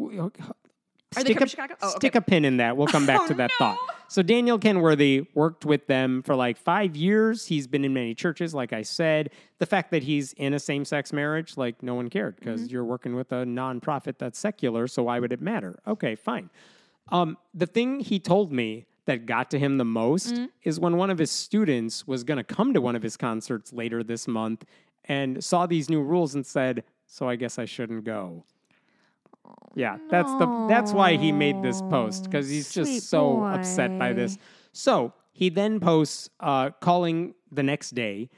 [1.17, 1.45] Are stick a?
[1.83, 2.19] Oh, stick okay.
[2.19, 2.77] a pin in that.
[2.77, 3.67] We'll come back Oh, to that no.
[3.67, 3.79] thought.
[4.09, 7.47] So Daniel Kenworthy worked with them for like five years.
[7.47, 9.31] He's been in many churches, like I said.
[9.59, 12.73] The fact that he's in a same-sex marriage, like no one cared because Mm-hmm.
[12.73, 14.87] you're working with a nonprofit that's secular.
[14.87, 15.79] So why would it matter?
[15.87, 16.51] Okay, fine.
[17.11, 20.49] Um, the thing he told me that got to him the most Mm.
[20.63, 23.73] is when one of his students was going to come to one of his concerts
[23.73, 24.65] later this month
[25.05, 28.45] and saw these new rules and said, "So I guess I shouldn't go."
[29.75, 33.99] Yeah, that's the that's why he made this post because he's just Sweet so upset
[33.99, 34.39] by this.
[34.73, 38.29] So he then posts uh, calling the next day,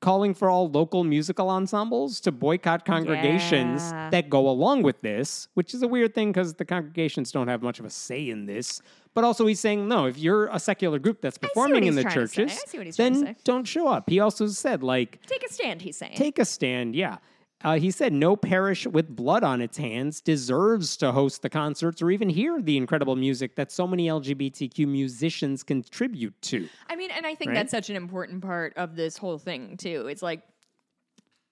[0.00, 4.10] calling for all local musical ensembles to boycott congregations Yeah.
[4.10, 7.62] that go along with this, which is a weird thing because the congregations don't have
[7.62, 8.80] much of a say in this.
[9.12, 10.06] But also, he's saying no.
[10.06, 12.36] If you're a secular group that's performing in the trying to say.
[12.44, 14.08] churches, I see what he's trying to then don't show up.
[14.08, 16.14] He also said like Take a stand, he's saying.
[16.14, 16.94] take a stand.
[16.94, 17.16] Yeah.
[17.62, 22.00] Uh, he said no parish with blood on its hands deserves to host the concerts
[22.00, 26.68] or even hear the incredible music that so many LGBTQ musicians contribute to.
[26.88, 27.54] I mean, and I think Right?
[27.56, 30.06] that's such an important part of this whole thing too.
[30.08, 30.42] It's like,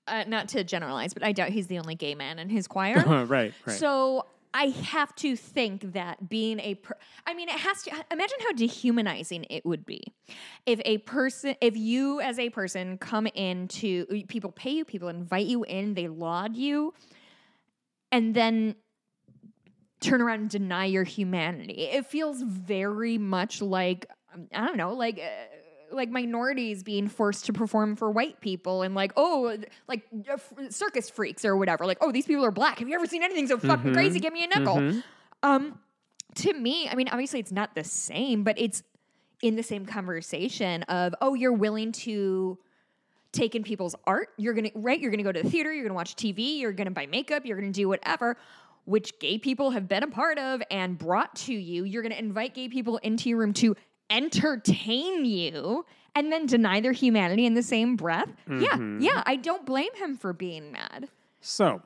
[0.06, 3.04] uh, not to generalize, but I doubt he's the only gay man in his choir.
[3.26, 3.76] right, right.
[3.76, 6.96] So I have to think that being a, per-
[7.26, 7.90] I mean, it has to.
[8.10, 10.12] Imagine how dehumanizing it would be
[10.66, 15.46] if a person, if you as a person come into people pay you, people invite
[15.46, 16.94] you in, they laud you,
[18.10, 18.74] and then
[20.00, 21.72] turn around and deny your humanity.
[21.72, 24.06] It feels very much like
[24.54, 25.18] I don't know, like.
[25.18, 25.56] Uh,
[25.90, 29.56] like minorities being forced to perform for white people and like oh
[29.88, 31.86] like uh, f- circus freaks or whatever.
[31.86, 32.78] Like oh these people are black.
[32.78, 34.20] Have you ever seen anything so fucking crazy?
[34.20, 35.02] Give me a nickel.
[35.42, 35.78] Um
[36.34, 38.82] to me i mean obviously it's not the same but it's
[39.42, 42.58] in the same conversation of oh you're willing to
[43.32, 44.28] take in people's art.
[44.36, 44.98] You're gonna right?
[45.00, 47.58] You're gonna go to the theater you're gonna watch tv you're gonna buy makeup you're
[47.58, 48.36] gonna do whatever
[48.84, 51.84] which gay people have been a part of and brought to you.
[51.84, 53.76] You're gonna invite gay people into your room to
[54.10, 59.00] entertain you and then deny their humanity in the same breath yeah mm-hmm.
[59.00, 61.08] yeah i don't blame him for being mad
[61.40, 61.82] So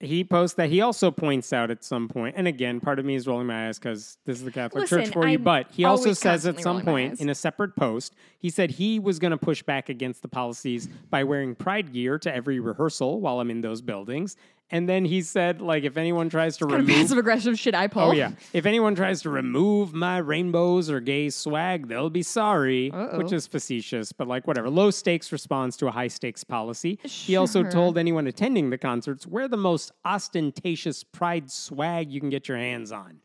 [0.00, 3.14] he posts that he also points out at some point, and again, part of me
[3.14, 5.34] is rolling my eyes because this is the Catholic Church for you.
[5.34, 8.98] I'm But he also says at some point in a separate post, he said he
[8.98, 13.20] was going to push back against the policies by wearing pride gear to every rehearsal
[13.20, 14.36] while I'm in those buildings.
[14.70, 18.10] And then he said, like, if anyone tries to remove passive aggressive shit i pull
[18.10, 18.32] Oh yeah.
[18.52, 23.18] If anyone tries to remove my rainbows or gay swag, they'll be sorry, Uh-oh.
[23.18, 24.70] which is facetious, but like whatever.
[24.70, 26.98] Low stakes response to a high stakes policy.
[27.04, 32.30] He also told anyone attending the concerts, wear the most ostentatious pride swag you can
[32.30, 33.20] get your hands on.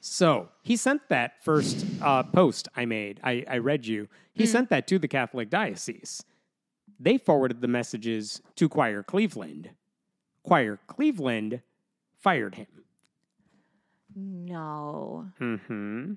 [0.00, 3.18] So he sent that first uh, post I made.
[3.24, 4.08] I, I read you.
[4.34, 6.24] He sent that to the Catholic Diocese.
[6.98, 9.70] They forwarded the messages to Quire Cleveland.
[10.44, 11.60] Quire Cleveland
[12.20, 12.66] fired him.
[14.14, 16.12] no Mm-hmm.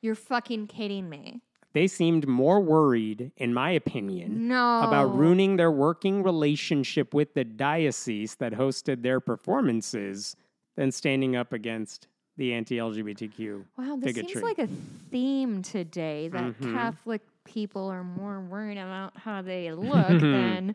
[0.00, 1.40] you're fucking kidding me
[1.72, 4.80] they seemed more worried, in my opinion, No.
[4.84, 10.36] about ruining their working relationship with the diocese that hosted their performances
[10.76, 12.06] than standing up against
[12.38, 14.32] the anti LGBTQ Wow, this bigotry.
[14.32, 14.68] seems like a
[15.10, 16.72] theme today that Mhm.
[16.72, 20.74] Catholic people are more worried about how they look than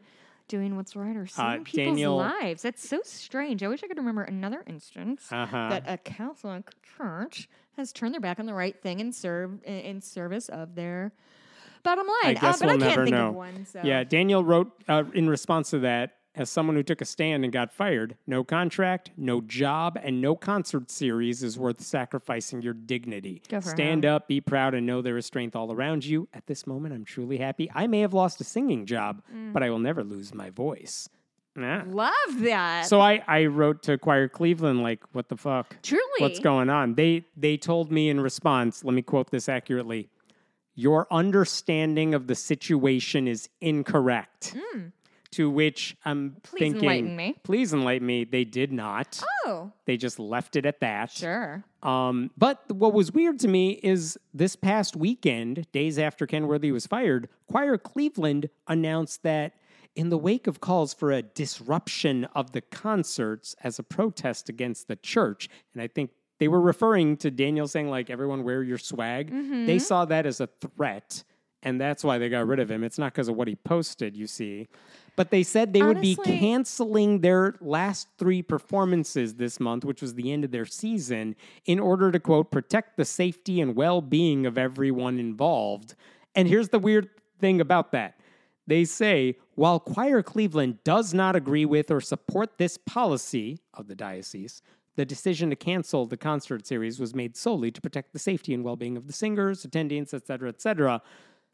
[0.51, 2.61] doing what's right or saving people's Uh, Daniel- lives.
[2.61, 3.63] That's so strange.
[3.63, 5.69] I wish I could remember another instance Uh-huh.
[5.69, 7.47] that a Catholic church
[7.77, 11.13] has turned their back on the right thing and serve in- in service of their
[11.83, 12.15] bottom line.
[12.25, 13.29] I guess uh, but we'll I can't never think know.
[13.29, 13.65] of one.
[13.65, 13.81] So.
[13.83, 17.51] Yeah, Daniel wrote uh, in response to that, as someone who took a stand and
[17.51, 23.41] got fired, no contract, no job, and no concert series is worth sacrificing your dignity.
[23.59, 24.13] Stand him.
[24.13, 26.29] up, be proud, and know there is strength all around you.
[26.33, 27.69] At this moment, I'm truly happy.
[27.75, 29.51] I may have lost a singing job, Mm.
[29.51, 31.09] but I will never lose my voice.
[31.53, 31.83] Nah.
[31.85, 32.85] Love that.
[32.85, 35.75] So I, I wrote to Quire Cleveland, like, what the fuck?
[35.83, 36.01] Truly.
[36.19, 36.95] What's going on?
[36.95, 40.07] They they told me in response, let me quote this accurately.
[40.75, 44.55] Your understanding of the situation is incorrect.
[45.33, 46.35] To which I'm.
[46.43, 47.35] Please thinking, enlighten me.
[47.43, 48.25] please enlighten me.
[48.25, 49.21] They did not.
[49.45, 51.11] Oh, They just left it at that.
[51.11, 51.63] sure.
[51.81, 56.85] Um, but what was weird to me is this past weekend, days after Kenworthy was
[56.85, 59.53] fired, Quire Cleveland announced that
[59.95, 64.87] in the wake of calls for a disruption of the concerts as a protest against
[64.87, 68.77] the church, and I think they were referring to Daniel saying, like, everyone wear your
[68.77, 69.31] swag.
[69.65, 71.23] They saw that as a threat,
[71.63, 72.83] and that's why they got rid of him.
[72.83, 74.67] It's not because of what he posted, you see.
[75.15, 80.15] But they said they would be canceling their last three performances this month, which was
[80.15, 81.35] the end of their season,
[81.65, 85.95] in order to, quote, protect the safety and well being of everyone involved.
[86.33, 87.09] And here's the weird
[87.39, 88.17] thing about that
[88.67, 93.95] they say, while Quire Cleveland does not agree with or support this policy of the
[93.95, 94.61] diocese,
[94.95, 98.63] the decision to cancel the concert series was made solely to protect the safety and
[98.63, 101.01] well being of the singers, attendants, etc., etc.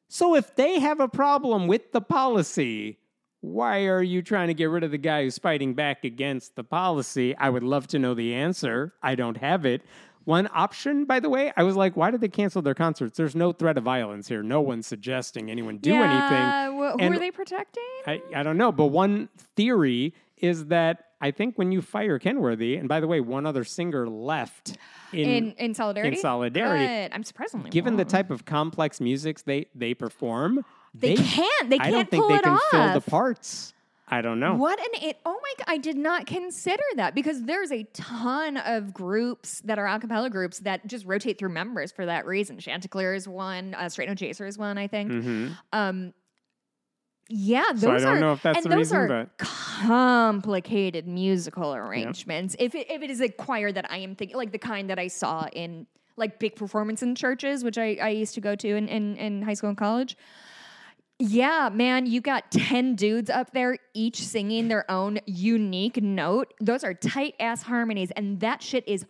[0.10, 3.00] So if they have a problem with the policy,
[3.42, 6.64] why are you trying to get rid of the guy who's fighting back against the
[6.64, 7.36] policy?
[7.38, 8.94] I would love to know the answer.
[9.02, 9.84] I don't have it.
[10.24, 13.16] One option, by the way, I was like, why did they cancel their concerts?
[13.16, 14.44] There's no threat of violence here.
[14.44, 16.78] No one's suggesting anyone do yeah, anything.
[16.80, 17.84] wh- who And are they protecting?
[18.06, 22.76] I, I don't know, but one theory is that I think when you fire Kenworthy,
[22.76, 24.78] and by the way, one other singer left
[25.14, 26.18] in, in in solidarity.
[26.18, 26.86] solidarity.
[26.86, 27.12] Good.
[27.14, 30.64] I'm surprisingly given the type of complex music they they perform,
[31.00, 31.70] They can't.
[31.70, 33.74] They I don't can't think pull they it can fill the parts.
[34.10, 34.56] I don't know.
[34.56, 35.18] What an it!
[35.26, 35.66] Oh my god!
[35.68, 40.30] I did not consider that because there's a ton of groups that are a cappella
[40.30, 42.58] groups that just rotate through members for that reason.
[42.58, 43.74] Chanticleer is one.
[43.74, 44.78] Uh, Straight No Chaser is one.
[44.78, 45.12] I think.
[45.12, 46.14] hmm Um,
[47.30, 49.08] yeah, those So I don't are, know if that's and the those reason, are
[49.38, 52.56] but- complicated musical arrangements.
[52.60, 55.00] If it, if it is a choir that I am thinking, like the kind that
[55.00, 58.68] I saw in like big performance in churches, which I, I used to go to
[58.76, 60.16] in, in, in high school and college.
[61.20, 66.54] Yeah, man, you got 10 dudes up there, each singing their own unique note.
[66.62, 69.06] Those are tight ass harmonies, and that shit is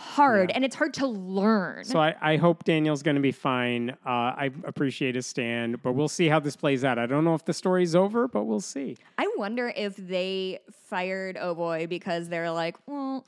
[0.00, 1.84] hard and it's hard to learn.
[1.84, 3.90] So I, I hope Daniel's going to be fine.
[3.90, 6.98] Uh, I appreciate his stand, but we'll see how this plays out.
[6.98, 8.96] I don't know if the story's over, but we'll see.
[9.18, 13.26] I wonder if they fired Oh Boy because they're like, well,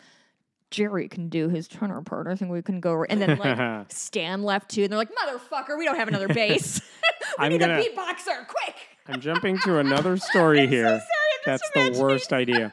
[0.72, 2.26] Jerry can do his tenor part.
[2.26, 3.04] I think we can go.
[3.04, 6.80] And then like Stan left too, and they're like, motherfucker, we don't have another bass.
[7.38, 8.74] we I'm need gonna- a beatboxer, quick.
[9.06, 10.84] I'm jumping to another story here.
[10.88, 11.00] sorry,
[11.44, 12.72] That's the worst idea.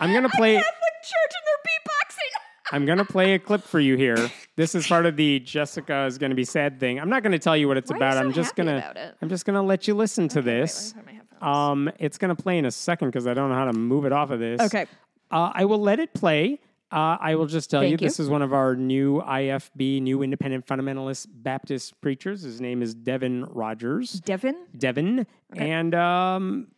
[0.00, 0.54] I'm gonna play.
[0.54, 0.72] Catholic
[1.02, 2.72] church and they're beatboxing.
[2.74, 4.30] I'm gonna play a clip for you here.
[4.56, 7.00] This is part of the Jessica is gonna be sad thing.
[7.00, 8.14] I'm not gonna tell you what it's Why about.
[8.14, 9.14] so I'm just about it?
[9.22, 10.94] I'm just gonna let you listen to Okay, wait, this.
[11.40, 11.70] my.
[11.70, 14.12] Um, it's gonna play in a second because I don't know how to move it
[14.12, 14.60] off of this.
[14.60, 14.86] Okay.
[15.30, 16.60] Uh, I will let it play.
[16.92, 17.96] Uh, I will just tell you, you.
[17.96, 22.42] this is one of our new IFB, new independent fundamentalist Baptist preachers.
[22.42, 24.12] His name is Devin Rogers.
[24.20, 24.56] Devin?
[24.76, 26.68] Devin, and um,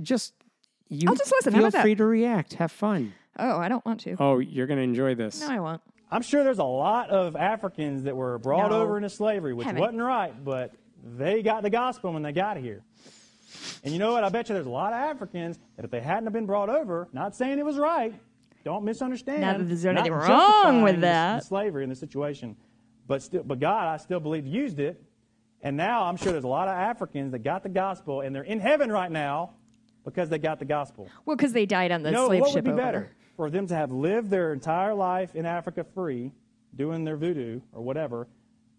[0.00, 0.34] just
[0.88, 1.08] you.
[1.08, 1.52] I'll just listen.
[1.52, 1.82] How Feel about that?
[1.82, 2.54] free to react.
[2.54, 3.14] Have fun.
[3.38, 4.16] Oh, I don't want to.
[4.18, 5.40] Oh, you're gonna enjoy this.
[5.40, 5.80] No, I won't.
[6.10, 8.82] I'm sure there's a lot of Africans that were brought No.
[8.82, 9.80] over into slavery, which Haven't.
[9.80, 10.72] wasn't right, but
[11.16, 12.82] they got the gospel when they got here.
[13.84, 14.24] And you know what?
[14.24, 16.68] I bet you there's a lot of Africans that if they hadn't have been brought
[16.68, 18.12] over, not saying it was right,
[18.64, 19.40] don't misunderstand.
[19.40, 21.40] Not that there's anything wrong with that.
[21.40, 22.56] the slavery in the situation,
[23.06, 25.02] but still, but God, I still believe used it.
[25.62, 28.42] And now I'm sure there's a lot of Africans that got the gospel and they're
[28.42, 29.50] in heaven right now
[30.04, 31.08] because they got the gospel.
[31.24, 32.82] Well, because they died on the No, slave what ship would be over.
[32.82, 36.32] better for them to have lived their entire life in Africa free,
[36.74, 38.26] doing their voodoo or whatever,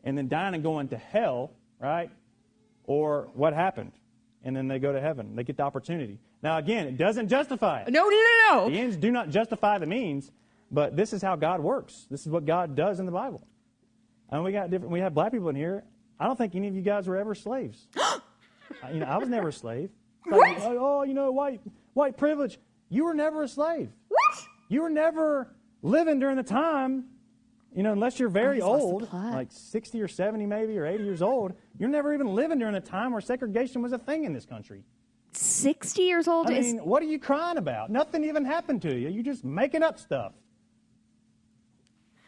[0.04, 2.10] and then dying and going to hell, right?
[2.84, 3.94] Or what happened?
[4.44, 5.38] And then they go to heaven.
[5.38, 6.20] They get the opportunity.
[6.44, 7.92] Now, again, it doesn't justify it.
[7.92, 8.70] No, no, no, no.
[8.70, 10.30] The ends do not justify the means,
[10.70, 12.06] but this is how God works.
[12.12, 13.48] This is what God does in the Bible.
[14.30, 14.92] And we got different.
[14.92, 15.84] We have black people in here.
[16.20, 17.88] I don't think any of you guys were ever slaves.
[17.98, 19.90] I- you know, I was never a slave.
[20.30, 21.62] Like, oh, oh, you know, white
[21.94, 22.58] white privilege.
[22.90, 23.90] You were never a slave.
[24.10, 24.46] What?
[24.68, 27.06] You were never living during the time,
[27.76, 31.54] you know, unless you're very old, like 60 or 70 maybe, or 80 years old.
[31.78, 34.84] You're never even living during a time where segregation was a thing in this country.
[35.36, 37.90] 60 years old I is mean, what are you crying about?
[37.90, 39.10] Nothing even happened to you.
[39.10, 40.34] You're just making up stuff.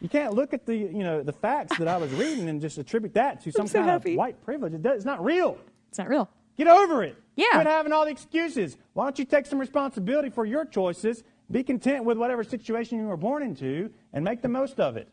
[0.00, 2.78] You can't look at the, you know, the facts that I was reading and just
[2.78, 4.12] attribute that to some so kind happy.
[4.12, 4.74] of white privilege.
[4.74, 5.58] It does, it's not real.
[5.88, 6.28] it's not real.
[6.58, 7.16] Get over it.
[7.36, 7.46] Yeah.
[7.52, 8.76] Quit having all the excuses.
[8.94, 11.22] Why don't you take some responsibility for your choices?
[11.50, 15.08] Be content with whatever situation you were born into and make the most of it.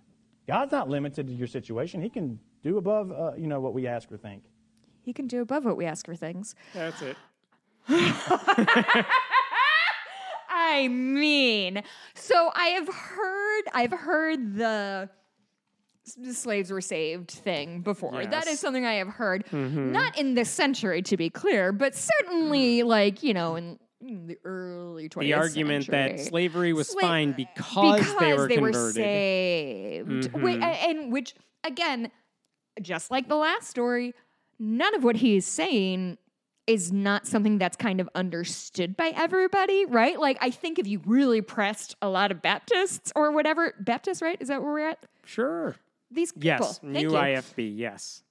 [0.48, 2.02] God's not limited to your situation.
[2.02, 4.44] He can do above, uh, you know, what we ask or think.
[5.02, 6.56] He can do above what we ask for things.
[6.74, 7.18] That's it.
[10.50, 11.84] I mean,
[12.16, 15.10] so I have heard, I've heard the
[16.18, 18.12] the slaves were saved thing before.
[18.26, 18.48] That Yes.
[18.56, 19.46] is something I have heard.
[19.48, 19.94] Mm-hmm.
[19.94, 22.86] Not in this century, to be clear, but certainly, mm.
[22.88, 26.18] like you know, in, in the early 20th The argument century.
[26.18, 28.94] that slavery was Sla- fine because, they were converted.
[28.96, 30.62] saved, Whi- mm-hmm.
[30.62, 32.12] a- and which again,
[32.82, 34.14] just like the last story,
[34.60, 36.18] none of what he is saying
[36.66, 40.20] is not something that's kind of understood by everybody, right?
[40.20, 44.38] Like I think if you really pressed a lot of Baptists or whatever, Baptists, right?
[44.40, 45.06] Is that where we're at?
[45.26, 45.76] Sure.
[46.12, 46.46] These people.
[46.46, 46.80] Yes.
[46.80, 47.12] Thank you.
[47.12, 47.78] UIFB.
[47.78, 48.24] Yes.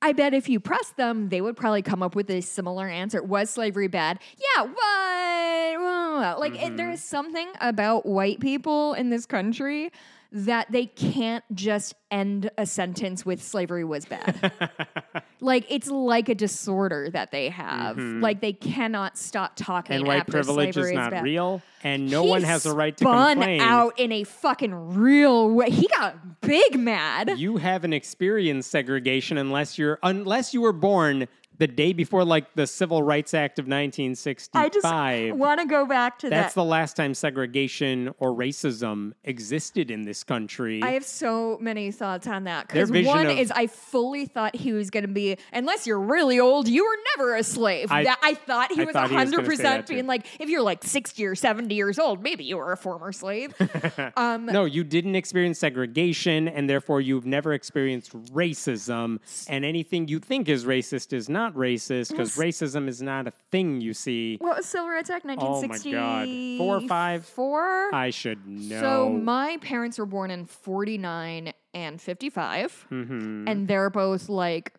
[0.00, 3.20] I bet if you pressed them, they would probably come up with a similar answer.
[3.22, 4.20] Was slavery bad?
[4.36, 6.38] Yeah, what?
[6.38, 6.94] Like, it, there mm-hmm.
[6.94, 9.90] is something about white people in this country
[10.30, 14.52] that they can't just end a sentence with slavery was bad.
[15.40, 17.96] like, it's like a disorder that they have.
[17.96, 18.20] Mm-hmm.
[18.20, 20.00] Like, they cannot stop talking about.
[20.00, 21.24] And white privilege slavery is not bad.
[21.24, 23.60] real, and no He one has a right to complain.
[23.60, 25.70] out in a fucking real way.
[25.70, 27.38] He got big mad.
[27.38, 31.26] You haven't experienced segregation unless you're unless you were born
[31.58, 34.54] the day before, like the Civil Rights Act of 1965.
[34.54, 35.28] I 1965.
[35.28, 36.60] just want to go back to That's that.
[36.60, 40.82] the last time segregation or racism existed in this country.
[40.82, 42.68] I have so many thoughts on that.
[42.68, 46.38] Because one of- is I fully thought he was going to be, unless you're really
[46.38, 47.90] old, you were never a slave.
[47.90, 50.26] I- that, I thought he I was thought he was gonna say 100% being like,
[50.40, 53.54] if you're like 60 or 70 years old, maybe you were a former slave.
[54.16, 59.18] um, no, you didn't experience segregation, and therefore you've never experienced racism.
[59.48, 63.80] And anything you think is racist is not racist because racism is not a thing
[63.80, 64.36] you see.
[64.40, 65.10] what was Silver Act?
[65.10, 65.92] Oh my 1960?
[65.92, 66.58] God.
[66.58, 67.26] Four or five?
[67.26, 67.94] Four?
[67.94, 68.80] I should know.
[68.80, 72.86] So my parents were born in 49 and 55.
[72.90, 73.48] Mm-hmm.
[73.48, 74.74] And they're both like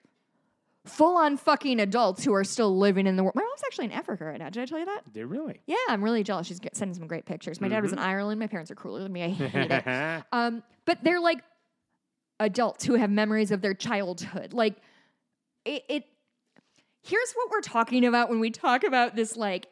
[0.85, 3.35] full on fucking adults who are still living in the world.
[3.35, 4.49] My mom's actually in Africa right now.
[4.49, 5.11] Did I tell you that?
[5.13, 5.59] Did really?
[5.67, 6.47] Yeah, I'm really jealous.
[6.47, 7.61] She's get- sending some great pictures.
[7.61, 8.39] My dad was in Ireland.
[8.39, 9.23] My parents are cooler than me.
[9.23, 10.23] I hate it.
[10.31, 11.39] Um, but they're like
[12.39, 14.53] adults who have memories of their childhood.
[14.53, 14.77] Like
[15.65, 16.05] it, it.
[17.01, 19.67] Here's what we're talking about when we talk about this like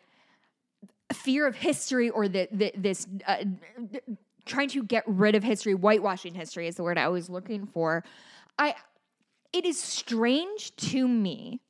[1.14, 3.44] fear of history or the, the this uh,
[4.46, 5.74] trying to get rid of history.
[5.74, 8.04] Whitewashing history is the word I was looking for.
[8.58, 8.76] I.
[9.54, 11.62] It is strange to me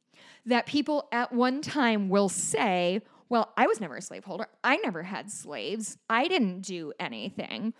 [0.47, 4.47] that people at one time will say, Well, I was never a slaveholder.
[4.63, 5.97] I never had slaves.
[6.09, 7.73] I didn't do anything.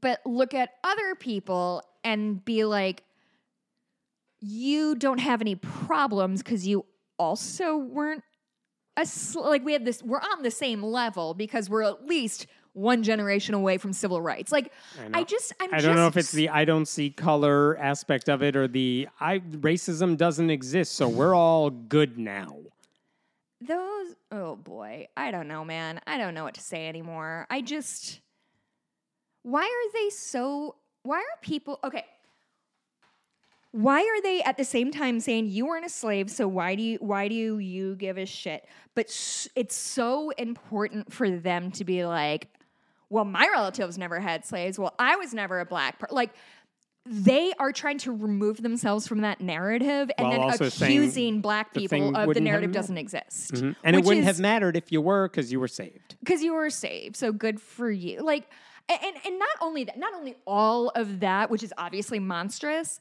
[0.00, 3.02] But look at other people and be like,
[4.40, 6.86] You don't have any problems because you
[7.18, 8.22] also weren't
[8.96, 9.42] a sl-.
[9.42, 13.54] like we have this we're on the same level because we're at least one generation
[13.54, 15.24] away from civil rights like i, know.
[15.24, 18.42] just i'm just I don't know if it's the I don't see color aspect of
[18.42, 22.56] it or the I racism doesn't exist, so we're all good now.
[23.60, 27.60] those oh boy i don't know man i don't know what to say anymore i
[27.60, 28.20] just
[29.42, 32.04] why are they so why are people okay
[33.72, 36.82] why are they at the same time saying you weren't a slave so why do
[36.82, 38.64] you why do you give a shit
[38.94, 42.48] but s- it's so important for them to be like
[43.10, 46.30] well my relatives never had slaves well i was never a black person like
[47.10, 51.88] they are trying to remove themselves from that narrative and While then accusing black people
[51.88, 53.76] thing of the narrative doesn't exist Mhm.
[53.84, 56.16] And it wouldn't have mattered if you were because you were saved.
[56.20, 57.16] because you were saved.
[57.16, 58.20] So good for you.
[58.22, 58.50] Like,
[58.90, 63.00] and and not only that, not only all of that, which is obviously monstrous,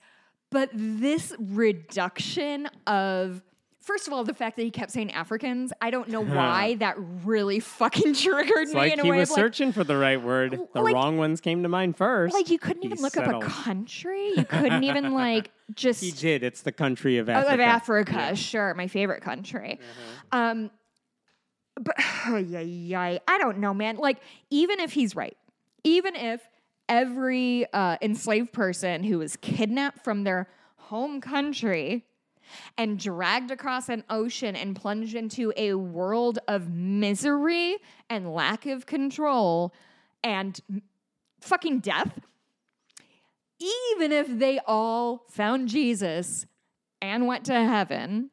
[0.52, 3.42] but this reduction of.
[3.82, 6.96] First of all, the fact that he kept saying Africans, I don't know why that
[7.24, 9.86] really fucking triggered It's me like in a he way was of like, searching for
[9.86, 10.60] the right word.
[10.74, 12.34] The like- wrong ones came to mind first.
[12.34, 13.46] like you couldn't He even look settled.
[13.46, 14.34] up a country.
[14.36, 16.44] You couldn't even like just He did.
[16.44, 17.54] It's the country of Oh, Africa.
[17.54, 19.80] of Africa, sure, my favorite country.
[20.34, 20.70] Um,
[21.80, 21.96] but
[22.46, 23.96] yeah, yeah, I don't know, man.
[23.96, 24.18] Like,
[24.50, 25.38] even if he's right,
[25.86, 26.42] even if
[26.90, 32.06] every uh, enslaved person who was kidnapped from their home country
[32.78, 37.78] and dragged across an ocean and plunged into a world of misery
[38.10, 39.74] and lack of control
[40.24, 40.62] and
[41.40, 42.20] fucking death,
[43.60, 46.46] even if they all found Jesus
[47.02, 48.30] and went to heaven,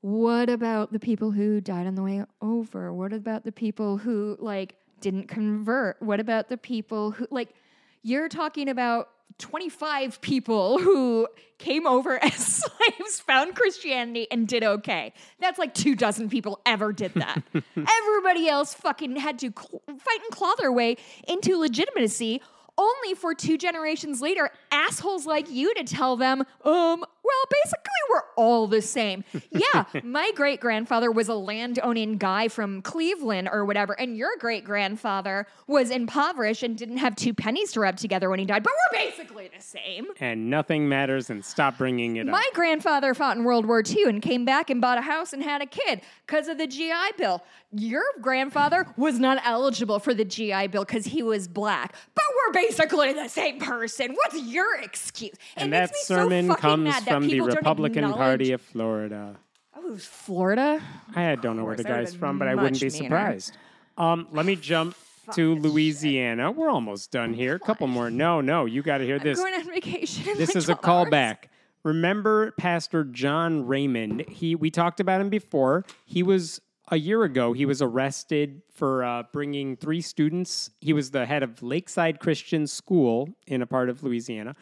[0.00, 2.92] what about the people who died on the way over?
[2.92, 6.00] What about the people who like didn't convert?
[6.02, 7.54] What about the people who like
[8.02, 9.08] you're talking about
[9.38, 15.12] 25 people who came over as slaves, found Christianity, and did okay.
[15.40, 17.42] That's like two dozen people ever did that.
[17.76, 20.96] Everybody else fucking had to cl- fight and claw their way
[21.26, 22.40] into legitimacy.
[22.76, 28.22] Only for two generations later, assholes like you to tell them, um, well, basically, we're
[28.36, 29.24] all the same.
[29.50, 34.30] Yeah, my great grandfather was a land owning guy from Cleveland or whatever, and your
[34.38, 38.62] great grandfather was impoverished and didn't have two pennies to rub together when he died,
[38.62, 40.06] but we're basically the same.
[40.20, 42.44] And nothing matters and stop bringing it My up.
[42.44, 45.42] My grandfather fought in World War II and came back and bought a house and
[45.42, 47.42] had a kid because of the GI Bill.
[47.72, 52.52] Your grandfather was not eligible for the GI Bill because he was black, but we're
[52.54, 54.14] basically the same person.
[54.14, 55.32] What's your excuse?
[55.32, 59.36] It And that me so sermon comes mad that from the Republican Party of Florida.
[59.76, 60.80] Oh, it was Florida.
[61.14, 63.04] I don't know where the guy's from, but I wouldn't be meaner.
[63.04, 63.56] surprised.
[63.96, 64.96] Um, let me jump
[65.34, 66.50] to Louisiana.
[66.50, 67.56] We're almost done here.
[67.56, 68.10] A couple more.
[68.10, 69.38] No, no, you got to hear this.
[69.38, 70.24] Going on vacation.
[70.36, 71.08] This like is a 12 hours.
[71.12, 71.36] callback.
[71.84, 74.24] Remember Pastor John Raymond?
[74.28, 75.84] He we talked about him before.
[76.04, 76.60] He was
[76.90, 77.52] a year ago.
[77.52, 80.70] He was arrested for uh, bringing three students.
[80.80, 84.54] He was the head of Lakeside Christian School in a part of Louisiana.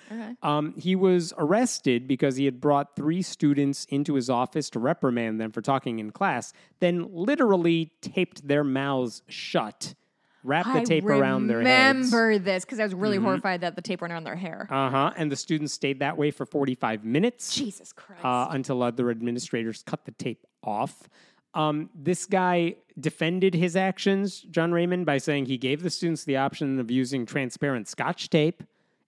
[0.42, 5.40] Um, he was arrested because he had brought three students into his office to reprimand
[5.40, 6.52] them for talking in class.
[6.80, 9.94] Then literally taped their mouths shut,
[10.42, 12.12] wrapped the I tape around their heads.
[12.12, 14.66] I remember this because I was really horrified that the tape went around their hair.
[14.70, 15.12] Uh huh.
[15.16, 18.24] And the students stayed that way for 45 minutes Jesus Christ.
[18.24, 21.08] uh, until other administrators cut the tape off.
[21.56, 26.36] Um, this guy defended his actions, John Raymond, by saying he gave the students the
[26.36, 28.62] option of using transparent scotch tape.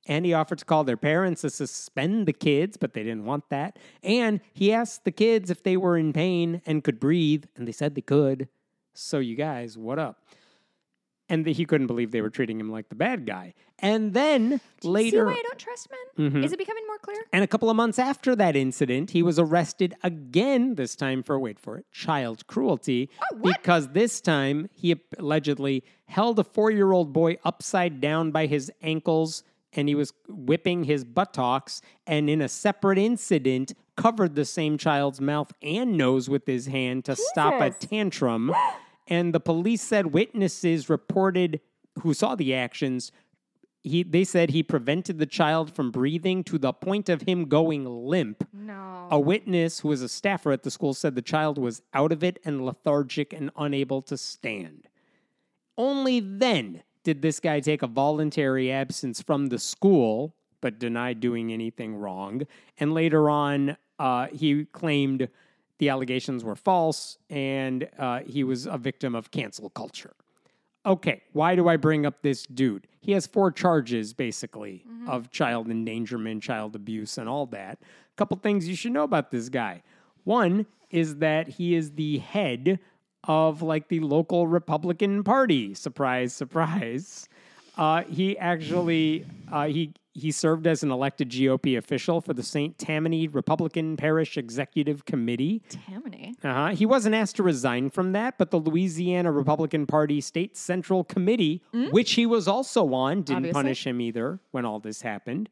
[0.07, 3.51] And he offered to call their parents to suspend the kids, but they didn't want
[3.51, 3.79] that.
[4.03, 7.73] And he asked the kids if they were in pain and could breathe, and they
[7.73, 8.49] said they could.
[8.95, 10.25] So, you guys, what up?
[11.29, 13.55] And that he couldn't believe they were treating him like the bad guy.
[13.81, 15.27] And then See later.
[15.27, 16.31] why I don't trust men?
[16.31, 16.45] Mm-hmm.
[16.45, 17.19] Is it becoming more clear?
[17.33, 21.39] And a couple of months after that incident, he was arrested again, this time for,
[21.39, 23.11] wait for it, child cruelty.
[23.33, 28.47] Oh, because this time he allegedly held a four year old boy upside down by
[28.47, 29.45] his ankles
[29.75, 31.83] and he was whipping his buttocks.
[32.07, 37.05] And in a separate incident, covered the same child's mouth and nose with his hand
[37.05, 38.55] to stop a tantrum.
[39.09, 41.61] And the police said witnesses reported
[42.03, 43.11] who saw the actions
[43.83, 47.85] he they said he prevented the child from breathing to the point of him going
[47.85, 48.47] limp.
[48.53, 49.09] No.
[49.11, 52.23] A witness who was a staffer at the school said the child was out of
[52.23, 54.89] it and lethargic and unable to stand.
[55.77, 61.53] Only then did this guy take a voluntary absence from the school, but denied doing
[61.53, 62.43] anything wrong.
[62.79, 65.29] And later on, uh, he claimed
[65.79, 70.15] the allegations were false and uh, he was a victim of cancel culture
[70.89, 72.87] okay, why do I bring up this dude?
[73.01, 77.79] He has four charges, basically, of child endangerment, child abuse, and all that.
[77.81, 79.83] A couple things you should know about this guy.
[80.25, 82.81] One is that he is the head
[83.25, 85.75] of like the local Republican Party.
[85.75, 87.29] Surprise, surprise.
[87.77, 92.77] Uh, he actually uh, he he served as an elected GOP official for the St.
[92.79, 95.63] Tammany Republican Parish Executive Committee.
[95.69, 96.35] Tammany.
[96.45, 96.69] Uh-huh.
[96.69, 101.63] He wasn't asked to resign from that, but the Louisiana Republican Party State Central Committee,
[101.73, 103.53] which he was also on, didn't Obviously.
[103.53, 105.49] punish him either when all this happened.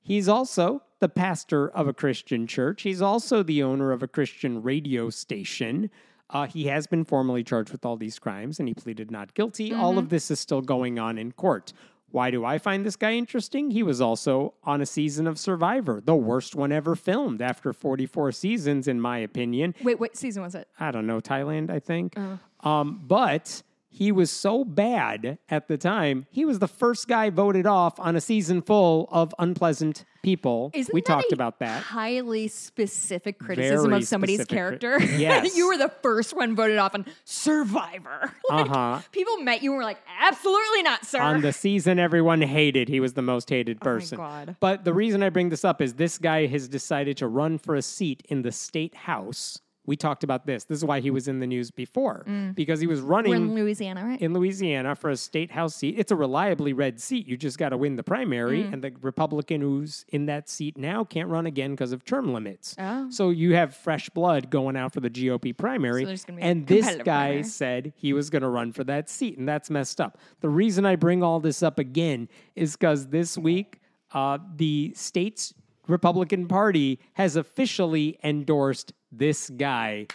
[0.00, 2.82] He's also the pastor of a Christian church.
[2.82, 5.90] He's also the owner of a Christian radio station.
[6.30, 9.72] Uh, he has been formally charged with all these crimes and he pleaded not guilty.
[9.72, 11.72] All of this is still going on in court.
[12.12, 13.70] Why do I find this guy interesting?
[13.70, 18.32] He was also on a season of Survivor, the worst one ever filmed after 44
[18.32, 19.74] seasons, in my opinion.
[19.82, 20.68] Wait, what season was it?
[20.78, 22.16] I don't know, Thailand, I think.
[22.60, 23.62] Um, but
[23.94, 28.16] he was so bad at the time, he was the first guy voted off on
[28.16, 30.70] a season full of unpleasant people.
[30.72, 31.82] Isn't we that talked about that.
[31.82, 35.16] Highly specific criticism Very of somebody's specific cri- character.
[35.18, 35.54] Yes.
[35.56, 38.32] you were the first one voted off on Survivor.
[38.50, 39.00] Like, Uh-huh.
[39.12, 41.20] People met you and were like, absolutely not, sir.
[41.20, 44.16] On the season everyone hated, he was the most hated Oh person.
[44.16, 44.56] God.
[44.60, 47.74] But the reason I bring this up is this guy has decided to run for
[47.74, 50.62] a seat in the state house We talked about this.
[50.64, 53.54] This is why he was in the news before because he was running We're in
[53.54, 54.20] Louisiana, right?
[54.22, 55.96] in Louisiana for a state house seat.
[55.98, 57.26] It's a reliably red seat.
[57.26, 58.72] You just got to win the primary, Mm.
[58.74, 62.76] and the Republican who's in that seat now can't run again because of term limits.
[62.78, 63.08] Oh.
[63.10, 66.02] So you have fresh blood going out for the GOP primary.
[66.02, 67.42] So there's gonna be a and this guy primary.
[67.42, 70.16] said he was going to run for that seat, and that's messed up.
[70.40, 73.80] The reason I bring all this up again is because this week
[74.12, 75.54] uh, the state's
[75.88, 80.06] Republican Party has officially endorsed this guy.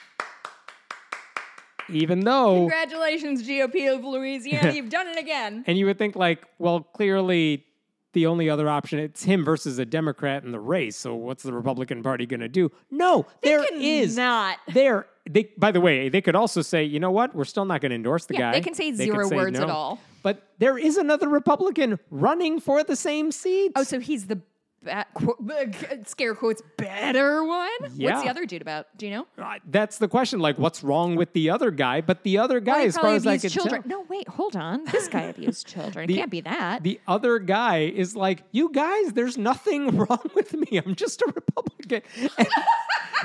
[1.89, 4.71] Even though Congratulations, GOP of Louisiana.
[4.75, 5.63] You've done it again.
[5.67, 7.63] And you would think, like, well, clearly
[8.11, 10.97] the only other option it's him versus a Democrat in the race.
[10.97, 12.71] So what's the Republican Party going to do?
[12.91, 14.57] No, there is not.
[14.73, 15.49] There, they.
[15.57, 17.33] By the way, they could also say, you know what?
[17.35, 18.51] We're still not going to endorse the Yeah, guy.
[18.53, 19.99] they can say could zero words at all.
[20.23, 23.71] But there is another Republican running for the same seat.
[23.77, 24.41] Oh, so he's the
[24.87, 27.69] ba- qu- scare quotes better one?
[27.81, 28.87] What's the other dude about?
[28.97, 29.27] Do you know?
[29.37, 30.39] Uh, That's the question.
[30.39, 32.01] Like, what's wrong with the other guy?
[32.01, 33.83] But the other guy, Well, as far as I could children.
[33.83, 34.85] tell, No, wait, hold on.
[34.85, 36.09] This guy abused children.
[36.09, 36.83] It can't be that.
[36.83, 40.81] The other guy is like, you guys, there's nothing wrong with me.
[40.83, 42.01] I'm just a Republican.
[42.37, 42.47] And,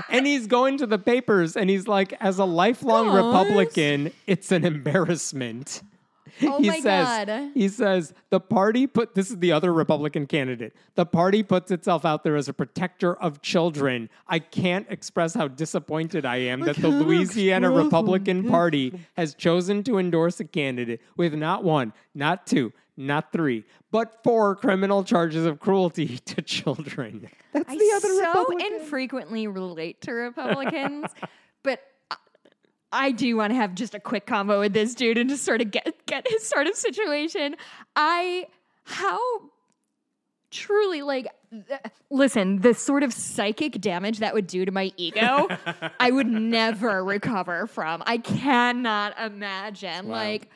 [0.08, 4.64] and he's going to the papers and he's like, as a lifelong Republican, it's an
[4.64, 5.82] embarrassment.
[6.52, 7.50] Oh he my says, God.
[7.54, 10.74] He says the party put this is the other Republican candidate.
[10.96, 14.10] The party puts itself out there as a protector of children.
[14.26, 19.98] I can't express how disappointed I am that the Louisiana Republican Party has chosen to
[19.98, 25.60] endorse a candidate with not one, not two, not three, but four criminal charges of
[25.60, 27.28] cruelty to children.
[27.52, 28.74] That's I the other so Republican.
[28.74, 31.06] infrequently relate to Republicans,
[31.62, 31.80] but
[32.92, 35.60] I- do want to have just a quick combo with this dude and just sort
[35.60, 37.56] of get get his sort of situation.
[37.96, 38.46] I
[38.84, 39.18] how
[40.50, 45.48] truly like th- listen the sort of psychic damage that would do to my ego
[46.00, 50.50] i would never recover from i cannot imagine like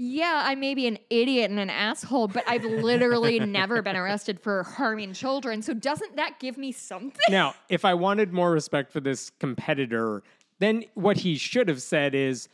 [0.00, 4.38] yeah, I may be an idiot and an asshole, but I've literally never been arrested
[4.38, 5.60] for harming children.
[5.60, 7.18] So doesn't that give me something?
[7.28, 10.22] Now, if I wanted more respect for this competitor,
[10.58, 12.48] then what he should have said is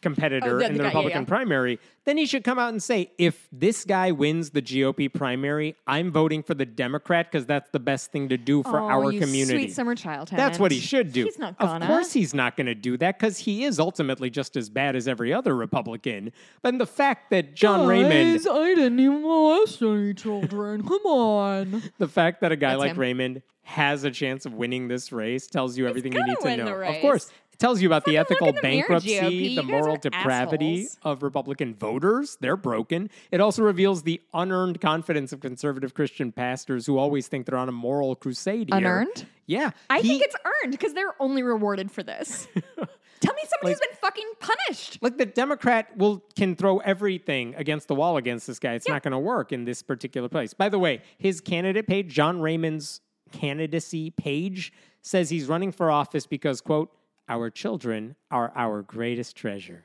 [0.00, 1.26] competitor Oh, the- in the the guy, yeah, Republican yeah.
[1.28, 1.78] primary.
[2.06, 6.12] Then he should come out and say, if this guy wins the GOP primary, I'm
[6.12, 9.18] voting for the Democrat because that's the best thing to do for Oh, our you
[9.20, 9.58] community.
[9.64, 10.28] Sweet summer child.
[10.28, 11.24] That's what he should do.
[11.24, 11.86] He's not Of gonna.
[11.86, 15.08] course, he's not going to do that because he is ultimately just as bad as
[15.08, 16.30] every other Republican.
[16.62, 20.86] But the fact that John Raymond, I didn't even molest any children.
[20.86, 21.82] Come on.
[21.98, 22.98] the fact that a guy That's like him.
[22.98, 26.58] Raymond has a chance of winning this race tells you everything you need to win
[26.58, 26.78] know.
[26.78, 30.98] the Of course, it tells you about the ethical the bankruptcy, the moral depravity assholes.
[31.02, 32.36] of Republican voters.
[32.40, 33.08] They're broken.
[33.30, 37.68] It also reveals the unearned confidence of conservative Christian pastors who always think they're on
[37.68, 38.68] a moral crusade.
[38.70, 38.76] here.
[38.78, 39.26] Unearned?
[39.46, 42.48] Yeah, I he- think it's earned because they're only rewarded for this.
[43.20, 44.98] Tell me somebody who's been fucking punished.
[45.00, 48.74] Like the Democrat will can throw everything against the wall against this guy.
[48.74, 50.52] It's not going to work in this particular place.
[50.52, 53.00] By the way, his candidate page, John Raymond's
[53.32, 54.72] candidacy page,
[55.02, 56.90] says he's running for office because quote,
[57.28, 59.84] our children are our greatest treasure.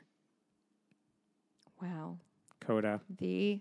[1.80, 2.18] Wow.
[2.60, 3.00] Coda.
[3.18, 3.60] The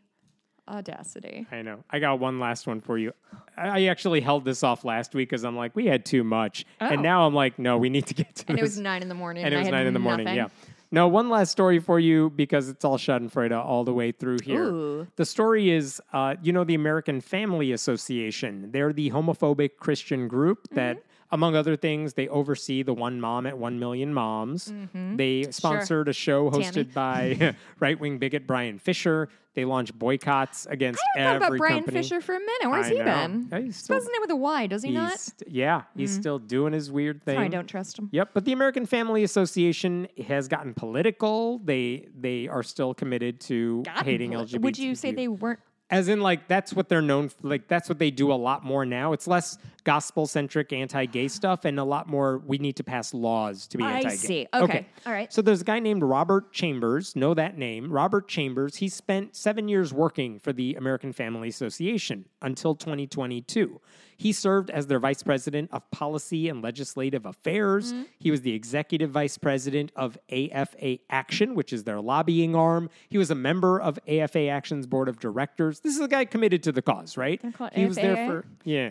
[0.67, 1.47] audacity.
[1.51, 1.83] I know.
[1.89, 3.13] I got one last one for you.
[3.57, 6.65] I actually held this off last week because I'm like, we had too much.
[6.79, 6.87] Oh.
[6.87, 8.49] And now I'm like, no, we need to get to it.
[8.49, 9.43] And it was nine in the morning.
[9.43, 10.25] and it was nine in the morning.
[10.25, 10.37] nothing.
[10.37, 10.47] Yeah.
[10.91, 14.63] No, one last story for you because it's all Schadenfreude all the way through here.
[14.63, 15.07] Ooh.
[15.17, 18.71] The story is, uh, you know, the American Family Association.
[18.71, 21.05] They're the homophobic Christian group that, Mm-hmm.
[21.31, 24.69] Among other things, they oversee the One Mom at One Million Moms.
[24.71, 25.15] Mm-hmm.
[25.17, 29.29] They sponsored a show hosted by right-wing bigot Bryan Fischer.
[29.53, 31.99] They launched boycotts against I every about Bryan company.
[31.99, 32.69] Fischer for a minute.
[32.69, 33.03] Where's I he know.
[33.03, 33.47] been?
[33.51, 35.19] Yeah, he's He still- Spells his name with a Y, does he not?
[35.19, 36.19] st- yeah, he's mm.
[36.19, 37.37] still doing his weird thing.
[37.37, 38.09] I don't trust him.
[38.11, 41.59] Yep, but the American Family Association has gotten political.
[41.59, 44.61] They they are still committed to hating LGBT.
[44.61, 45.59] Would you say they weren't?
[45.89, 48.63] as in like that's what they're known for, like that's what they do a lot
[48.63, 49.13] more now.
[49.13, 53.67] It's less gospel centric anti-gay stuff and a lot more we need to pass laws
[53.67, 54.07] to be anti-gay.
[54.07, 54.47] I see.
[54.53, 54.85] Okay.
[55.05, 55.31] All right.
[55.31, 57.91] So there's a guy named Robert Chambers, know that name.
[57.91, 63.79] Robert Chambers, he spent 7 years working for the American Family Association until 2022.
[64.17, 67.93] He served as their vice president of policy and legislative affairs.
[67.93, 68.03] Mm-hmm.
[68.19, 72.89] He was the executive vice president of AFA Action, which is their lobbying arm.
[73.07, 75.79] He was a member of AFA Action's board of directors.
[75.79, 77.41] This is a guy committed to the cause, right?
[77.73, 78.89] He was there for yeah,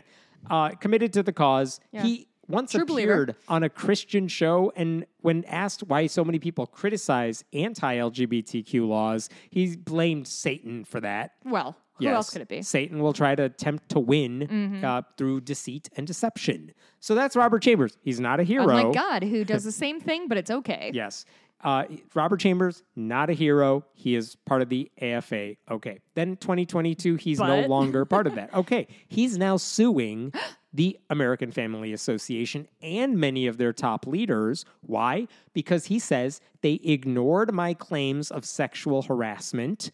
[0.50, 1.80] uh, committed to the cause.
[1.92, 2.02] Yeah.
[2.02, 3.12] He once True believer.
[3.12, 9.28] appeared on a Christian show, and when asked why so many people criticize anti-LGBTQ laws,
[9.50, 11.32] he blamed Satan for that.
[11.44, 12.62] Well, Who else could it be?
[12.62, 14.84] Satan will try to attempt to win Mm-hmm.
[14.84, 16.72] uh, through deceit and deception.
[17.00, 17.96] So that's Robert Chambers.
[18.02, 18.68] He's not a hero.
[18.68, 20.90] Unlike God, who does the same thing, but it's okay.
[20.94, 21.24] Yes.
[21.62, 23.84] Uh, Robert Chambers, not a hero.
[23.94, 25.56] He is part of the AFA.
[25.70, 25.98] Okay.
[26.14, 28.50] Then 2022, he's no longer part of that.
[28.54, 28.86] Okay.
[29.08, 30.32] He's now suing
[30.72, 34.64] the American Family Association and many of their top leaders.
[34.82, 35.26] Why?
[35.52, 39.90] Because he says they ignored my claims of sexual harassment.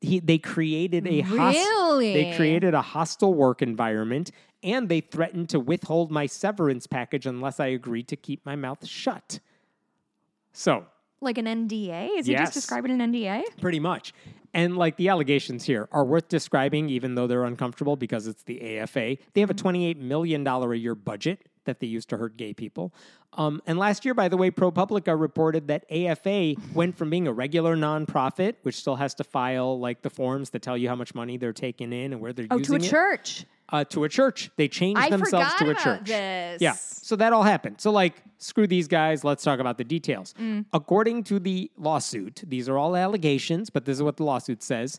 [0.00, 2.12] He, they created a hos- Really?
[2.14, 4.30] they created a hostile work environment
[4.62, 8.84] and they threatened to withhold my severance package unless I agreed to keep my mouth
[8.86, 9.38] shut.
[10.58, 10.86] So,
[11.20, 12.18] Like an NDA?
[12.18, 13.44] Is he just describing an NDA?
[13.60, 14.12] pretty much.
[14.52, 18.78] And like the allegations here are worth describing, even though they're uncomfortable because it's the
[18.80, 19.18] AFA.
[19.34, 19.68] They have a mm-hmm.
[19.68, 22.92] $28 million a year budget that they used to hurt gay people.
[23.34, 27.32] Um, and last year, by the way, ProPublica reported that AFA went from being a
[27.32, 31.14] regular nonprofit, which still has to file like the forms that tell you how much
[31.14, 33.44] money they're taking in and where they're Oh, to a it, church.
[33.68, 34.50] uh, to a church.
[34.56, 36.06] They changed I themselves to a church.
[36.08, 36.60] this.
[36.62, 36.72] Yeah.
[36.72, 37.80] So that all happened.
[37.80, 39.24] So, like, screw these guys.
[39.24, 40.34] Let's talk about the details.
[40.40, 40.64] Mm.
[40.72, 44.98] According to the lawsuit, these are all allegations, but this is what the lawsuit says.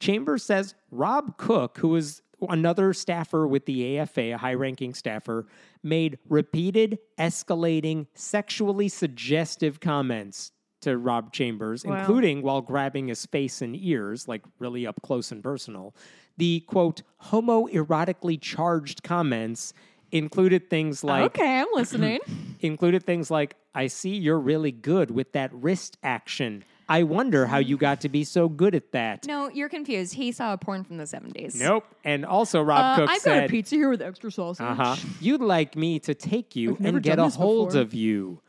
[0.00, 5.46] Chambers says Rob Cook, who is another staffer with the AFA, a high ranking staffer,
[5.82, 10.52] made repeated, escalating, sexually suggestive comments
[10.82, 11.98] to Rob Chambers, Wow.
[11.98, 15.94] including while grabbing his face and ears, like really up close and personal.
[16.38, 19.72] The quote, homoerotically charged comments
[20.10, 22.20] included things like okay, I'm listening.
[22.60, 26.64] included things like I see you're really good with that wrist action.
[26.90, 29.26] I wonder how you got to be so good at that.
[29.26, 30.12] no, you're confused.
[30.14, 31.54] He saw a porn from the 70s.
[31.58, 31.84] Nope.
[32.04, 34.66] And also Rob Uh, Cook I've got a said, pizza here with extra sausage.
[34.66, 34.96] "Uh-huh.
[35.20, 37.94] You'd like me to take you never and get done a this hold before." of
[37.94, 38.40] you."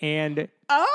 [0.00, 0.48] And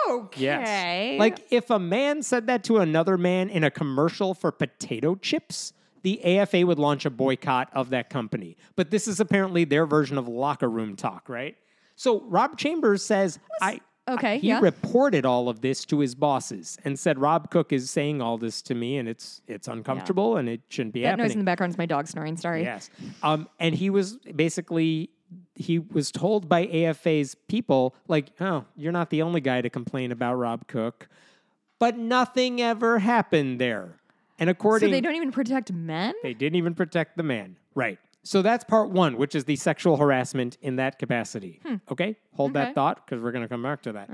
[0.09, 0.41] Okay.
[0.41, 1.19] Yes.
[1.19, 5.73] Like if a man said that to another man in a commercial for potato chips,
[6.01, 8.57] the AFA would launch a boycott of that company.
[8.75, 11.55] But this is apparently their version of locker room talk, right?
[11.95, 14.59] So Rob Chambers says I Okay, he yeah.
[14.59, 18.61] reported all of this to his bosses and said Rob Cook is saying all this
[18.63, 21.03] to me and it's it's uncomfortable and it shouldn't be happening.
[21.03, 21.27] that happening.
[21.27, 22.37] noise in the background is my dog snoring.
[22.37, 22.63] Sorry.
[22.63, 22.89] Yes.
[23.23, 25.11] Um, and he was basically
[25.55, 30.11] he was told by AFA's people, like, oh, you're not the only guy to complain
[30.11, 31.07] about Rob Cook.
[31.79, 33.95] But nothing ever happened there.
[34.37, 36.13] And according So they don't even protect men?
[36.23, 37.57] they didn't even protect the man.
[37.75, 37.99] Right.
[38.29, 41.59] So that's part one, which is the sexual harassment in that capacity.
[41.89, 42.15] Okay?
[42.35, 42.65] Hold Okay.
[42.65, 44.07] that thought because we're going to come back to that.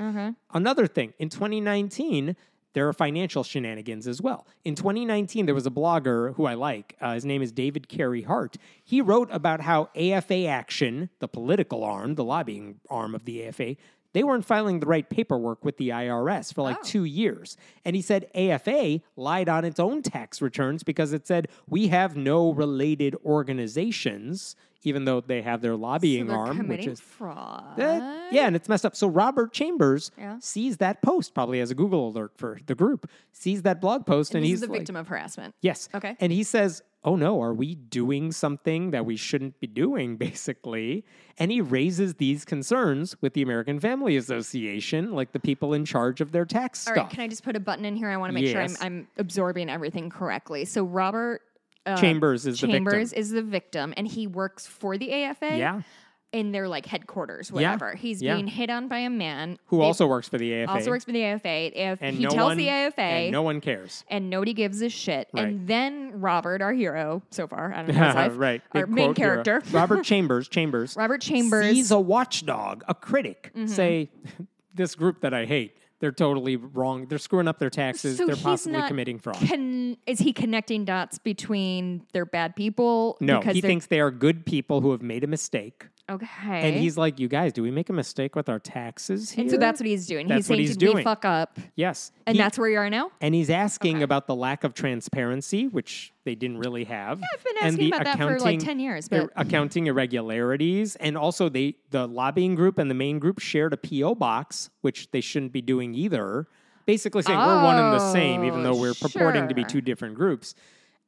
[0.54, 2.38] Another thing, in 2019,
[2.72, 4.48] there are financial shenanigans as well.
[4.64, 6.96] In 2019, there was a blogger who I like.
[7.02, 8.56] Uh, his name is David Cary Hart.
[8.86, 13.76] He wrote about how AFA Action, the political arm, the lobbying arm of the AFA,
[14.16, 16.84] they weren't filing the right paperwork with the IRS for like oh.
[16.84, 17.58] two years.
[17.84, 22.16] And he said AFA lied on its own tax returns because it said we have
[22.16, 27.78] no related organizations, even though they have their lobbying They're arm, which is fraud.
[27.78, 28.96] yeah, and it's messed up.
[28.96, 30.38] So Robert Chambers Yeah.
[30.40, 34.34] sees that post, probably as a Google alert for the group, sees that blog post,
[34.34, 35.56] and, this he's the like, victim of harassment.
[35.62, 35.90] Yes.
[35.94, 36.16] Okay.
[36.22, 41.06] And he says, "Oh no, are we doing something that we shouldn't be doing?" Basically,
[41.38, 46.19] and he raises these concerns with the American Family Association, like the people in charge
[46.19, 47.06] of their tax All stuff.
[47.06, 48.10] right, can I just put a button in here?
[48.10, 48.82] I want to make sure I'm, Yes.
[48.82, 50.65] I'm absorbing everything correctly.
[50.65, 51.41] So Robert
[51.86, 52.86] uh, Chambers is the victim.
[52.86, 55.57] Chambers is the victim, and he works for the AFA.
[55.57, 55.82] Yeah.
[56.36, 57.95] In their like headquarters, Yeah, whatever.
[57.95, 58.34] He's yeah.
[58.36, 60.72] being hit on by a man who They- also works for the AFA.
[60.74, 61.72] also works for the AFA.
[61.82, 64.03] If and he no tells one, the AFA, and no one cares.
[64.10, 65.30] and nobody gives a shit.
[65.34, 65.45] Right.
[65.48, 68.62] And then Robert, our hero so far, I don't know his life, right.
[68.74, 70.48] our main character, Robert Chambers.
[70.49, 70.95] Chambers.
[70.98, 71.66] Robert Chambers.
[71.66, 71.74] Mm-hmm.
[71.76, 74.10] sees a watchdog, a critic, say,
[74.74, 77.06] "This group that I hate, they're totally wrong.
[77.07, 78.18] They're screwing up their taxes.
[78.18, 83.18] So they're possibly committing fraud." Con- is he connecting dots between they're bad people?
[83.22, 86.61] no, because he thinks they are good people who have made a mistake, okay.
[86.69, 89.52] and he's like, "You guys, do we make a mistake with our taxes here?" and
[89.52, 90.27] so that's what he's doing.
[90.27, 91.03] That's he's what saying, he's "Did we doing.
[91.03, 93.11] fuck up?" yes, And He- that's where you are now.
[93.22, 94.03] and he's asking Okay.
[94.03, 97.19] about the lack of transparency, which they didn't really have.
[97.19, 99.32] Yeah, I've been and asking the about that for like accounting- ten years, ir- but
[99.48, 104.15] accounting irregularities, and also they the lobbying group and the main group shared a PO
[104.15, 106.48] box, which they shouldn't be doing either.
[106.86, 109.82] Basically saying we're one and the same, even though Oh, we're purporting to be two
[109.82, 110.53] different groups.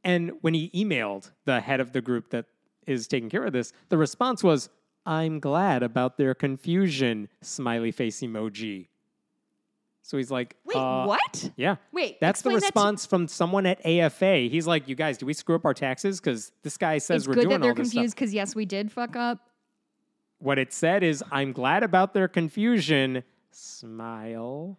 [0.03, 2.45] And when he emailed the head of the group that
[2.87, 4.69] is taking care of this, the response was,
[5.07, 8.89] "I'm glad about their confusion." Smiley face emoji.
[10.03, 11.51] So he's like, wait, uh, what?
[11.57, 11.75] Yeah.
[11.91, 14.47] Wait, That's the that to- response from someone at AFA.
[14.49, 16.21] He's like, "You guys, do we screw up our taxes?
[16.21, 18.55] Because this guy says It's we're good doing that they're all this confused because yes,
[18.55, 19.49] we did fuck up.
[20.39, 24.77] What it said is, "I'm glad about their confusion." Smile.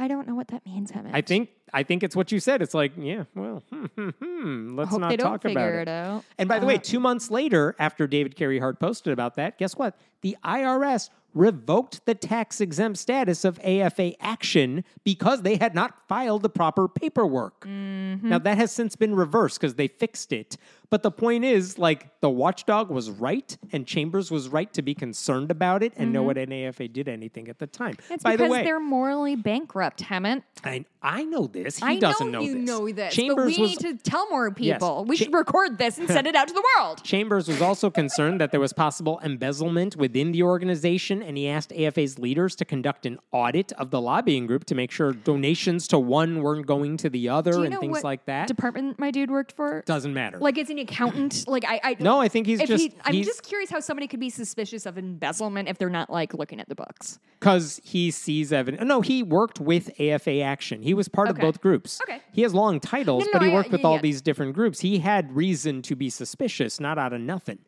[0.00, 1.10] I don't know what that means, Hemant.
[1.12, 2.62] I think I think it's what you said.
[2.62, 5.82] It's like, yeah, well, hmm, hmm, hmm, let's Hope not they don't talk figure about
[5.82, 6.24] it out.
[6.38, 9.58] And by the way, Uh, two months later, after David Cary Hart posted about that,
[9.58, 9.96] guess what?
[10.22, 16.42] The IRS revoked the tax exempt status of AFA Action because they had not filed
[16.42, 17.60] the proper paperwork.
[17.66, 18.28] Mm-hmm.
[18.28, 20.56] Now, that has since been reversed because they fixed it.
[20.90, 24.92] But the point is, like, the watchdog was right, and Chambers was right to be
[24.92, 27.94] concerned about it and know what NAFA did anything at the time.
[27.94, 28.14] Mm-hmm.
[28.14, 30.42] It's By because the way, they're morally bankrupt, Hemant.
[30.64, 31.78] I, I know this.
[31.78, 32.48] He I doesn't know, this.
[32.48, 32.66] you this.
[32.68, 35.04] know this, Chambers but we was need to tell more people.
[35.04, 37.00] We Cha- should record this and send it out to the world.
[37.04, 41.70] Chambers was also concerned that there was possible embezzlement within the organization, and he asked
[41.70, 46.00] AFA's leaders to conduct an audit of the lobbying group to make sure donations to
[46.00, 48.48] one weren't going to the other and know things like that.
[48.48, 49.82] department my dude worked for?
[49.86, 50.38] Doesn't matter.
[50.38, 51.44] Like, he an accountant?
[51.48, 53.80] Like, I, I No, I think he's if just- He, I'm he's- just curious how
[53.80, 57.18] somebody could be suspicious of embezzlement if they're not like looking at the books.
[57.38, 58.82] because he sees evidence.
[58.86, 60.82] No, he worked with AFA Action.
[60.82, 62.00] He was part of both groups.
[62.02, 62.20] Okay.
[62.32, 64.00] He has long titles, No, no, but he no, I- worked with yeah, all yeah.
[64.02, 64.80] these different groups.
[64.80, 67.58] He had reason to be suspicious, not out of nothing.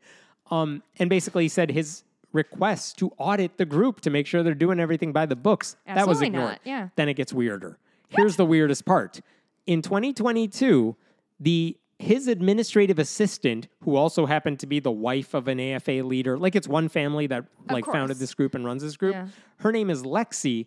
[0.51, 4.55] Um, and basically, he said his request to audit the group to make sure they're
[4.55, 6.45] doing everything by the books that was ignored.
[6.53, 6.89] not, yeah.
[6.97, 7.79] Then it gets weirder.
[8.09, 9.21] Here's the weirdest part.
[9.67, 10.97] In 2022,
[11.41, 16.37] the his administrative assistant, who also happened to be the wife of an AFA leader,
[16.37, 19.15] like it's one family that like founded this group and runs this group.
[19.15, 19.29] Yeah.
[19.59, 20.66] Her name is Lexi.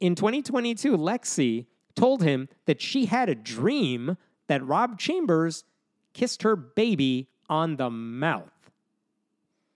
[0.00, 4.16] In 2022, Lexi told him that she had a dream
[4.46, 5.64] that Rob Chambers
[6.14, 8.70] kissed her baby on the mouth.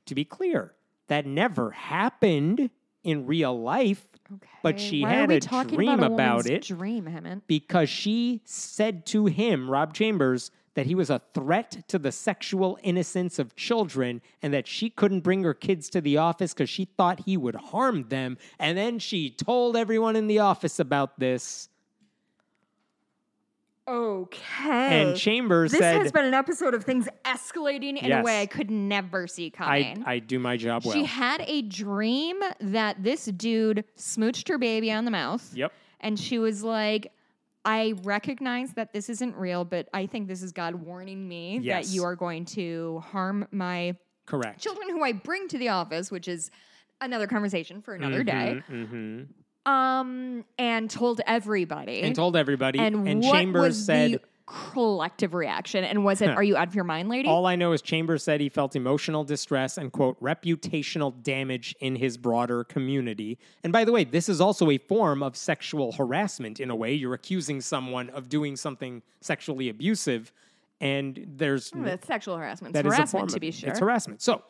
[0.06, 0.72] To be clear,
[1.08, 2.70] that never happened
[3.02, 4.48] in real life, Okay.
[4.62, 7.42] but she why had a dream about, a about it Dream, Hemant.
[7.46, 12.78] because she said to him, Rob Chambers, that he was a threat to the sexual
[12.82, 16.84] innocence of children and that she couldn't bring her kids to the office because she
[16.84, 18.36] thought he would harm them.
[18.58, 21.68] And then she told everyone in the office about this.
[23.86, 25.02] Okay.
[25.02, 28.46] And Chambers this said, has been an episode of things escalating in a way I
[28.46, 30.04] could never see I, coming.
[30.06, 30.94] I do my job well.
[30.94, 35.52] She had a dream that this dude smooched her baby on the mouth.
[35.54, 35.70] Yep.
[36.00, 37.12] And she was like,
[37.64, 41.86] I recognize that this isn't real, but I think this is God warning me Yes.
[41.88, 43.96] that you are going to harm my
[44.26, 44.60] Correct.
[44.60, 46.50] children who I bring to the office, which is
[47.00, 48.62] another conversation for another day.
[48.66, 49.22] hmm
[49.66, 52.02] Um, and told everybody.
[52.02, 52.78] And told everybody.
[52.80, 55.84] and, And, Chambers said, the collective reaction?
[55.84, 57.28] And was it, are you out of your mind, lady?
[57.28, 61.96] All I know is Chambers said he felt emotional distress and, quote, reputational damage in
[61.96, 63.38] his broader community.
[63.62, 66.92] And by the way, this is also a form of sexual harassment in a way.
[66.92, 70.32] You're accusing someone of doing something sexually abusive,
[70.80, 72.74] and there's That's sexual harassment.
[72.74, 73.70] that It's is a harassment, to be sure.
[73.70, 74.20] It's harassment.
[74.20, 74.42] So,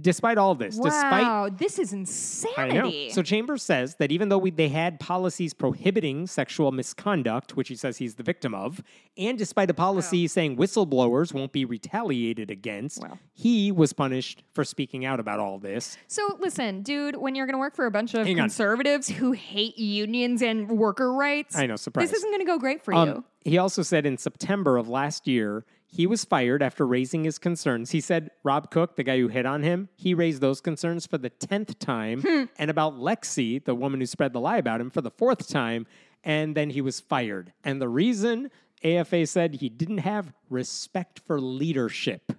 [0.00, 3.10] despite all this, despite wow, this is insanity.
[3.10, 7.74] So Chambers says that even though we, they had policies prohibiting sexual misconduct, which he
[7.74, 8.82] says he's the victim of,
[9.16, 13.18] and despite a policy saying whistleblowers won't be retaliated against, Wow.
[13.32, 15.96] he was punished for speaking out about all this.
[16.06, 18.44] So listen, dude, when you're going to work for a bunch of Hang on.
[18.48, 22.10] conservatives who hate unions and worker rights, I know, surprise.
[22.10, 23.24] This isn't going to go great for Um, you.
[23.44, 27.90] he also said in September of last year, he was fired after raising his concerns.
[27.92, 31.18] He said Rob Cook, the guy who hit on him, he raised those concerns for
[31.18, 32.44] the 10th time, Hmm.
[32.58, 35.86] and about Lexi, the woman who spread the lie about him, for the fourth time,
[36.22, 37.52] and then he was fired.
[37.64, 38.50] And the reason
[38.84, 42.32] AFA said he didn't have respect for leadership.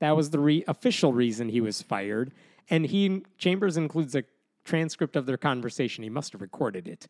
[0.00, 2.32] That was the re- official reason he was fired.
[2.70, 4.24] And he Chambers includes a
[4.64, 6.04] transcript of their conversation.
[6.04, 7.06] He must have recorded it.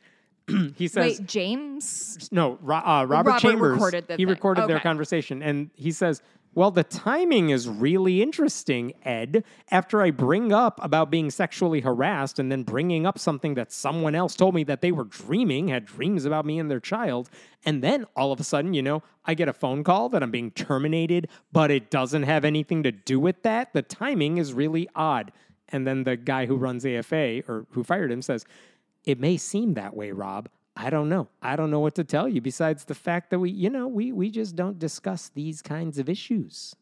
[0.76, 2.28] he says, Wait, James?
[2.30, 3.72] no, Ro- uh, Robert, Robert Chambers.
[3.72, 4.28] recorded the he thing.
[4.28, 6.20] recorded their conversation, and he says,
[6.54, 9.44] "Well, the timing is really interesting, Ed.
[9.70, 14.14] After I bring up about being sexually harassed, and then bringing up something that someone
[14.14, 17.30] else told me that they were dreaming, had dreams about me and their child,
[17.64, 20.30] and then all of a sudden, you know, I get a phone call that I'm
[20.30, 23.72] being terminated, but it doesn't have anything to do with that.
[23.72, 25.32] The timing is really odd."
[25.70, 28.44] And then the guy who runs AFA or who fired him says,
[29.04, 30.48] it may seem that way, Rob.
[30.76, 31.28] I don't know.
[31.40, 34.10] I don't know what to tell you besides the fact that we, you know, we
[34.12, 36.74] we just don't discuss these kinds of issues.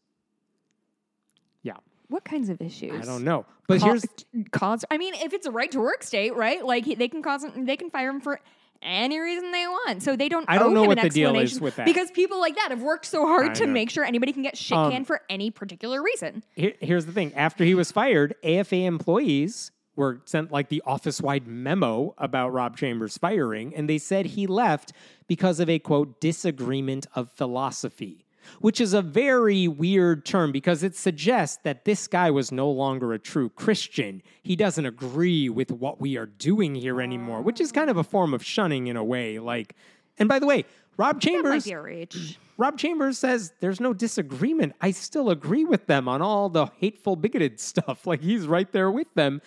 [1.61, 1.77] Yeah,
[2.07, 2.91] What kinds of issues?
[3.01, 3.45] I don't know.
[3.67, 4.05] But Ca- here's
[4.51, 4.83] cause.
[4.91, 6.65] I mean, if it's a right to work state, right?
[6.65, 8.41] Like they can cause they can fire him for
[8.81, 10.03] any reason they want.
[10.03, 10.43] So they don't.
[10.49, 11.85] I don't know what the deal is with that.
[11.85, 13.71] because people like that have worked so hard I to know.
[13.73, 16.43] make sure anybody can get shit Um, canned for any particular reason.
[16.55, 17.33] here, here's the thing.
[17.35, 23.17] After he was fired, AFA employees were sent like the office-wide memo about Rob Chambers
[23.17, 24.91] firing, and they said he left
[25.27, 28.25] because of a quote disagreement of philosophy.
[28.59, 33.13] which is a very weird term because it suggests that this guy was no longer
[33.13, 34.21] a true Christian.
[34.41, 38.03] He doesn't agree with what we are doing here anymore, which is kind of a
[38.03, 39.39] form of shunning in a way.
[39.39, 39.75] Like,
[40.17, 40.65] and by the way,
[40.97, 41.65] Rob Chambers.
[41.65, 42.37] be a reach.
[42.57, 44.73] Rob Chambers says there's no disagreement.
[44.79, 48.05] I still agree with them on all the hateful, bigoted stuff.
[48.05, 49.41] Like he's right there with them.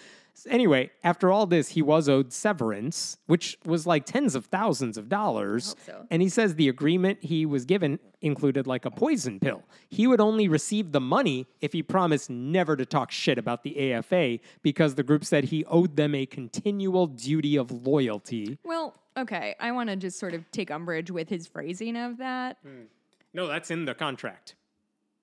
[0.49, 5.09] Anyway, after all this, he was owed severance, which was like tens of thousands of
[5.09, 5.75] dollars.
[5.87, 6.07] so.
[6.11, 9.63] And he says the agreement he was given included like a poison pill.
[9.89, 13.93] He would only receive the money if he promised never to talk shit about the
[13.93, 18.59] AFA because the group said he owed them a continual duty of loyalty.
[18.65, 19.55] Well, okay.
[19.61, 22.59] I want to just sort of take umbrage with his phrasing of that.
[22.63, 22.85] Hmm.
[23.33, 24.55] No, that's in the contract.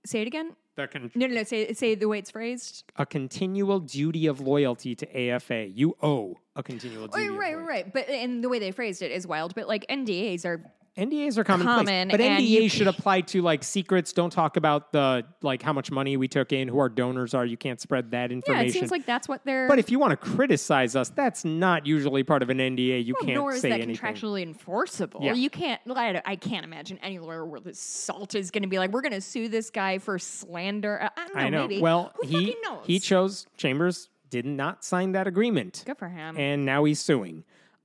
[0.05, 0.55] Say it again.
[0.75, 1.43] The con- No, no, no.
[1.43, 2.83] Say say the way it's phrased.
[2.97, 5.67] a continual duty of loyalty to AFA.
[5.67, 7.29] You owe a continual duty.
[7.29, 7.93] Right, of right, right.
[7.93, 9.53] But and the way they phrased it is wild.
[9.55, 10.63] But like NDAs are
[10.95, 14.13] NDAs are commonplace, Common, but NDAs you- should apply to like secrets.
[14.13, 17.45] Don't talk about the like how much money we took in, who our donors are.
[17.45, 18.35] You can't spread that yeah.
[18.35, 18.67] information.
[18.67, 19.67] It seems like that's what they're.
[19.67, 23.03] but if you want to criticize us, that's not usually part of an NDA.
[23.03, 23.95] You Well, can't nor is say that anything.
[24.13, 25.21] contractually enforceable.
[25.23, 25.33] Yeah.
[25.33, 25.81] You can't.
[25.95, 29.01] I, I can't imagine any lawyer where the salt is going to be like, "We're
[29.01, 31.41] going to sue this guy for slander." I, I don't know.
[31.41, 31.67] I know.
[31.67, 31.81] Maybe.
[31.81, 35.83] Well, Who he he chose Chambers did not sign that agreement.
[35.87, 36.37] Good for him.
[36.37, 37.43] and now he's suing.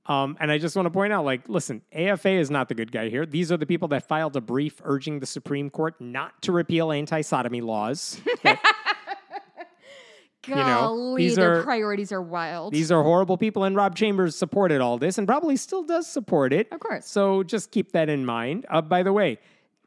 [0.09, 2.91] Um, and I just want to point out, like, listen, AFA is not the good
[2.91, 3.25] guy here.
[3.27, 6.91] These are the people that filed a brief urging the Supreme Court not to repeal
[6.91, 8.19] anti-sodomy laws.
[8.43, 8.59] That-
[10.47, 12.73] know, Golly, these their are- priorities are wild.
[12.73, 16.53] these are horrible people, and Rob Chambers supported all this, and probably still does support
[16.53, 16.67] it.
[16.71, 17.05] Of course.
[17.05, 18.65] So just keep that in mind.
[18.69, 19.37] Uh, by the way,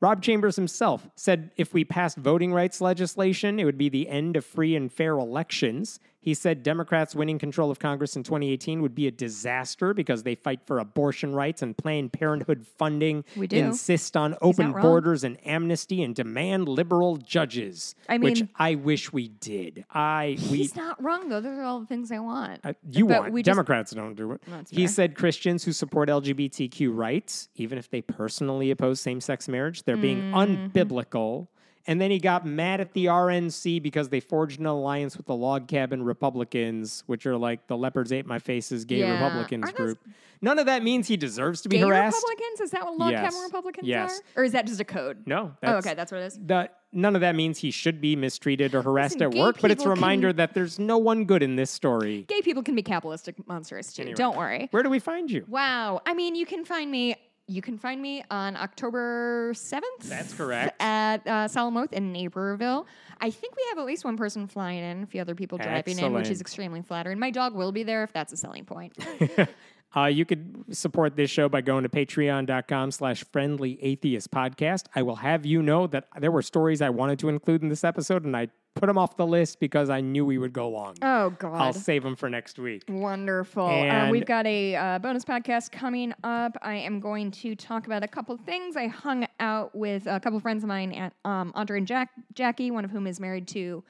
[0.00, 4.36] Rob Chambers himself said if we passed voting rights legislation, it would be the end
[4.36, 5.98] of free and fair elections.
[6.22, 10.36] He said Democrats winning control of Congress in 2018 would be a disaster because they
[10.36, 13.56] fight for abortion rights and Planned Parenthood funding, We do.
[13.56, 17.96] insist on open borders and amnesty, and demand liberal judges.
[18.08, 19.84] I which mean- I wish we did.
[19.90, 21.40] I we He's not wrong though.
[21.40, 22.60] Those are all the things I want.
[22.64, 24.42] uh, you But want we just- Democrats don't do it.
[24.70, 29.96] He said Christians who support LGBTQ rights, even if they personally oppose same-sex marriage, they're
[29.96, 30.36] being Mm-hmm.
[30.78, 31.48] unbiblical.
[31.86, 35.34] And then he got mad at the RNC because they forged an alliance with the
[35.34, 39.12] Log Cabin Republicans, which are like the leopards ate my face's gay Yeah.
[39.14, 39.98] Republicans Aren't group.
[40.40, 42.16] None of that means he deserves to be Gay harassed.
[42.16, 42.60] Republicans?
[42.60, 43.24] Is that what log Yes.
[43.24, 44.20] cabin Republicans Yes.
[44.36, 44.40] are?
[44.40, 45.24] Or is that just a code?
[45.26, 46.38] No, Oh, okay, that's what it is.
[46.44, 49.70] the, none of that means he should be mistreated or harassed Listen, at work, but
[49.70, 52.24] it's a people can- reminder that there's no one good in this story.
[52.28, 54.14] Gay people can be capitalistic monsters too.
[54.14, 54.68] Don't worry.
[54.72, 55.44] Where do we find you?
[55.48, 56.00] Wow.
[56.06, 57.16] I mean, you can find me.
[57.48, 60.00] You can find me on October seventh.
[60.04, 60.80] That's correct.
[60.80, 62.86] At uh, Salamoth in Naperville.
[63.20, 65.98] I think we have at least one person flying in, a few other people driving
[65.98, 67.18] in, which is extremely flattering.
[67.18, 68.96] My dog will be there if that's a selling point.
[69.94, 74.86] Uh, you could support this show by going to patreon.com slash friendly atheist podcast.
[74.94, 77.84] I will have you know that there were stories I wanted to include in this
[77.84, 80.94] episode, and I put them off the list because I knew we would go long.
[81.02, 81.60] Oh God!
[81.60, 82.84] I'll save them for next week.
[82.88, 83.66] Wonderful.
[83.66, 86.56] Uh, we've got a uh, bonus podcast coming up.
[86.62, 88.76] I am going to talk about a couple things.
[88.76, 92.70] I hung out with a couple friends of mine, at, um, Andre and Jack, Jackie,
[92.70, 93.82] one of whom is married to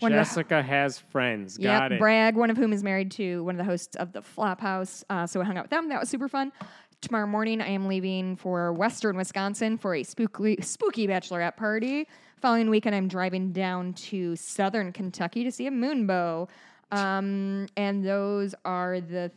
[0.00, 1.58] one of the Jessica has friends.
[1.58, 1.98] Yep, Got it.
[1.98, 5.02] Bragg, one of whom is married to one of the hosts of the Flophouse.
[5.10, 5.88] Uh, so I hung out with them.
[5.88, 6.52] That was super fun.
[7.00, 12.08] Tomorrow morning, I am leaving for Western Wisconsin for a spooky, spooky bachelorette party.
[12.40, 16.48] Following weekend, I'm driving down to Southern Kentucky to see a moonbow.
[16.92, 19.30] Um, and those are the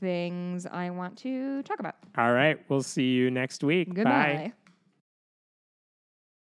[0.00, 1.96] things I want to talk about.
[2.16, 2.58] All right.
[2.68, 3.92] We'll see you next week.
[3.92, 4.52] Goodbye.
[4.52, 4.52] Bye.